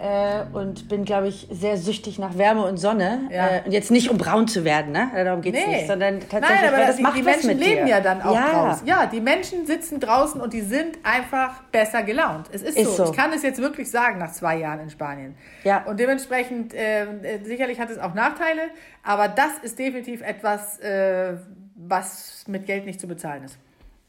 äh, 0.00 0.44
und 0.52 0.88
bin, 0.88 1.04
glaube 1.04 1.28
ich, 1.28 1.48
sehr 1.50 1.76
süchtig 1.76 2.18
nach 2.18 2.38
Wärme 2.38 2.64
und 2.64 2.76
Sonne. 2.76 3.28
Ja. 3.30 3.48
Äh, 3.48 3.62
und 3.64 3.72
jetzt 3.72 3.90
nicht, 3.90 4.10
um 4.10 4.18
braun 4.18 4.46
zu 4.46 4.64
werden, 4.64 4.92
ne? 4.92 5.10
Darum 5.12 5.40
geht 5.40 5.54
es 5.54 5.66
nee. 5.66 5.76
nicht, 5.76 5.86
sondern 5.88 6.20
tatsächlich, 6.20 6.60
Nein, 6.60 6.74
aber 6.74 6.86
das 6.86 6.96
die, 6.96 7.02
macht 7.02 7.16
die 7.16 7.22
Menschen 7.22 7.58
leben 7.58 7.86
dir. 7.86 7.94
ja 7.94 8.00
dann 8.00 8.22
auch 8.22 8.34
ja. 8.34 8.52
draußen. 8.52 8.86
Ja, 8.86 9.06
die 9.06 9.20
Menschen 9.20 9.66
sitzen 9.66 9.98
draußen 9.98 10.40
und 10.40 10.52
die 10.52 10.60
sind 10.60 10.98
einfach 11.02 11.62
besser 11.72 12.02
gelaunt. 12.02 12.46
Es 12.52 12.62
ist, 12.62 12.78
ist 12.78 12.96
so. 12.96 13.04
so. 13.04 13.10
Ich 13.10 13.16
kann 13.16 13.32
es 13.32 13.42
jetzt 13.42 13.60
wirklich 13.60 13.90
sagen 13.90 14.18
nach 14.18 14.32
zwei 14.32 14.58
Jahren 14.58 14.80
in 14.80 14.90
Spanien. 14.90 15.34
Ja. 15.64 15.84
Und 15.84 15.98
dementsprechend, 15.98 16.74
äh, 16.74 17.02
äh, 17.04 17.44
sicherlich 17.44 17.80
hat 17.80 17.90
es 17.90 17.98
auch 17.98 18.14
Nachteile, 18.14 18.62
aber 19.02 19.28
das 19.28 19.58
ist 19.62 19.78
definitiv 19.78 20.22
etwas, 20.22 20.78
äh, 20.78 21.34
was 21.74 22.44
mit 22.46 22.66
Geld 22.66 22.86
nicht 22.86 23.00
zu 23.00 23.08
bezahlen 23.08 23.44
ist. 23.44 23.58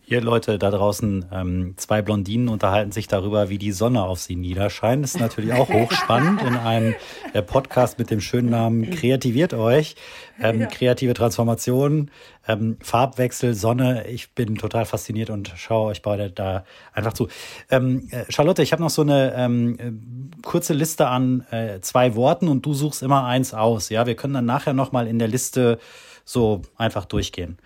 Hier 0.09 0.21
Leute 0.21 0.57
da 0.57 0.71
draußen, 0.71 1.25
ähm, 1.31 1.75
zwei 1.77 2.01
Blondinen 2.01 2.49
unterhalten 2.49 2.91
sich 2.91 3.07
darüber, 3.07 3.49
wie 3.49 3.59
die 3.59 3.71
Sonne 3.71 4.01
auf 4.01 4.19
sie 4.19 4.35
niederscheint. 4.35 5.03
Das 5.03 5.13
ist 5.13 5.21
natürlich 5.21 5.53
auch 5.53 5.69
hochspannend 5.71 6.41
in 6.41 6.57
einem 6.57 6.95
äh, 7.33 7.43
Podcast 7.43 7.99
mit 7.99 8.09
dem 8.09 8.19
schönen 8.19 8.49
Namen 8.49 8.89
Kreativiert 8.89 9.53
euch. 9.53 9.95
Ähm, 10.41 10.61
ja. 10.61 10.65
Kreative 10.65 11.13
Transformation, 11.13 12.09
ähm, 12.47 12.77
Farbwechsel, 12.81 13.53
Sonne. 13.53 14.07
Ich 14.07 14.31
bin 14.31 14.55
total 14.55 14.85
fasziniert 14.85 15.29
und 15.29 15.53
schaue 15.55 15.89
euch 15.89 16.01
beide 16.01 16.31
da 16.31 16.63
einfach 16.91 17.13
zu. 17.13 17.27
Ähm, 17.69 18.07
äh, 18.09 18.23
Charlotte, 18.31 18.63
ich 18.63 18.71
habe 18.71 18.81
noch 18.81 18.89
so 18.89 19.03
eine 19.03 19.35
ähm, 19.35 19.77
äh, 19.77 20.41
kurze 20.41 20.73
Liste 20.73 21.07
an 21.07 21.45
äh, 21.51 21.81
zwei 21.81 22.15
Worten 22.15 22.47
und 22.47 22.65
du 22.65 22.73
suchst 22.73 23.03
immer 23.03 23.25
eins 23.25 23.53
aus. 23.53 23.89
Ja, 23.89 24.07
wir 24.07 24.15
können 24.15 24.33
dann 24.33 24.45
nachher 24.45 24.73
nochmal 24.73 25.05
in 25.05 25.19
der 25.19 25.27
Liste 25.27 25.77
so 26.25 26.63
einfach 26.77 27.05
durchgehen. 27.05 27.59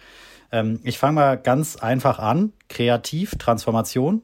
Ähm, 0.54 0.80
ich 0.84 1.00
fange 1.00 1.14
mal 1.14 1.38
ganz 1.38 1.78
einfach 1.78 2.20
an. 2.20 2.54
Kreativ, 2.70 3.36
Transformation. 3.40 4.22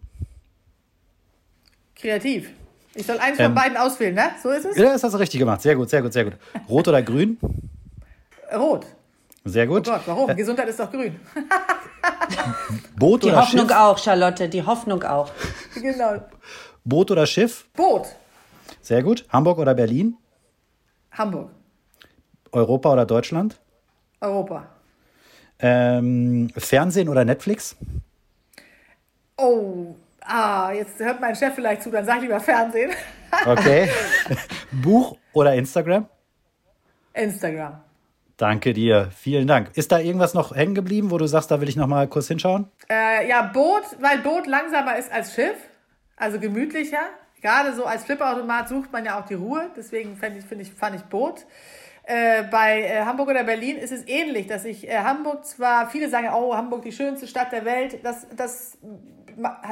Kreativ. 1.95 2.51
Ich 2.93 3.07
soll 3.07 3.17
eins 3.17 3.37
von 3.37 3.47
ähm, 3.47 3.55
beiden 3.55 3.77
auswählen, 3.77 4.13
ne? 4.13 4.29
So 4.41 4.49
ist 4.49 4.63
es? 4.63 4.77
Ja, 4.77 4.93
das 4.93 5.03
hast 5.03 5.13
du 5.13 5.17
richtig 5.17 5.39
gemacht. 5.39 5.61
Sehr 5.61 5.75
gut, 5.75 5.89
sehr 5.89 6.03
gut, 6.03 6.13
sehr 6.13 6.25
gut. 6.25 6.33
Rot 6.69 6.87
oder 6.87 7.01
grün? 7.01 7.39
Rot. 8.55 8.85
Sehr 9.43 9.65
gut. 9.65 9.87
Oh 9.87 9.91
Gott, 9.91 10.01
warum? 10.05 10.29
Äh, 10.29 10.35
Gesundheit 10.35 10.67
ist 10.69 10.79
doch 10.79 10.91
grün. 10.91 11.19
Boot 12.95 13.23
die 13.23 13.27
oder 13.27 13.37
Hoffnung 13.37 13.67
Schiff? 13.67 13.77
auch, 13.77 13.97
Charlotte, 13.97 14.49
die 14.49 14.63
Hoffnung 14.63 15.01
auch. 15.03 15.31
Genau. 15.73 16.21
Boot 16.85 17.09
oder 17.09 17.25
Schiff? 17.25 17.67
Boot. 17.73 18.05
Sehr 18.83 19.01
gut. 19.01 19.25
Hamburg 19.29 19.57
oder 19.57 19.73
Berlin? 19.73 20.15
Hamburg. 21.11 21.49
Europa 22.51 22.93
oder 22.93 23.05
Deutschland? 23.07 23.59
Europa. 24.21 24.67
Ähm, 25.59 26.49
Fernsehen 26.55 27.09
oder 27.09 27.25
Netflix? 27.25 27.75
Oh, 29.37 29.95
ah, 30.21 30.71
jetzt 30.71 30.99
hört 30.99 31.19
mein 31.19 31.35
Chef 31.35 31.55
vielleicht 31.55 31.83
zu, 31.83 31.91
dann 31.91 32.05
sag 32.05 32.17
ich 32.17 32.23
lieber 32.23 32.39
Fernsehen. 32.39 32.91
okay. 33.45 33.89
Buch 34.71 35.17
oder 35.33 35.53
Instagram? 35.55 36.07
Instagram. 37.13 37.81
Danke 38.37 38.71
dir, 38.71 39.09
vielen 39.13 39.47
Dank. 39.47 39.71
Ist 39.75 39.91
da 39.91 39.99
irgendwas 39.99 40.33
noch 40.33 40.55
hängen 40.55 40.73
geblieben, 40.73 41.11
wo 41.11 41.17
du 41.17 41.27
sagst, 41.27 41.51
da 41.51 41.59
will 41.59 41.67
ich 41.67 41.75
noch 41.75 41.87
mal 41.87 42.07
kurz 42.07 42.29
hinschauen? 42.29 42.67
Äh, 42.89 43.27
ja, 43.27 43.41
Boot, 43.41 43.83
weil 43.99 44.19
Boot 44.19 44.47
langsamer 44.47 44.97
ist 44.97 45.11
als 45.11 45.33
Schiff, 45.33 45.57
also 46.15 46.39
gemütlicher. 46.39 47.01
Gerade 47.41 47.73
so 47.73 47.83
als 47.85 48.05
Flipperautomat 48.05 48.69
sucht 48.69 48.93
man 48.93 49.03
ja 49.03 49.19
auch 49.19 49.25
die 49.25 49.33
Ruhe, 49.33 49.69
deswegen 49.75 50.17
ich, 50.21 50.59
ich, 50.59 50.73
fand 50.73 50.95
ich 50.95 51.03
Boot. 51.03 51.45
Äh, 52.09 52.41
bei 52.49 52.81
äh, 52.81 53.05
Hamburg 53.05 53.29
oder 53.29 53.43
Berlin 53.43 53.77
ist 53.77 53.91
es 53.91 54.07
ähnlich, 54.07 54.47
dass 54.47 54.65
ich 54.65 54.89
äh, 54.89 54.97
Hamburg 54.97 55.45
zwar, 55.45 55.87
viele 55.91 56.09
sagen, 56.09 56.29
oh, 56.33 56.55
Hamburg 56.55 56.81
die 56.81 56.91
schönste 56.91 57.27
Stadt 57.27 57.51
der 57.51 57.65
Welt, 57.65 57.99
das, 58.01 58.25
das, 58.35 58.79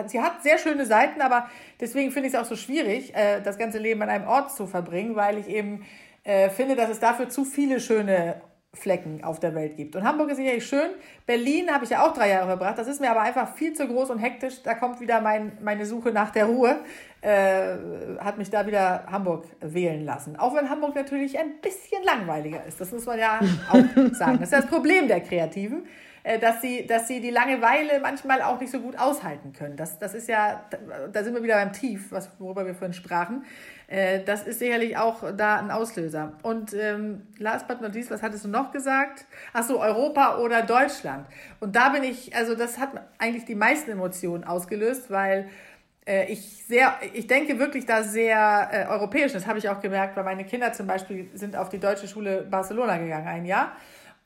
sie 0.06 0.22
hat 0.22 0.44
sehr 0.44 0.60
schöne 0.60 0.86
Seiten, 0.86 1.20
aber 1.22 1.50
deswegen 1.82 2.12
finde 2.12 2.28
ich 2.28 2.36
es 2.36 2.40
auch 2.40 2.46
so 2.46 2.56
schwierig, 2.56 3.16
äh, 3.16 3.42
das 3.42 3.58
ganze 3.58 3.80
Leben 3.80 4.04
an 4.04 4.10
einem 4.10 4.28
Ort 4.28 4.52
zu 4.52 4.68
verbringen, 4.68 5.16
weil 5.16 5.40
ich 5.40 5.48
eben 5.48 5.84
äh, 6.26 6.52
finde, 6.52 6.76
dass 6.76 6.92
es 6.92 7.00
dafür 7.00 7.28
zu 7.28 7.44
viele 7.44 7.80
schöne 7.80 8.40
Flecken 8.74 9.24
auf 9.24 9.40
der 9.40 9.56
Welt 9.56 9.76
gibt. 9.78 9.96
Und 9.96 10.04
Hamburg 10.04 10.30
ist 10.30 10.38
sicherlich 10.38 10.66
schön. 10.66 10.92
Berlin 11.26 11.72
habe 11.72 11.84
ich 11.84 11.90
ja 11.90 12.06
auch 12.06 12.14
drei 12.14 12.30
Jahre 12.30 12.48
verbracht. 12.48 12.78
Das 12.78 12.88
ist 12.88 13.02
mir 13.02 13.10
aber 13.10 13.22
einfach 13.22 13.56
viel 13.56 13.74
zu 13.74 13.88
groß 13.88 14.12
und 14.12 14.20
hektisch. 14.20 14.62
Da 14.64 14.76
kommt 14.76 15.00
wieder 15.00 15.22
mein, 15.22 15.58
meine 15.62 15.86
Suche 15.86 16.12
nach 16.12 16.32
der 16.32 16.46
Ruhe. 16.46 16.80
Äh, 17.22 17.76
hat 18.20 18.38
mich 18.38 18.50
da 18.50 18.68
wieder 18.68 19.06
Hamburg 19.08 19.46
wählen 19.62 20.06
lassen. 20.06 20.36
Auch 20.36 20.56
wenn 20.56 20.70
Hamburg 20.70 20.96
natürlich 20.96 21.38
ein 21.40 21.60
bisschen 21.62 22.04
langweiliger 22.04 22.64
ist. 22.66 22.80
Das 22.80 22.92
muss 22.92 23.06
man 23.06 23.18
ja 23.18 23.40
auch 23.70 23.76
sagen. 24.14 24.40
Das 24.40 24.52
ist 24.52 24.54
das 24.54 24.68
Problem 24.68 25.08
der 25.08 25.22
Kreativen 25.22 25.88
äh, 26.24 26.40
dass 26.40 26.62
sie, 26.62 26.86
dass 26.86 27.08
sie 27.08 27.22
die 27.22 27.30
Langeweile 27.30 28.02
manchmal 28.02 28.42
auch 28.42 28.60
nicht 28.60 28.72
so 28.72 28.82
gut 28.82 29.00
aushalten 29.00 29.54
können. 29.54 29.78
Das, 29.78 29.98
das 29.98 30.14
ist 30.14 30.28
ja, 30.28 30.66
da 31.12 31.24
sind 31.24 31.34
wir 31.34 31.42
wieder 31.42 31.56
beim 31.56 31.72
Tief, 31.72 32.12
was, 32.12 32.30
worüber 32.38 32.66
wir 32.66 32.76
vorhin 32.76 32.94
sprachen. 32.94 33.46
Äh, 33.88 34.24
das 34.24 34.44
ist 34.44 34.60
sicherlich 34.60 34.98
auch 34.98 35.24
da 35.36 35.58
ein 35.58 35.72
Auslöser. 35.72 36.34
Und 36.44 36.74
ähm, 36.74 37.24
last 37.38 37.68
but 37.68 37.82
not 37.82 37.94
least, 37.94 38.12
was 38.12 38.22
hattest 38.22 38.44
du 38.44 38.50
noch 38.50 38.72
gesagt? 38.72 39.26
Ach 39.54 39.64
so, 39.64 39.82
Europa 39.82 40.38
oder 40.40 40.62
Deutschland. 40.62 41.26
Und 41.60 41.76
da 41.76 41.90
bin 41.90 42.04
ich, 42.04 42.36
also 42.36 42.54
das 42.56 42.78
hat 42.78 42.90
eigentlich 43.18 43.46
die 43.46 43.56
meisten 43.56 43.92
Emotionen 43.92 44.44
ausgelöst, 44.44 45.10
weil 45.10 45.48
äh, 46.06 46.32
ich 46.32 46.66
sehr, 46.66 46.96
ich 47.14 47.28
denke 47.28 47.60
wirklich 47.60 47.86
da 47.86 48.04
sehr 48.04 48.70
äh, 48.72 48.86
europäisch. 48.88 49.32
Das 49.32 49.48
habe 49.48 49.60
ich 49.60 49.70
auch 49.70 49.80
gemerkt, 49.80 50.18
weil 50.18 50.26
meine 50.26 50.44
Kinder 50.44 50.74
zum 50.74 50.86
Beispiel 50.86 51.30
sind 51.34 51.56
auf 51.56 51.70
die 51.70 51.80
deutsche 51.80 52.08
Schule 52.08 52.46
Barcelona 52.50 52.98
gegangen 52.98 53.28
ein 53.28 53.46
Jahr. 53.46 53.72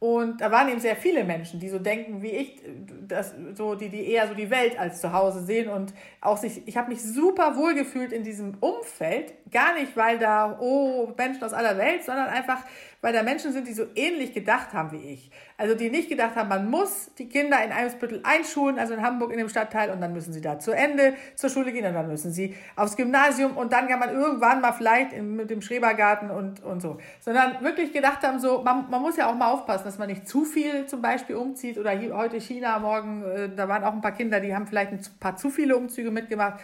Und 0.03 0.41
da 0.41 0.49
waren 0.49 0.67
eben 0.67 0.79
sehr 0.79 0.95
viele 0.95 1.23
Menschen, 1.23 1.59
die 1.59 1.69
so 1.69 1.77
denken 1.77 2.23
wie 2.23 2.31
ich, 2.31 2.59
dass, 3.07 3.35
so, 3.53 3.75
die, 3.75 3.89
die 3.89 4.09
eher 4.09 4.27
so 4.27 4.33
die 4.33 4.49
Welt 4.49 4.79
als 4.79 4.99
zu 4.99 5.13
Hause 5.13 5.43
sehen 5.43 5.69
und 5.69 5.93
auch 6.21 6.37
sich, 6.37 6.67
ich 6.67 6.75
habe 6.75 6.89
mich 6.89 7.03
super 7.03 7.55
wohl 7.55 7.75
gefühlt 7.75 8.11
in 8.11 8.23
diesem 8.23 8.57
Umfeld, 8.61 9.31
gar 9.51 9.75
nicht, 9.75 9.95
weil 9.95 10.17
da, 10.17 10.57
oh, 10.59 11.13
Menschen 11.15 11.43
aus 11.43 11.53
aller 11.53 11.77
Welt, 11.77 12.03
sondern 12.03 12.29
einfach, 12.29 12.63
weil 13.01 13.13
da 13.13 13.23
Menschen 13.23 13.51
sind, 13.51 13.67
die 13.67 13.73
so 13.73 13.85
ähnlich 13.95 14.33
gedacht 14.33 14.73
haben 14.73 14.91
wie 14.91 15.13
ich. 15.13 15.31
Also 15.57 15.75
die 15.75 15.89
nicht 15.89 16.09
gedacht 16.09 16.35
haben, 16.35 16.49
man 16.49 16.69
muss 16.69 17.11
die 17.17 17.27
Kinder 17.27 17.63
in 17.63 17.71
Eimsbüttel 17.71 18.21
einschulen, 18.23 18.79
also 18.79 18.93
in 18.93 19.01
Hamburg 19.01 19.31
in 19.31 19.37
dem 19.37 19.49
Stadtteil, 19.49 19.89
und 19.89 20.01
dann 20.01 20.13
müssen 20.13 20.33
sie 20.33 20.41
da 20.41 20.59
zu 20.59 20.71
Ende 20.71 21.15
zur 21.35 21.49
Schule 21.49 21.71
gehen 21.71 21.85
und 21.85 21.93
dann 21.93 22.07
müssen 22.07 22.31
sie 22.31 22.55
aufs 22.75 22.95
Gymnasium 22.95 23.57
und 23.57 23.73
dann 23.73 23.87
kann 23.87 23.99
man 23.99 24.09
irgendwann 24.09 24.61
mal 24.61 24.71
vielleicht 24.71 25.13
in, 25.13 25.35
mit 25.35 25.49
dem 25.49 25.61
Schrebergarten 25.61 26.29
und, 26.29 26.63
und 26.63 26.81
so. 26.81 26.97
Sondern 27.19 27.61
wirklich 27.61 27.91
gedacht 27.91 28.21
haben, 28.23 28.39
so, 28.39 28.61
man, 28.63 28.89
man 28.89 29.01
muss 29.01 29.17
ja 29.17 29.29
auch 29.29 29.35
mal 29.35 29.51
aufpassen, 29.51 29.85
dass 29.85 29.97
man 29.97 30.07
nicht 30.07 30.27
zu 30.27 30.45
viel 30.45 30.85
zum 30.85 31.01
Beispiel 31.01 31.35
umzieht 31.35 31.77
oder 31.77 31.91
hier, 31.91 32.15
heute 32.15 32.39
China, 32.39 32.79
morgen, 32.79 33.23
äh, 33.23 33.49
da 33.55 33.67
waren 33.67 33.83
auch 33.83 33.93
ein 33.93 34.01
paar 34.01 34.13
Kinder, 34.13 34.39
die 34.39 34.53
haben 34.53 34.67
vielleicht 34.67 34.91
ein 34.91 35.01
paar 35.19 35.35
zu 35.35 35.49
viele 35.49 35.75
Umzüge 35.75 36.11
mitgemacht. 36.11 36.59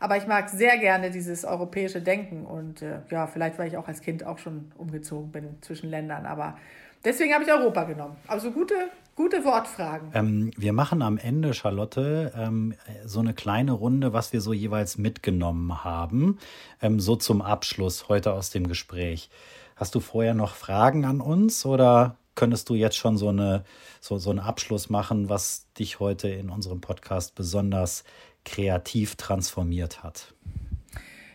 Aber 0.00 0.16
ich 0.16 0.26
mag 0.26 0.48
sehr 0.48 0.78
gerne 0.78 1.10
dieses 1.10 1.44
europäische 1.44 2.00
Denken 2.00 2.46
und 2.46 2.80
äh, 2.80 3.00
ja, 3.10 3.26
vielleicht, 3.26 3.58
weil 3.58 3.68
ich 3.68 3.76
auch 3.76 3.86
als 3.86 4.00
Kind 4.00 4.24
auch 4.24 4.38
schon 4.38 4.72
umgezogen 4.78 5.30
bin 5.30 5.58
zwischen 5.60 5.90
Ländern. 5.90 6.24
Aber 6.24 6.56
deswegen 7.04 7.34
habe 7.34 7.44
ich 7.44 7.52
Europa 7.52 7.84
genommen. 7.84 8.16
Also 8.26 8.50
gute, 8.50 8.74
gute 9.14 9.44
Wortfragen. 9.44 10.10
Ähm, 10.14 10.52
wir 10.56 10.72
machen 10.72 11.02
am 11.02 11.18
Ende, 11.18 11.52
Charlotte, 11.52 12.32
ähm, 12.34 12.74
so 13.04 13.20
eine 13.20 13.34
kleine 13.34 13.72
Runde, 13.72 14.14
was 14.14 14.32
wir 14.32 14.40
so 14.40 14.54
jeweils 14.54 14.96
mitgenommen 14.96 15.84
haben, 15.84 16.38
ähm, 16.80 16.98
so 16.98 17.14
zum 17.14 17.42
Abschluss 17.42 18.08
heute 18.08 18.32
aus 18.32 18.48
dem 18.48 18.68
Gespräch. 18.68 19.28
Hast 19.76 19.94
du 19.94 20.00
vorher 20.00 20.32
noch 20.32 20.54
Fragen 20.54 21.04
an 21.04 21.20
uns 21.20 21.66
oder 21.66 22.16
könntest 22.34 22.70
du 22.70 22.74
jetzt 22.74 22.96
schon 22.96 23.18
so, 23.18 23.28
eine, 23.28 23.64
so, 24.00 24.16
so 24.16 24.30
einen 24.30 24.38
Abschluss 24.38 24.88
machen, 24.88 25.28
was 25.28 25.66
dich 25.78 26.00
heute 26.00 26.28
in 26.28 26.48
unserem 26.48 26.80
Podcast 26.80 27.34
besonders 27.34 28.04
kreativ 28.44 29.16
transformiert 29.16 30.02
hat? 30.02 30.34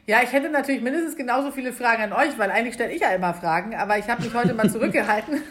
Ja, 0.08 0.22
ich 0.22 0.32
hätte 0.32 0.50
natürlich 0.50 0.84
mindestens 0.84 1.16
genauso 1.16 1.50
viele 1.50 1.74
Fragen 1.74 2.04
an 2.04 2.14
euch, 2.14 2.38
weil 2.38 2.52
eigentlich 2.52 2.76
stelle 2.76 2.94
ich 2.94 3.02
ja 3.02 3.10
immer 3.10 3.34
Fragen, 3.34 3.74
aber 3.74 3.98
ich 3.98 4.08
habe 4.08 4.22
mich 4.22 4.36
heute 4.36 4.54
mal 4.54 4.70
zurückgehalten, 4.70 5.42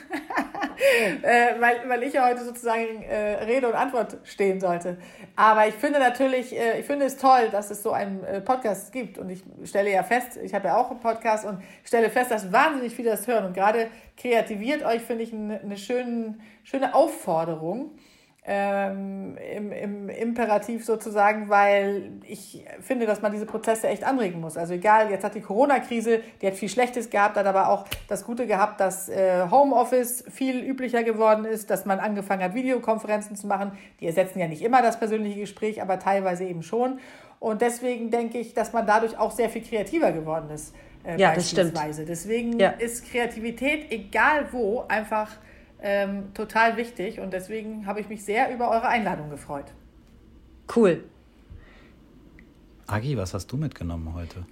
äh, 1.23 1.61
weil, 1.61 1.89
weil 1.89 2.05
ich 2.05 2.13
ja 2.13 2.29
heute 2.29 2.45
sozusagen 2.45 3.03
äh, 3.03 3.43
Rede 3.45 3.67
und 3.67 3.75
Antwort 3.75 4.19
stehen 4.23 4.61
sollte. 4.61 4.97
Aber 5.35 5.67
ich 5.67 5.75
finde 5.75 5.99
natürlich, 5.99 6.57
äh, 6.57 6.79
ich 6.79 6.87
finde 6.87 7.07
es 7.07 7.17
toll, 7.17 7.49
dass 7.51 7.73
es 7.73 7.83
so 7.83 7.91
einen 7.91 8.23
äh, 8.23 8.41
Podcast 8.41 8.93
gibt 8.93 9.19
und 9.19 9.29
ich 9.29 9.43
stelle 9.65 9.91
ja 9.91 10.05
fest, 10.05 10.39
ich 10.41 10.55
habe 10.55 10.69
ja 10.69 10.77
auch 10.77 10.93
einen 10.93 11.01
Podcast 11.01 11.45
und 11.45 11.59
stelle 11.83 12.09
fest, 12.09 12.31
dass 12.31 12.53
wahnsinnig 12.53 12.95
viele 12.95 13.11
das 13.11 13.27
hören 13.27 13.47
und 13.47 13.55
gerade 13.55 13.89
kreativiert 14.17 14.85
euch, 14.85 15.03
finde 15.03 15.25
ich, 15.25 15.33
eine, 15.33 15.59
eine 15.63 15.77
schöne, 15.77 16.39
schöne 16.63 16.95
Aufforderung 16.95 17.91
ähm, 18.47 19.39
im, 19.39 19.73
im 19.73 20.09
Imperativ 20.11 20.85
sozusagen, 20.85 21.49
weil 21.49 22.13
ich 22.27 22.63
finde, 22.81 23.07
dass 23.07 23.23
man 23.23 23.33
diese 23.33 23.47
Prozesse 23.47 23.89
echt 23.89 24.05
anregen 24.05 24.41
muss. 24.41 24.59
Also 24.59 24.75
egal, 24.75 25.11
jetzt 25.11 25.25
hat 25.25 25.35
die 25.35 25.41
Corona-Krise, 25.41 26.21
die 26.43 26.47
hat 26.47 26.55
viel 26.55 26.69
Schlechtes 26.69 27.09
gehabt, 27.09 27.37
hat 27.37 27.47
aber 27.47 27.71
auch 27.71 27.87
das 28.07 28.25
Gute 28.25 28.47
gehabt, 28.47 28.81
dass 28.81 29.09
äh, 29.09 29.47
Homeoffice 29.51 30.25
viel 30.31 30.63
üblicher 30.63 31.05
geworden 31.05 31.47
ist, 31.47 31.71
dass 31.71 31.87
man 31.87 31.99
angefangen 32.01 32.43
hat, 32.43 32.55
Videokonferenzen 32.55 33.35
zu 33.35 33.47
machen. 33.47 33.73
Die 34.01 34.07
ersetzen 34.07 34.39
ja 34.39 34.47
nicht 34.47 34.63
immer 34.63 34.83
das 34.83 34.99
persönliche 34.99 35.41
Gespräch, 35.41 35.81
aber 35.81 35.99
teilweise 35.99 36.45
eben 36.45 36.63
schon. 36.63 36.99
Und 37.41 37.63
deswegen 37.63 38.11
denke 38.11 38.39
ich, 38.39 38.53
dass 38.53 38.75
man 38.75 38.87
dadurch 38.87 39.19
auch 39.19 39.31
sehr 39.31 39.49
viel 39.49 39.63
kreativer 39.63 40.13
geworden 40.13 40.51
ist. 40.51 40.75
Äh, 41.03 41.19
ja, 41.19 41.35
das 41.35 41.51
stimmt. 41.51 41.79
Deswegen 42.07 42.59
ja. 42.59 42.71
ist 42.71 43.11
Kreativität, 43.11 43.91
egal 43.91 44.49
wo, 44.53 44.85
einfach 44.89 45.31
ähm, 45.85 46.33
total 46.33 46.79
wichtig 46.79 47.21
und 47.21 47.33
deswegen 47.35 47.87
habe 47.87 48.01
ich 48.01 48.09
mich 48.09 48.25
sehr 48.25 48.53
über 48.53 48.71
eure 48.71 48.89
Einladung 48.89 49.29
gefreut. 49.29 49.67
Cool. 50.75 51.05
Agi, 52.87 53.19
was 53.19 53.35
hast 53.35 53.53
du 53.53 53.59
mitgenommen 53.59 54.15
heute? 54.15 54.47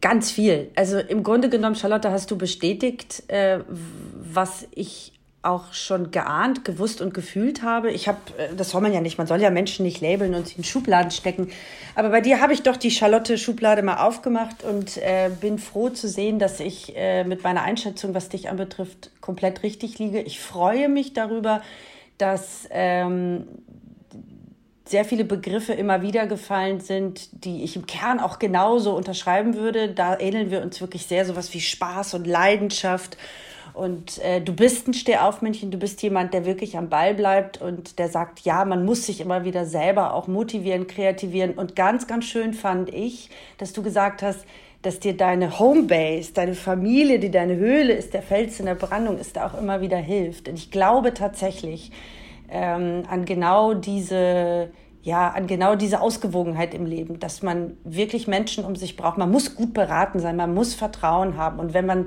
Ganz 0.00 0.30
viel. 0.30 0.70
Also 0.76 0.98
im 1.00 1.24
Grunde 1.24 1.48
genommen, 1.48 1.74
Charlotte, 1.74 2.12
hast 2.12 2.30
du 2.30 2.38
bestätigt, 2.38 3.24
äh, 3.26 3.58
was 3.66 4.68
ich 4.70 5.17
auch 5.42 5.72
schon 5.72 6.10
geahnt, 6.10 6.64
gewusst 6.64 7.00
und 7.00 7.14
gefühlt 7.14 7.62
habe. 7.62 7.90
Ich 7.90 8.08
habe, 8.08 8.18
äh, 8.38 8.54
das 8.56 8.70
soll 8.70 8.80
man 8.80 8.92
ja 8.92 9.00
nicht, 9.00 9.18
man 9.18 9.26
soll 9.26 9.40
ja 9.40 9.50
Menschen 9.50 9.84
nicht 9.84 10.00
labeln 10.00 10.34
und 10.34 10.48
sie 10.48 10.56
in 10.56 10.64
Schubladen 10.64 11.10
stecken. 11.10 11.50
Aber 11.94 12.10
bei 12.10 12.20
dir 12.20 12.40
habe 12.40 12.52
ich 12.52 12.62
doch 12.62 12.76
die 12.76 12.90
Charlotte-Schublade 12.90 13.82
mal 13.82 14.04
aufgemacht 14.06 14.64
und 14.64 14.96
äh, 14.96 15.30
bin 15.40 15.58
froh 15.58 15.90
zu 15.90 16.08
sehen, 16.08 16.38
dass 16.38 16.58
ich 16.58 16.96
äh, 16.96 17.22
mit 17.24 17.44
meiner 17.44 17.62
Einschätzung, 17.62 18.14
was 18.14 18.28
dich 18.28 18.48
anbetrifft, 18.48 19.10
komplett 19.20 19.62
richtig 19.62 19.98
liege. 19.98 20.20
Ich 20.20 20.40
freue 20.40 20.88
mich 20.88 21.12
darüber, 21.12 21.62
dass 22.18 22.66
ähm, 22.70 23.46
sehr 24.84 25.04
viele 25.04 25.24
Begriffe 25.24 25.72
immer 25.72 26.02
wieder 26.02 26.26
gefallen 26.26 26.80
sind, 26.80 27.44
die 27.44 27.62
ich 27.62 27.76
im 27.76 27.86
Kern 27.86 28.18
auch 28.18 28.38
genauso 28.40 28.96
unterschreiben 28.96 29.54
würde. 29.54 29.90
Da 29.90 30.18
ähneln 30.18 30.50
wir 30.50 30.62
uns 30.62 30.80
wirklich 30.80 31.06
sehr, 31.06 31.24
sowas 31.24 31.52
wie 31.54 31.60
Spaß 31.60 32.14
und 32.14 32.26
Leidenschaft 32.26 33.16
und 33.78 34.18
äh, 34.24 34.40
du 34.40 34.52
bist 34.52 34.88
ein 34.88 34.94
Stehaufmännchen, 34.94 35.70
du 35.70 35.78
bist 35.78 36.02
jemand, 36.02 36.34
der 36.34 36.44
wirklich 36.44 36.76
am 36.76 36.88
Ball 36.88 37.14
bleibt 37.14 37.62
und 37.62 37.98
der 37.98 38.08
sagt, 38.08 38.40
ja, 38.40 38.64
man 38.64 38.84
muss 38.84 39.06
sich 39.06 39.20
immer 39.20 39.44
wieder 39.44 39.64
selber 39.64 40.14
auch 40.14 40.26
motivieren, 40.26 40.88
kreativieren. 40.88 41.52
Und 41.54 41.76
ganz, 41.76 42.08
ganz 42.08 42.24
schön 42.24 42.54
fand 42.54 42.92
ich, 42.92 43.30
dass 43.56 43.72
du 43.72 43.82
gesagt 43.82 44.22
hast, 44.22 44.44
dass 44.82 44.98
dir 44.98 45.16
deine 45.16 45.60
Homebase, 45.60 46.32
deine 46.32 46.54
Familie, 46.54 47.20
die 47.20 47.30
deine 47.30 47.54
Höhle 47.54 47.92
ist, 47.92 48.14
der 48.14 48.22
Fels 48.22 48.58
in 48.58 48.66
der 48.66 48.74
Brandung 48.74 49.18
ist, 49.18 49.36
da 49.36 49.46
auch 49.46 49.58
immer 49.58 49.80
wieder 49.80 49.98
hilft. 49.98 50.48
Und 50.48 50.56
ich 50.56 50.70
glaube 50.72 51.14
tatsächlich, 51.14 51.92
ähm, 52.50 53.04
an 53.08 53.24
genau 53.24 53.74
diese 53.74 54.70
ja, 55.02 55.28
an 55.28 55.46
genau 55.46 55.76
diese 55.76 56.00
Ausgewogenheit 56.00 56.74
im 56.74 56.84
Leben, 56.84 57.20
dass 57.20 57.42
man 57.42 57.76
wirklich 57.84 58.26
Menschen 58.26 58.64
um 58.64 58.76
sich 58.76 58.96
braucht. 58.96 59.16
Man 59.16 59.30
muss 59.30 59.54
gut 59.54 59.72
beraten 59.72 60.18
sein, 60.18 60.36
man 60.36 60.52
muss 60.52 60.74
Vertrauen 60.74 61.36
haben. 61.36 61.60
Und 61.60 61.72
wenn 61.72 61.86
man 61.86 62.06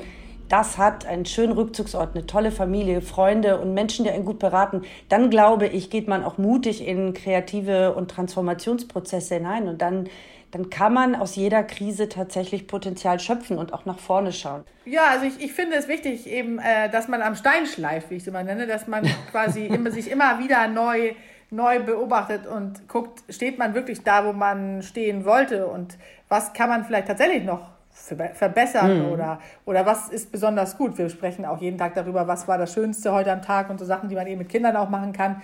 das 0.52 0.78
hat, 0.78 1.06
einen 1.06 1.26
schönen 1.26 1.54
Rückzugsort, 1.54 2.16
eine 2.16 2.26
tolle 2.26 2.52
Familie, 2.52 3.02
Freunde 3.02 3.60
und 3.60 3.74
Menschen, 3.74 4.06
die 4.06 4.12
einen 4.12 4.26
gut 4.26 4.40
beraten, 4.40 4.84
dann 5.10 5.30
glaube 5.30 5.68
ich, 5.68 5.90
geht 5.90 6.08
man 6.08 6.24
auch 6.24 6.38
mutig 6.38 6.86
in 6.86 7.14
kreative 7.14 7.94
und 7.94 8.12
Transformationsprozesse 8.12 9.36
hinein. 9.36 9.68
Und 9.68 9.82
dann 9.82 10.10
dann 10.52 10.70
kann 10.70 10.94
man 10.94 11.16
aus 11.16 11.36
jeder 11.38 11.64
Krise 11.64 12.10
tatsächlich 12.10 12.68
Potenzial 12.68 13.20
schöpfen 13.20 13.58
und 13.58 13.74
auch 13.74 13.86
nach 13.86 14.00
vorne 14.00 14.34
schauen. 14.34 14.66
Ja, 14.86 15.08
also 15.12 15.26
ich, 15.26 15.42
ich 15.42 15.54
finde 15.54 15.78
es 15.78 15.88
wichtig 15.88 16.28
eben, 16.28 16.60
äh, 16.60 16.90
dass 16.90 17.08
man 17.08 17.22
am 17.22 17.36
Stein 17.36 17.66
schleift, 17.66 18.10
wie 18.10 18.16
ich 18.16 18.24
es 18.24 18.28
immer 18.28 18.44
nenne, 18.44 18.68
dass 18.68 18.86
man 18.88 19.04
quasi 19.32 19.68
immer, 19.68 19.92
sich 19.92 20.12
immer 20.12 20.40
wieder 20.40 20.68
neu 20.68 21.14
neu 21.54 21.82
beobachtet 21.82 22.48
und 22.48 22.88
guckt, 22.88 23.24
steht 23.28 23.60
man 23.60 23.74
wirklich 23.74 24.04
da, 24.04 24.26
wo 24.26 24.32
man 24.32 24.82
stehen 24.82 25.26
wollte 25.26 25.68
und 25.68 25.98
was 26.30 26.54
kann 26.54 26.70
man 26.70 26.86
vielleicht 26.86 27.08
tatsächlich 27.08 27.44
noch 27.44 27.72
verbessern 28.02 29.06
mhm. 29.06 29.12
oder, 29.12 29.40
oder 29.66 29.86
was 29.86 30.10
ist 30.10 30.32
besonders 30.32 30.78
gut. 30.78 30.98
Wir 30.98 31.10
sprechen 31.10 31.46
auch 31.46 31.60
jeden 31.60 31.78
Tag 31.78 31.94
darüber, 31.96 32.28
was 32.28 32.48
war 32.48 32.58
das 32.58 32.74
Schönste 32.74 33.12
heute 33.12 33.32
am 33.32 33.42
Tag 33.42 33.70
und 33.70 33.80
so 33.80 33.86
Sachen, 33.86 34.10
die 34.10 34.16
man 34.16 34.28
eben 34.28 34.40
mit 34.40 34.50
Kindern 34.50 34.76
auch 34.76 34.90
machen 34.90 35.14
kann. 35.14 35.42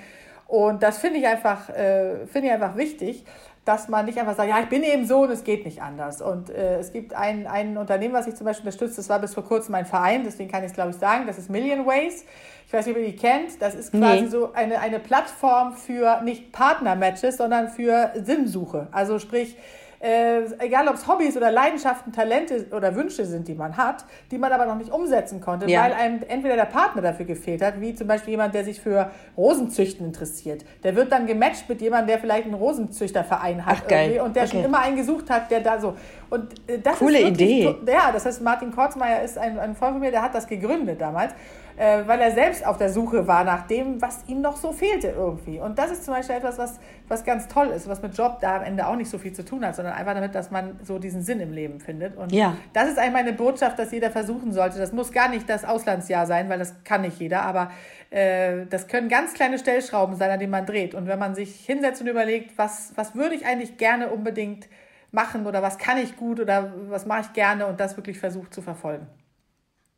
Und 0.48 0.82
das 0.82 0.98
finde 0.98 1.20
ich 1.20 1.28
einfach, 1.28 1.70
äh, 1.70 2.26
finde 2.26 2.48
ich 2.48 2.54
einfach 2.54 2.76
wichtig, 2.78 3.26
dass 3.68 3.90
man 3.90 4.06
nicht 4.06 4.18
einfach 4.18 4.36
sagt, 4.36 4.50
ja, 4.50 4.60
ich 4.62 4.70
bin 4.70 4.82
eben 4.82 5.06
so 5.06 5.24
und 5.24 5.32
es 5.32 5.44
geht 5.44 5.66
nicht 5.66 5.82
anders. 5.82 6.22
Und 6.22 6.50
äh, 6.50 6.80
es 6.80 6.94
gibt 6.94 7.14
ein, 7.14 7.48
ein 7.48 7.78
Unternehmen, 7.78 8.14
was 8.14 8.26
ich 8.26 8.36
zum 8.36 8.46
Beispiel 8.46 8.66
unterstütze, 8.66 8.96
das 8.96 9.10
war 9.10 9.20
bis 9.20 9.34
vor 9.34 9.44
kurzem 9.44 9.74
mein 9.74 9.86
Verein, 9.86 10.24
deswegen 10.24 10.50
kann 10.50 10.64
ich 10.64 10.70
es, 10.70 10.74
glaube 10.74 10.92
ich, 10.92 10.96
sagen, 10.96 11.28
das 11.28 11.38
ist 11.38 11.50
Million 11.50 11.86
Ways. 11.86 12.24
Ich 12.66 12.74
weiß 12.74 12.86
nicht, 12.86 12.96
ob 12.96 13.02
ihr 13.02 13.12
die 13.12 13.16
kennt. 13.18 13.62
Das 13.62 13.76
ist 13.76 13.92
quasi 13.92 14.24
nee. 14.24 14.28
so 14.28 14.54
eine, 14.54 14.80
eine 14.80 15.00
Plattform 15.00 15.74
für 15.74 16.22
nicht 16.22 16.52
Partner-Matches, 16.52 17.38
sondern 17.38 17.68
für 17.70 18.12
Sinnsuche. 18.16 18.88
Also 18.92 19.20
sprich, 19.20 19.58
äh, 20.00 20.42
egal 20.60 20.88
ob 20.88 20.96
es 20.96 21.08
Hobbys 21.08 21.36
oder 21.36 21.52
Leidenschaften, 21.52 22.12
Talente 22.14 22.68
oder 22.72 22.96
Wünsche 22.96 23.26
sind, 23.26 23.48
die 23.48 23.56
man 23.56 23.78
hat, 23.78 24.06
die 24.32 24.38
man 24.38 24.52
aber 24.52 24.66
noch 24.66 24.78
nicht 24.78 24.92
umsetzen 24.92 25.42
konnte, 25.42 25.70
ja. 25.70 25.84
weil 25.84 25.94
einem 25.94 26.22
entweder 26.28 26.56
der 26.56 26.66
Partner 26.66 27.02
dafür 27.02 27.26
gefehlt 27.26 27.62
hat, 27.62 27.82
wie 27.82 27.96
zum 27.96 28.08
Beispiel 28.08 28.32
jemand, 28.32 28.54
der 28.54 28.64
sich 28.64 28.80
für 28.80 29.12
Rosenzüchten 29.36 30.06
interessiert. 30.06 30.66
Der 30.84 30.96
wird 30.96 31.12
dann 31.12 31.26
gematcht 31.26 31.68
mit 31.68 31.82
jemandem, 31.82 32.08
der 32.08 32.20
vielleicht 32.20 32.46
einen 32.46 32.54
Rosenzüchterverein 32.54 33.66
hat 33.66 33.78
Ach, 33.84 33.88
geil. 33.88 34.22
und 34.22 34.36
der 34.36 34.44
okay. 34.44 34.52
schon 34.52 34.66
immer 34.66 34.80
einen 34.80 34.98
gesucht 34.98 35.30
hat, 35.30 35.50
der 35.50 35.62
da 35.62 35.80
so. 35.80 35.96
Und 36.30 36.54
äh, 36.70 36.80
das 36.80 36.98
Coole 37.00 37.20
ist 37.20 37.40
wirklich, 37.40 37.66
Idee. 37.66 37.76
Ja, 37.88 38.12
das 38.12 38.26
heißt, 38.26 38.42
Martin 38.42 38.72
Korzmeier 38.72 39.24
ist 39.24 39.38
ein, 39.38 39.58
ein 39.58 39.76
Freund 39.76 39.94
von 39.94 40.02
mir, 40.02 40.12
der 40.12 40.22
hat 40.22 40.36
das 40.36 40.48
gegründet 40.48 41.02
damals 41.02 41.34
äh, 41.78 42.08
weil 42.08 42.20
er 42.20 42.32
selbst 42.32 42.66
auf 42.66 42.78
der 42.78 42.90
Suche 42.90 43.28
war 43.28 43.44
nach 43.44 43.68
dem, 43.68 44.02
was 44.02 44.28
ihm 44.28 44.42
noch 44.42 44.58
so 44.58 44.72
fehlte 44.74 45.10
irgendwie. 45.10 45.60
Und 45.60 45.78
das 45.78 45.92
ist 45.92 46.06
zum 46.06 46.16
Beispiel 46.16 46.36
etwas, 46.36 46.58
was, 46.58 46.80
was 47.08 47.24
ganz 47.24 47.48
toll 47.48 47.68
ist, 47.68 47.88
was 47.88 48.02
mit 48.02 48.18
Job 48.18 48.40
da 48.42 48.58
am 48.58 48.64
Ende 48.64 48.88
auch 48.88 48.96
nicht 48.96 49.10
so 49.10 49.20
viel 49.20 49.32
zu 49.32 49.46
tun 49.46 49.64
hat, 49.64 49.76
sondern 49.76 49.94
einfach 49.94 50.16
damit, 50.16 50.34
dass 50.34 50.50
man 50.50 50.80
so 50.84 50.98
diesen 50.98 51.22
Sinn 51.22 51.40
im 51.40 51.54
Leben 51.54 51.80
findet. 51.80 52.18
Und 52.18 52.32
ja. 52.32 52.58
das 52.74 52.90
ist 52.90 52.98
eigentlich 52.98 53.14
meine 53.14 53.34
Botschaft, 53.34 53.78
dass 53.78 53.92
jeder 53.92 54.10
versuchen 54.10 54.52
sollte. 54.54 54.80
Das 54.80 54.92
muss 54.92 55.12
gar 55.12 55.30
nicht 55.30 55.48
das 55.48 55.66
Auslandsjahr 55.66 56.26
sein, 56.26 56.50
weil 56.50 56.58
das 56.58 56.84
kann 56.84 57.02
nicht 57.02 57.20
jeder, 57.20 57.44
aber 57.44 57.70
äh, 58.10 58.66
das 58.68 58.88
können 58.88 59.08
ganz 59.08 59.36
kleine 59.36 59.60
Stellschrauben 59.60 60.16
sein, 60.16 60.32
an 60.32 60.40
denen 60.40 60.52
man 60.52 60.66
dreht. 60.66 60.96
Und 60.96 61.08
wenn 61.08 61.20
man 61.20 61.36
sich 61.36 61.64
hinsetzt 61.64 62.02
und 62.02 62.08
überlegt, 62.08 62.58
was, 62.58 62.94
was 62.96 63.14
würde 63.14 63.36
ich 63.36 63.46
eigentlich 63.46 63.78
gerne 63.78 64.10
unbedingt 64.10 64.68
machen 65.12 65.46
oder 65.46 65.62
was 65.62 65.78
kann 65.78 66.00
ich 66.00 66.18
gut 66.18 66.40
oder 66.40 66.74
was 66.90 67.06
mache 67.06 67.22
ich 67.22 67.34
gerne 67.34 67.68
und 67.68 67.80
das 67.80 67.98
wirklich 67.98 68.20
versucht 68.20 68.52
zu 68.52 68.64
verfolgen. 68.64 69.08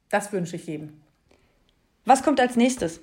Das 0.10 0.34
wünsche 0.34 0.58
ich 0.58 0.68
jedem. 0.68 1.02
Was 2.06 2.24
kommt 2.24 2.40
als 2.40 2.56
nächstes? 2.56 3.02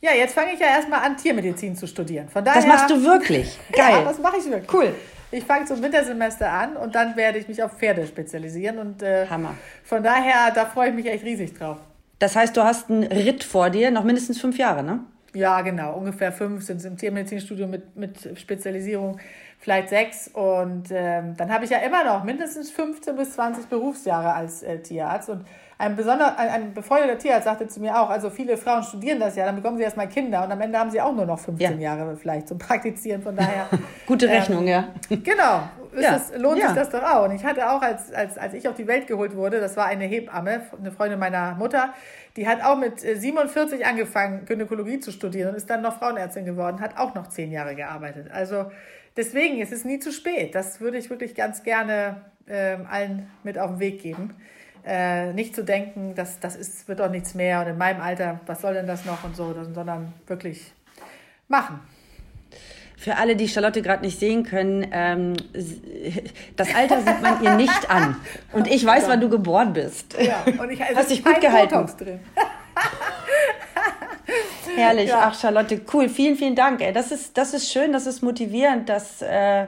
Ja, 0.00 0.12
jetzt 0.12 0.34
fange 0.34 0.52
ich 0.54 0.60
ja 0.60 0.66
erstmal 0.66 1.00
an, 1.00 1.16
Tiermedizin 1.16 1.76
zu 1.76 1.86
studieren. 1.86 2.28
Von 2.28 2.44
daher, 2.44 2.62
das 2.62 2.68
machst 2.68 2.90
du 2.90 3.02
wirklich. 3.04 3.58
Geil. 3.72 3.92
ja, 3.92 4.04
das 4.04 4.18
mache 4.18 4.38
ich 4.38 4.46
wirklich. 4.46 4.72
Cool. 4.72 4.94
Ich 5.30 5.44
fange 5.44 5.66
zum 5.66 5.82
Wintersemester 5.82 6.50
an 6.50 6.76
und 6.76 6.94
dann 6.94 7.16
werde 7.16 7.38
ich 7.38 7.46
mich 7.46 7.62
auf 7.62 7.78
Pferde 7.78 8.06
spezialisieren. 8.06 8.78
Und 8.78 9.02
äh, 9.02 9.26
Hammer. 9.28 9.54
Von 9.84 10.02
daher, 10.02 10.50
da 10.54 10.66
freue 10.66 10.88
ich 10.88 10.94
mich 10.94 11.06
echt 11.06 11.24
riesig 11.24 11.56
drauf. 11.56 11.76
Das 12.18 12.34
heißt, 12.34 12.56
du 12.56 12.62
hast 12.62 12.90
einen 12.90 13.04
Ritt 13.04 13.44
vor 13.44 13.70
dir, 13.70 13.90
noch 13.90 14.04
mindestens 14.04 14.40
fünf 14.40 14.58
Jahre, 14.58 14.82
ne? 14.82 15.00
Ja, 15.32 15.60
genau. 15.60 15.94
Ungefähr 15.94 16.32
fünf 16.32 16.64
sind 16.64 16.78
es 16.78 16.84
im 16.84 16.96
Tiermedizinstudium 16.96 17.70
mit, 17.70 17.96
mit 17.96 18.38
Spezialisierung, 18.38 19.18
vielleicht 19.58 19.90
sechs. 19.90 20.28
Und 20.28 20.88
ähm, 20.90 21.36
dann 21.36 21.52
habe 21.52 21.64
ich 21.64 21.70
ja 21.70 21.78
immer 21.78 22.04
noch 22.04 22.24
mindestens 22.24 22.70
15 22.70 23.16
bis 23.16 23.34
20 23.34 23.66
Berufsjahre 23.66 24.32
als 24.32 24.62
äh, 24.62 24.80
Tierarzt. 24.80 25.28
Und 25.28 25.46
ein, 25.80 25.96
besonder, 25.96 26.38
ein, 26.38 26.48
ein 26.48 26.74
befreundeter 26.74 27.16
Tierarzt 27.16 27.44
sagte 27.44 27.66
zu 27.66 27.80
mir 27.80 27.98
auch, 27.98 28.10
also 28.10 28.28
viele 28.28 28.58
Frauen 28.58 28.82
studieren 28.82 29.18
das 29.18 29.34
ja, 29.34 29.46
dann 29.46 29.56
bekommen 29.56 29.78
sie 29.78 29.82
erstmal 29.82 30.08
Kinder 30.08 30.44
und 30.44 30.52
am 30.52 30.60
Ende 30.60 30.78
haben 30.78 30.90
sie 30.90 31.00
auch 31.00 31.14
nur 31.14 31.24
noch 31.24 31.38
15 31.38 31.80
ja. 31.80 31.94
Jahre 31.96 32.16
vielleicht 32.16 32.48
zum 32.48 32.58
Praktizieren. 32.58 33.22
Von 33.22 33.34
daher. 33.34 33.66
Gute 34.06 34.26
ähm, 34.26 34.32
Rechnung, 34.32 34.66
ja. 34.66 34.88
Genau. 35.08 35.62
Ja. 35.98 36.12
Das, 36.12 36.36
lohnt 36.36 36.58
ja. 36.58 36.68
sich 36.68 36.76
das 36.76 36.90
doch 36.90 37.02
auch. 37.02 37.24
Und 37.24 37.34
ich 37.34 37.44
hatte 37.44 37.70
auch, 37.70 37.80
als, 37.80 38.12
als, 38.12 38.36
als 38.36 38.52
ich 38.52 38.68
auf 38.68 38.74
die 38.74 38.86
Welt 38.86 39.06
geholt 39.06 39.34
wurde, 39.34 39.58
das 39.58 39.76
war 39.78 39.86
eine 39.86 40.04
Hebamme, 40.04 40.60
eine 40.78 40.92
Freundin 40.92 41.18
meiner 41.18 41.54
Mutter, 41.54 41.94
die 42.36 42.46
hat 42.46 42.62
auch 42.62 42.76
mit 42.76 43.00
47 43.00 43.80
äh, 43.80 43.84
angefangen, 43.84 44.44
Gynäkologie 44.44 45.00
zu 45.00 45.12
studieren 45.12 45.50
und 45.50 45.56
ist 45.56 45.70
dann 45.70 45.80
noch 45.80 45.98
Frauenärztin 45.98 46.44
geworden, 46.44 46.80
hat 46.80 46.98
auch 46.98 47.14
noch 47.14 47.28
zehn 47.28 47.50
Jahre 47.50 47.74
gearbeitet. 47.74 48.30
Also 48.30 48.70
deswegen 49.16 49.58
ist 49.60 49.72
es 49.72 49.86
nie 49.86 49.98
zu 49.98 50.12
spät. 50.12 50.54
Das 50.54 50.80
würde 50.80 50.98
ich 50.98 51.08
wirklich 51.08 51.34
ganz 51.34 51.62
gerne 51.62 52.20
äh, 52.46 52.76
allen 52.88 53.30
mit 53.42 53.58
auf 53.58 53.70
den 53.70 53.80
Weg 53.80 54.02
geben 54.02 54.34
äh, 54.84 55.32
nicht 55.32 55.54
zu 55.54 55.64
denken, 55.64 56.14
dass 56.14 56.40
das 56.40 56.56
ist, 56.56 56.88
wird 56.88 57.00
doch 57.00 57.10
nichts 57.10 57.34
mehr 57.34 57.60
und 57.60 57.66
in 57.68 57.78
meinem 57.78 58.00
Alter, 58.00 58.40
was 58.46 58.60
soll 58.60 58.74
denn 58.74 58.86
das 58.86 59.04
noch 59.04 59.24
und 59.24 59.36
so, 59.36 59.54
sondern 59.72 60.12
wirklich 60.26 60.72
machen. 61.48 61.80
Für 62.96 63.16
alle, 63.16 63.34
die 63.34 63.48
Charlotte 63.48 63.80
gerade 63.80 64.04
nicht 64.04 64.20
sehen 64.20 64.44
können, 64.44 64.86
ähm, 64.92 65.34
das 66.56 66.74
Alter 66.74 67.00
sieht 67.00 67.22
man 67.22 67.42
ihr 67.42 67.54
nicht 67.54 67.90
an. 67.90 68.16
Und 68.52 68.68
ich 68.68 68.84
weiß, 68.84 69.08
wann 69.08 69.22
du 69.22 69.30
geboren 69.30 69.72
bist. 69.72 70.16
Ja, 70.20 70.44
und 70.44 70.70
ich 70.70 70.82
also 70.82 70.96
hast 70.96 71.10
dich 71.10 71.24
gut 71.24 71.40
gehalten. 71.40 71.88
Herrlich, 74.76 75.08
ja. 75.08 75.22
ach 75.24 75.38
Charlotte, 75.38 75.80
cool, 75.94 76.10
vielen, 76.10 76.36
vielen 76.36 76.54
Dank. 76.54 76.82
Ey. 76.82 76.92
Das, 76.92 77.10
ist, 77.10 77.38
das 77.38 77.54
ist 77.54 77.72
schön, 77.72 77.92
das 77.92 78.06
ist 78.06 78.22
motivierend, 78.22 78.88
das, 78.90 79.22
äh, 79.22 79.66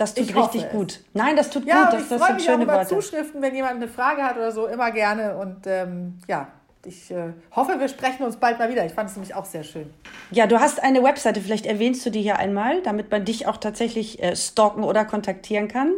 das 0.00 0.14
tut 0.14 0.30
ich 0.30 0.36
richtig 0.36 0.70
gut. 0.70 1.00
Nein, 1.12 1.36
das 1.36 1.50
tut 1.50 1.66
ja, 1.66 1.84
gut. 1.84 1.92
Das, 1.92 2.02
ich 2.02 2.08
das 2.08 2.22
sind 2.22 2.36
mich 2.36 2.44
schöne 2.44 2.58
auch 2.58 2.62
über 2.62 2.74
Worte. 2.74 2.88
Zuschriften, 2.88 3.42
wenn 3.42 3.54
jemand 3.54 3.74
eine 3.74 3.88
Frage 3.88 4.22
hat 4.22 4.36
oder 4.36 4.50
so, 4.50 4.66
immer 4.66 4.90
gerne. 4.92 5.36
Und 5.36 5.66
ähm, 5.66 6.18
ja, 6.26 6.48
ich 6.86 7.10
äh, 7.10 7.34
hoffe, 7.54 7.78
wir 7.78 7.88
sprechen 7.88 8.24
uns 8.24 8.36
bald 8.36 8.58
mal 8.58 8.70
wieder. 8.70 8.86
Ich 8.86 8.92
fand 8.92 9.10
es 9.10 9.16
nämlich 9.16 9.34
auch 9.34 9.44
sehr 9.44 9.62
schön. 9.62 9.90
Ja, 10.30 10.46
du 10.46 10.58
hast 10.58 10.82
eine 10.82 11.02
Webseite, 11.02 11.42
vielleicht 11.42 11.66
erwähnst 11.66 12.06
du 12.06 12.10
die 12.10 12.22
hier 12.22 12.38
einmal, 12.38 12.80
damit 12.82 13.10
man 13.10 13.26
dich 13.26 13.46
auch 13.46 13.58
tatsächlich 13.58 14.22
äh, 14.22 14.34
stalken 14.34 14.84
oder 14.84 15.04
kontaktieren 15.04 15.68
kann. 15.68 15.92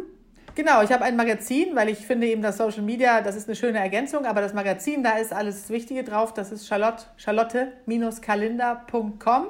Genau, 0.55 0.83
ich 0.83 0.91
habe 0.91 1.05
ein 1.05 1.15
Magazin, 1.15 1.73
weil 1.75 1.87
ich 1.89 2.05
finde 2.05 2.27
eben, 2.27 2.41
dass 2.41 2.57
Social 2.57 2.83
Media, 2.83 3.21
das 3.21 3.37
ist 3.37 3.47
eine 3.47 3.55
schöne 3.55 3.79
Ergänzung, 3.79 4.25
aber 4.25 4.41
das 4.41 4.53
Magazin, 4.53 5.01
da 5.01 5.13
ist 5.13 5.31
alles 5.33 5.69
Wichtige 5.69 6.03
drauf. 6.03 6.33
Das 6.33 6.51
ist 6.51 6.67
Charlotte, 6.67 7.05
charlotte-kalender.com. 7.15 9.47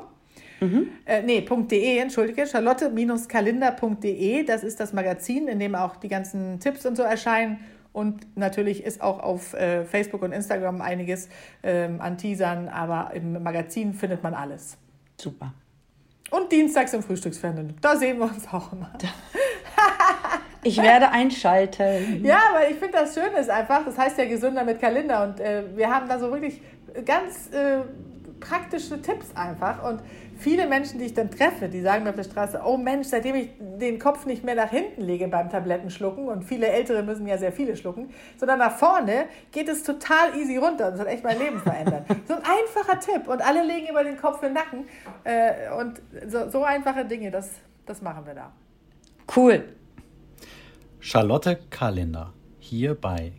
Mhm. 0.63 0.87
Äh, 1.05 1.21
nee, 1.23 1.41
.de, 1.41 1.97
entschuldige, 1.97 2.47
charlotte-kalender.de. 2.47 4.43
Das 4.43 4.63
ist 4.63 4.79
das 4.79 4.93
Magazin, 4.93 5.47
in 5.47 5.59
dem 5.59 5.75
auch 5.75 5.97
die 5.97 6.07
ganzen 6.07 6.59
Tipps 6.59 6.85
und 6.85 6.95
so 6.95 7.03
erscheinen. 7.03 7.59
Und 7.91 8.25
natürlich 8.35 8.83
ist 8.83 9.01
auch 9.01 9.19
auf 9.19 9.53
äh, 9.53 9.85
Facebook 9.85 10.23
und 10.23 10.31
Instagram 10.31 10.81
einiges 10.81 11.29
ähm, 11.61 12.01
an 12.01 12.17
Teasern, 12.17 12.67
aber 12.67 13.11
im 13.13 13.43
Magazin 13.43 13.93
findet 13.93 14.23
man 14.23 14.33
alles. 14.33 14.77
Super. 15.19 15.53
Und 16.31 16.51
dienstags 16.51 16.93
im 16.93 17.03
Frühstücksfernsehen. 17.03 17.75
Da 17.81 17.95
sehen 17.95 18.17
wir 18.17 18.25
uns 18.25 18.47
auch 18.47 18.73
immer. 18.73 18.91
Ich 20.63 20.81
werde 20.81 21.09
einschalten. 21.09 22.23
Ja, 22.23 22.39
weil 22.53 22.71
ich 22.71 22.77
finde 22.77 22.99
das 22.99 23.13
Schöne 23.13 23.37
ist 23.37 23.49
einfach, 23.49 23.83
das 23.83 23.97
heißt 23.97 24.17
ja 24.17 24.25
gesünder 24.25 24.63
mit 24.63 24.79
Kalender 24.79 25.23
und 25.23 25.39
äh, 25.39 25.63
wir 25.75 25.93
haben 25.93 26.07
da 26.07 26.17
so 26.17 26.31
wirklich 26.31 26.61
ganz 27.05 27.49
äh, 27.51 27.81
praktische 28.39 29.01
Tipps 29.01 29.35
einfach 29.35 29.83
und 29.83 30.01
viele 30.43 30.67
Menschen, 30.67 30.99
die 30.99 31.05
ich 31.05 31.13
dann 31.13 31.31
treffe, 31.31 31.69
die 31.69 31.81
sagen 31.81 32.03
mir 32.03 32.09
auf 32.09 32.15
der 32.15 32.23
Straße, 32.23 32.61
oh 32.63 32.77
Mensch, 32.77 33.07
seitdem 33.07 33.35
ich 33.35 33.49
den 33.59 33.97
Kopf 33.97 34.25
nicht 34.25 34.43
mehr 34.43 34.55
nach 34.55 34.69
hinten 34.69 35.01
lege 35.01 35.27
beim 35.29 35.49
Tablettenschlucken 35.49 36.27
und 36.27 36.43
viele 36.43 36.67
Ältere 36.67 37.01
müssen 37.01 37.25
ja 37.25 37.37
sehr 37.37 37.53
viele 37.53 37.77
schlucken, 37.77 38.09
sondern 38.37 38.59
nach 38.59 38.77
vorne 38.77 39.25
geht 39.51 39.69
es 39.69 39.83
total 39.83 40.37
easy 40.37 40.57
runter 40.57 40.87
und 40.87 40.93
das 40.93 40.99
hat 40.99 41.07
echt 41.07 41.23
mein 41.23 41.39
Leben 41.39 41.59
verändert. 41.59 42.05
so 42.27 42.33
ein 42.33 42.41
einfacher 42.43 42.99
Tipp 42.99 43.27
und 43.27 43.41
alle 43.41 43.63
legen 43.63 43.87
über 43.89 44.03
den 44.03 44.17
Kopf 44.17 44.41
den 44.41 44.53
Nacken 44.53 44.85
äh, 45.23 45.71
und 45.79 46.01
so, 46.27 46.49
so 46.49 46.63
einfache 46.63 47.05
Dinge, 47.05 47.31
das, 47.31 47.49
das 47.85 48.01
machen 48.01 48.25
wir 48.25 48.35
da. 48.35 48.51
Cool. 49.35 49.63
Charlotte 50.99 51.57
Kalender 51.69 52.33
hier 52.59 52.95
bei 52.95 53.33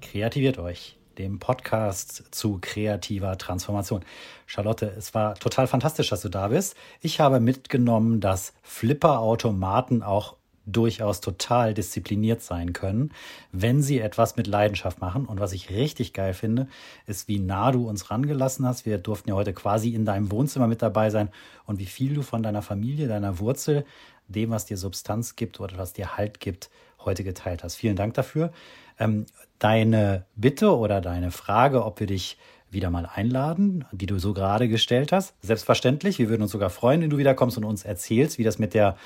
Kreativiert 0.00 0.58
euch 0.58 0.97
dem 1.18 1.38
Podcast 1.38 2.24
zu 2.30 2.58
kreativer 2.60 3.36
Transformation. 3.36 4.04
Charlotte, 4.46 4.86
es 4.96 5.14
war 5.14 5.34
total 5.34 5.66
fantastisch, 5.66 6.10
dass 6.10 6.22
du 6.22 6.28
da 6.28 6.48
bist. 6.48 6.76
Ich 7.00 7.20
habe 7.20 7.40
mitgenommen, 7.40 8.20
dass 8.20 8.54
Flipper-Automaten 8.62 10.02
auch 10.02 10.36
durchaus 10.72 11.20
total 11.20 11.74
diszipliniert 11.74 12.42
sein 12.42 12.72
können, 12.72 13.12
wenn 13.52 13.82
sie 13.82 14.00
etwas 14.00 14.36
mit 14.36 14.46
Leidenschaft 14.46 15.00
machen. 15.00 15.24
Und 15.24 15.40
was 15.40 15.52
ich 15.52 15.70
richtig 15.70 16.12
geil 16.12 16.34
finde, 16.34 16.68
ist, 17.06 17.26
wie 17.26 17.38
nah 17.38 17.72
du 17.72 17.88
uns 17.88 18.10
rangelassen 18.10 18.66
hast. 18.66 18.86
Wir 18.86 18.98
durften 18.98 19.30
ja 19.30 19.34
heute 19.34 19.54
quasi 19.54 19.94
in 19.94 20.04
deinem 20.04 20.30
Wohnzimmer 20.30 20.66
mit 20.66 20.82
dabei 20.82 21.10
sein 21.10 21.30
und 21.64 21.78
wie 21.78 21.86
viel 21.86 22.14
du 22.14 22.22
von 22.22 22.42
deiner 22.42 22.62
Familie, 22.62 23.08
deiner 23.08 23.38
Wurzel, 23.38 23.84
dem, 24.28 24.50
was 24.50 24.66
dir 24.66 24.76
Substanz 24.76 25.36
gibt 25.36 25.58
oder 25.58 25.78
was 25.78 25.94
dir 25.94 26.16
Halt 26.16 26.38
gibt, 26.38 26.70
heute 27.04 27.24
geteilt 27.24 27.64
hast. 27.64 27.76
Vielen 27.76 27.96
Dank 27.96 28.14
dafür. 28.14 28.52
Ähm, 28.98 29.24
deine 29.58 30.24
Bitte 30.36 30.76
oder 30.76 31.00
deine 31.00 31.30
Frage, 31.30 31.84
ob 31.84 32.00
wir 32.00 32.06
dich 32.06 32.38
wieder 32.70 32.90
mal 32.90 33.06
einladen, 33.06 33.84
die 33.92 34.06
du 34.06 34.18
so 34.18 34.34
gerade 34.34 34.68
gestellt 34.68 35.12
hast. 35.12 35.34
Selbstverständlich, 35.42 36.18
wir 36.18 36.28
würden 36.28 36.42
uns 36.42 36.52
sogar 36.52 36.70
freuen, 36.70 37.00
wenn 37.00 37.10
du 37.10 37.16
wiederkommst 37.18 37.56
und 37.56 37.64
uns 37.64 37.84
erzählst, 37.84 38.38
wie 38.38 38.44
das 38.44 38.58
mit 38.58 38.74
der 38.74 38.96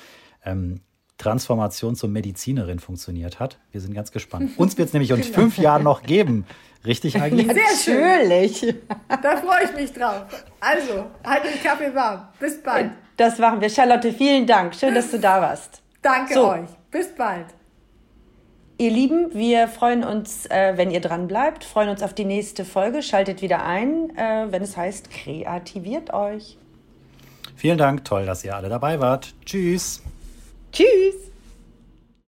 ähm, 0.43 0.81
Transformation 1.17 1.95
zur 1.95 2.09
Medizinerin 2.09 2.79
funktioniert 2.79 3.39
hat. 3.39 3.59
Wir 3.71 3.79
sind 3.79 3.93
ganz 3.93 4.11
gespannt. 4.11 4.51
Uns 4.57 4.77
wird 4.77 4.87
es 4.87 4.93
nämlich 4.93 5.11
in 5.11 5.23
fünf 5.23 5.57
Jahren 5.57 5.83
noch 5.83 6.03
geben. 6.03 6.45
Richtig 6.85 7.15
eigentlich? 7.21 7.47
Sehr 7.47 8.01
Natürlich. 8.01 8.75
Da 9.07 9.37
freue 9.37 9.63
ich 9.63 9.73
mich 9.73 9.93
drauf. 9.93 10.25
Also, 10.59 11.05
halt 11.23 11.43
den 11.45 11.63
Kaffee 11.63 11.93
warm. 11.95 12.27
Bis 12.39 12.61
bald. 12.61 12.91
Das 13.15 13.37
machen 13.37 13.61
wir. 13.61 13.69
Charlotte, 13.69 14.11
vielen 14.11 14.45
Dank. 14.45 14.75
Schön, 14.75 14.93
dass 14.93 15.11
du 15.11 15.19
da 15.19 15.39
warst. 15.39 15.81
Danke 16.01 16.33
So. 16.33 16.49
euch. 16.51 16.69
Bis 16.91 17.15
bald. 17.15 17.45
Ihr 18.77 18.89
Lieben, 18.89 19.33
wir 19.33 19.67
freuen 19.67 20.03
uns, 20.03 20.47
äh, 20.47 20.73
wenn 20.75 20.89
ihr 20.89 20.99
dran 20.99 21.27
bleibt, 21.27 21.63
freuen 21.63 21.89
uns 21.89 22.01
auf 22.01 22.13
die 22.13 22.25
nächste 22.25 22.65
Folge. 22.65 23.03
Schaltet 23.03 23.41
wieder 23.41 23.63
ein, 23.63 24.15
äh, 24.17 24.47
wenn 24.49 24.63
es 24.63 24.75
heißt, 24.75 25.11
kreativiert 25.11 26.11
euch. 26.11 26.57
Vielen 27.55 27.77
Dank, 27.77 28.03
toll, 28.03 28.25
dass 28.25 28.43
ihr 28.43 28.55
alle 28.55 28.69
dabei 28.69 28.99
wart. 28.99 29.35
Tschüss. 29.45 30.01
Tschüss. 30.71 31.32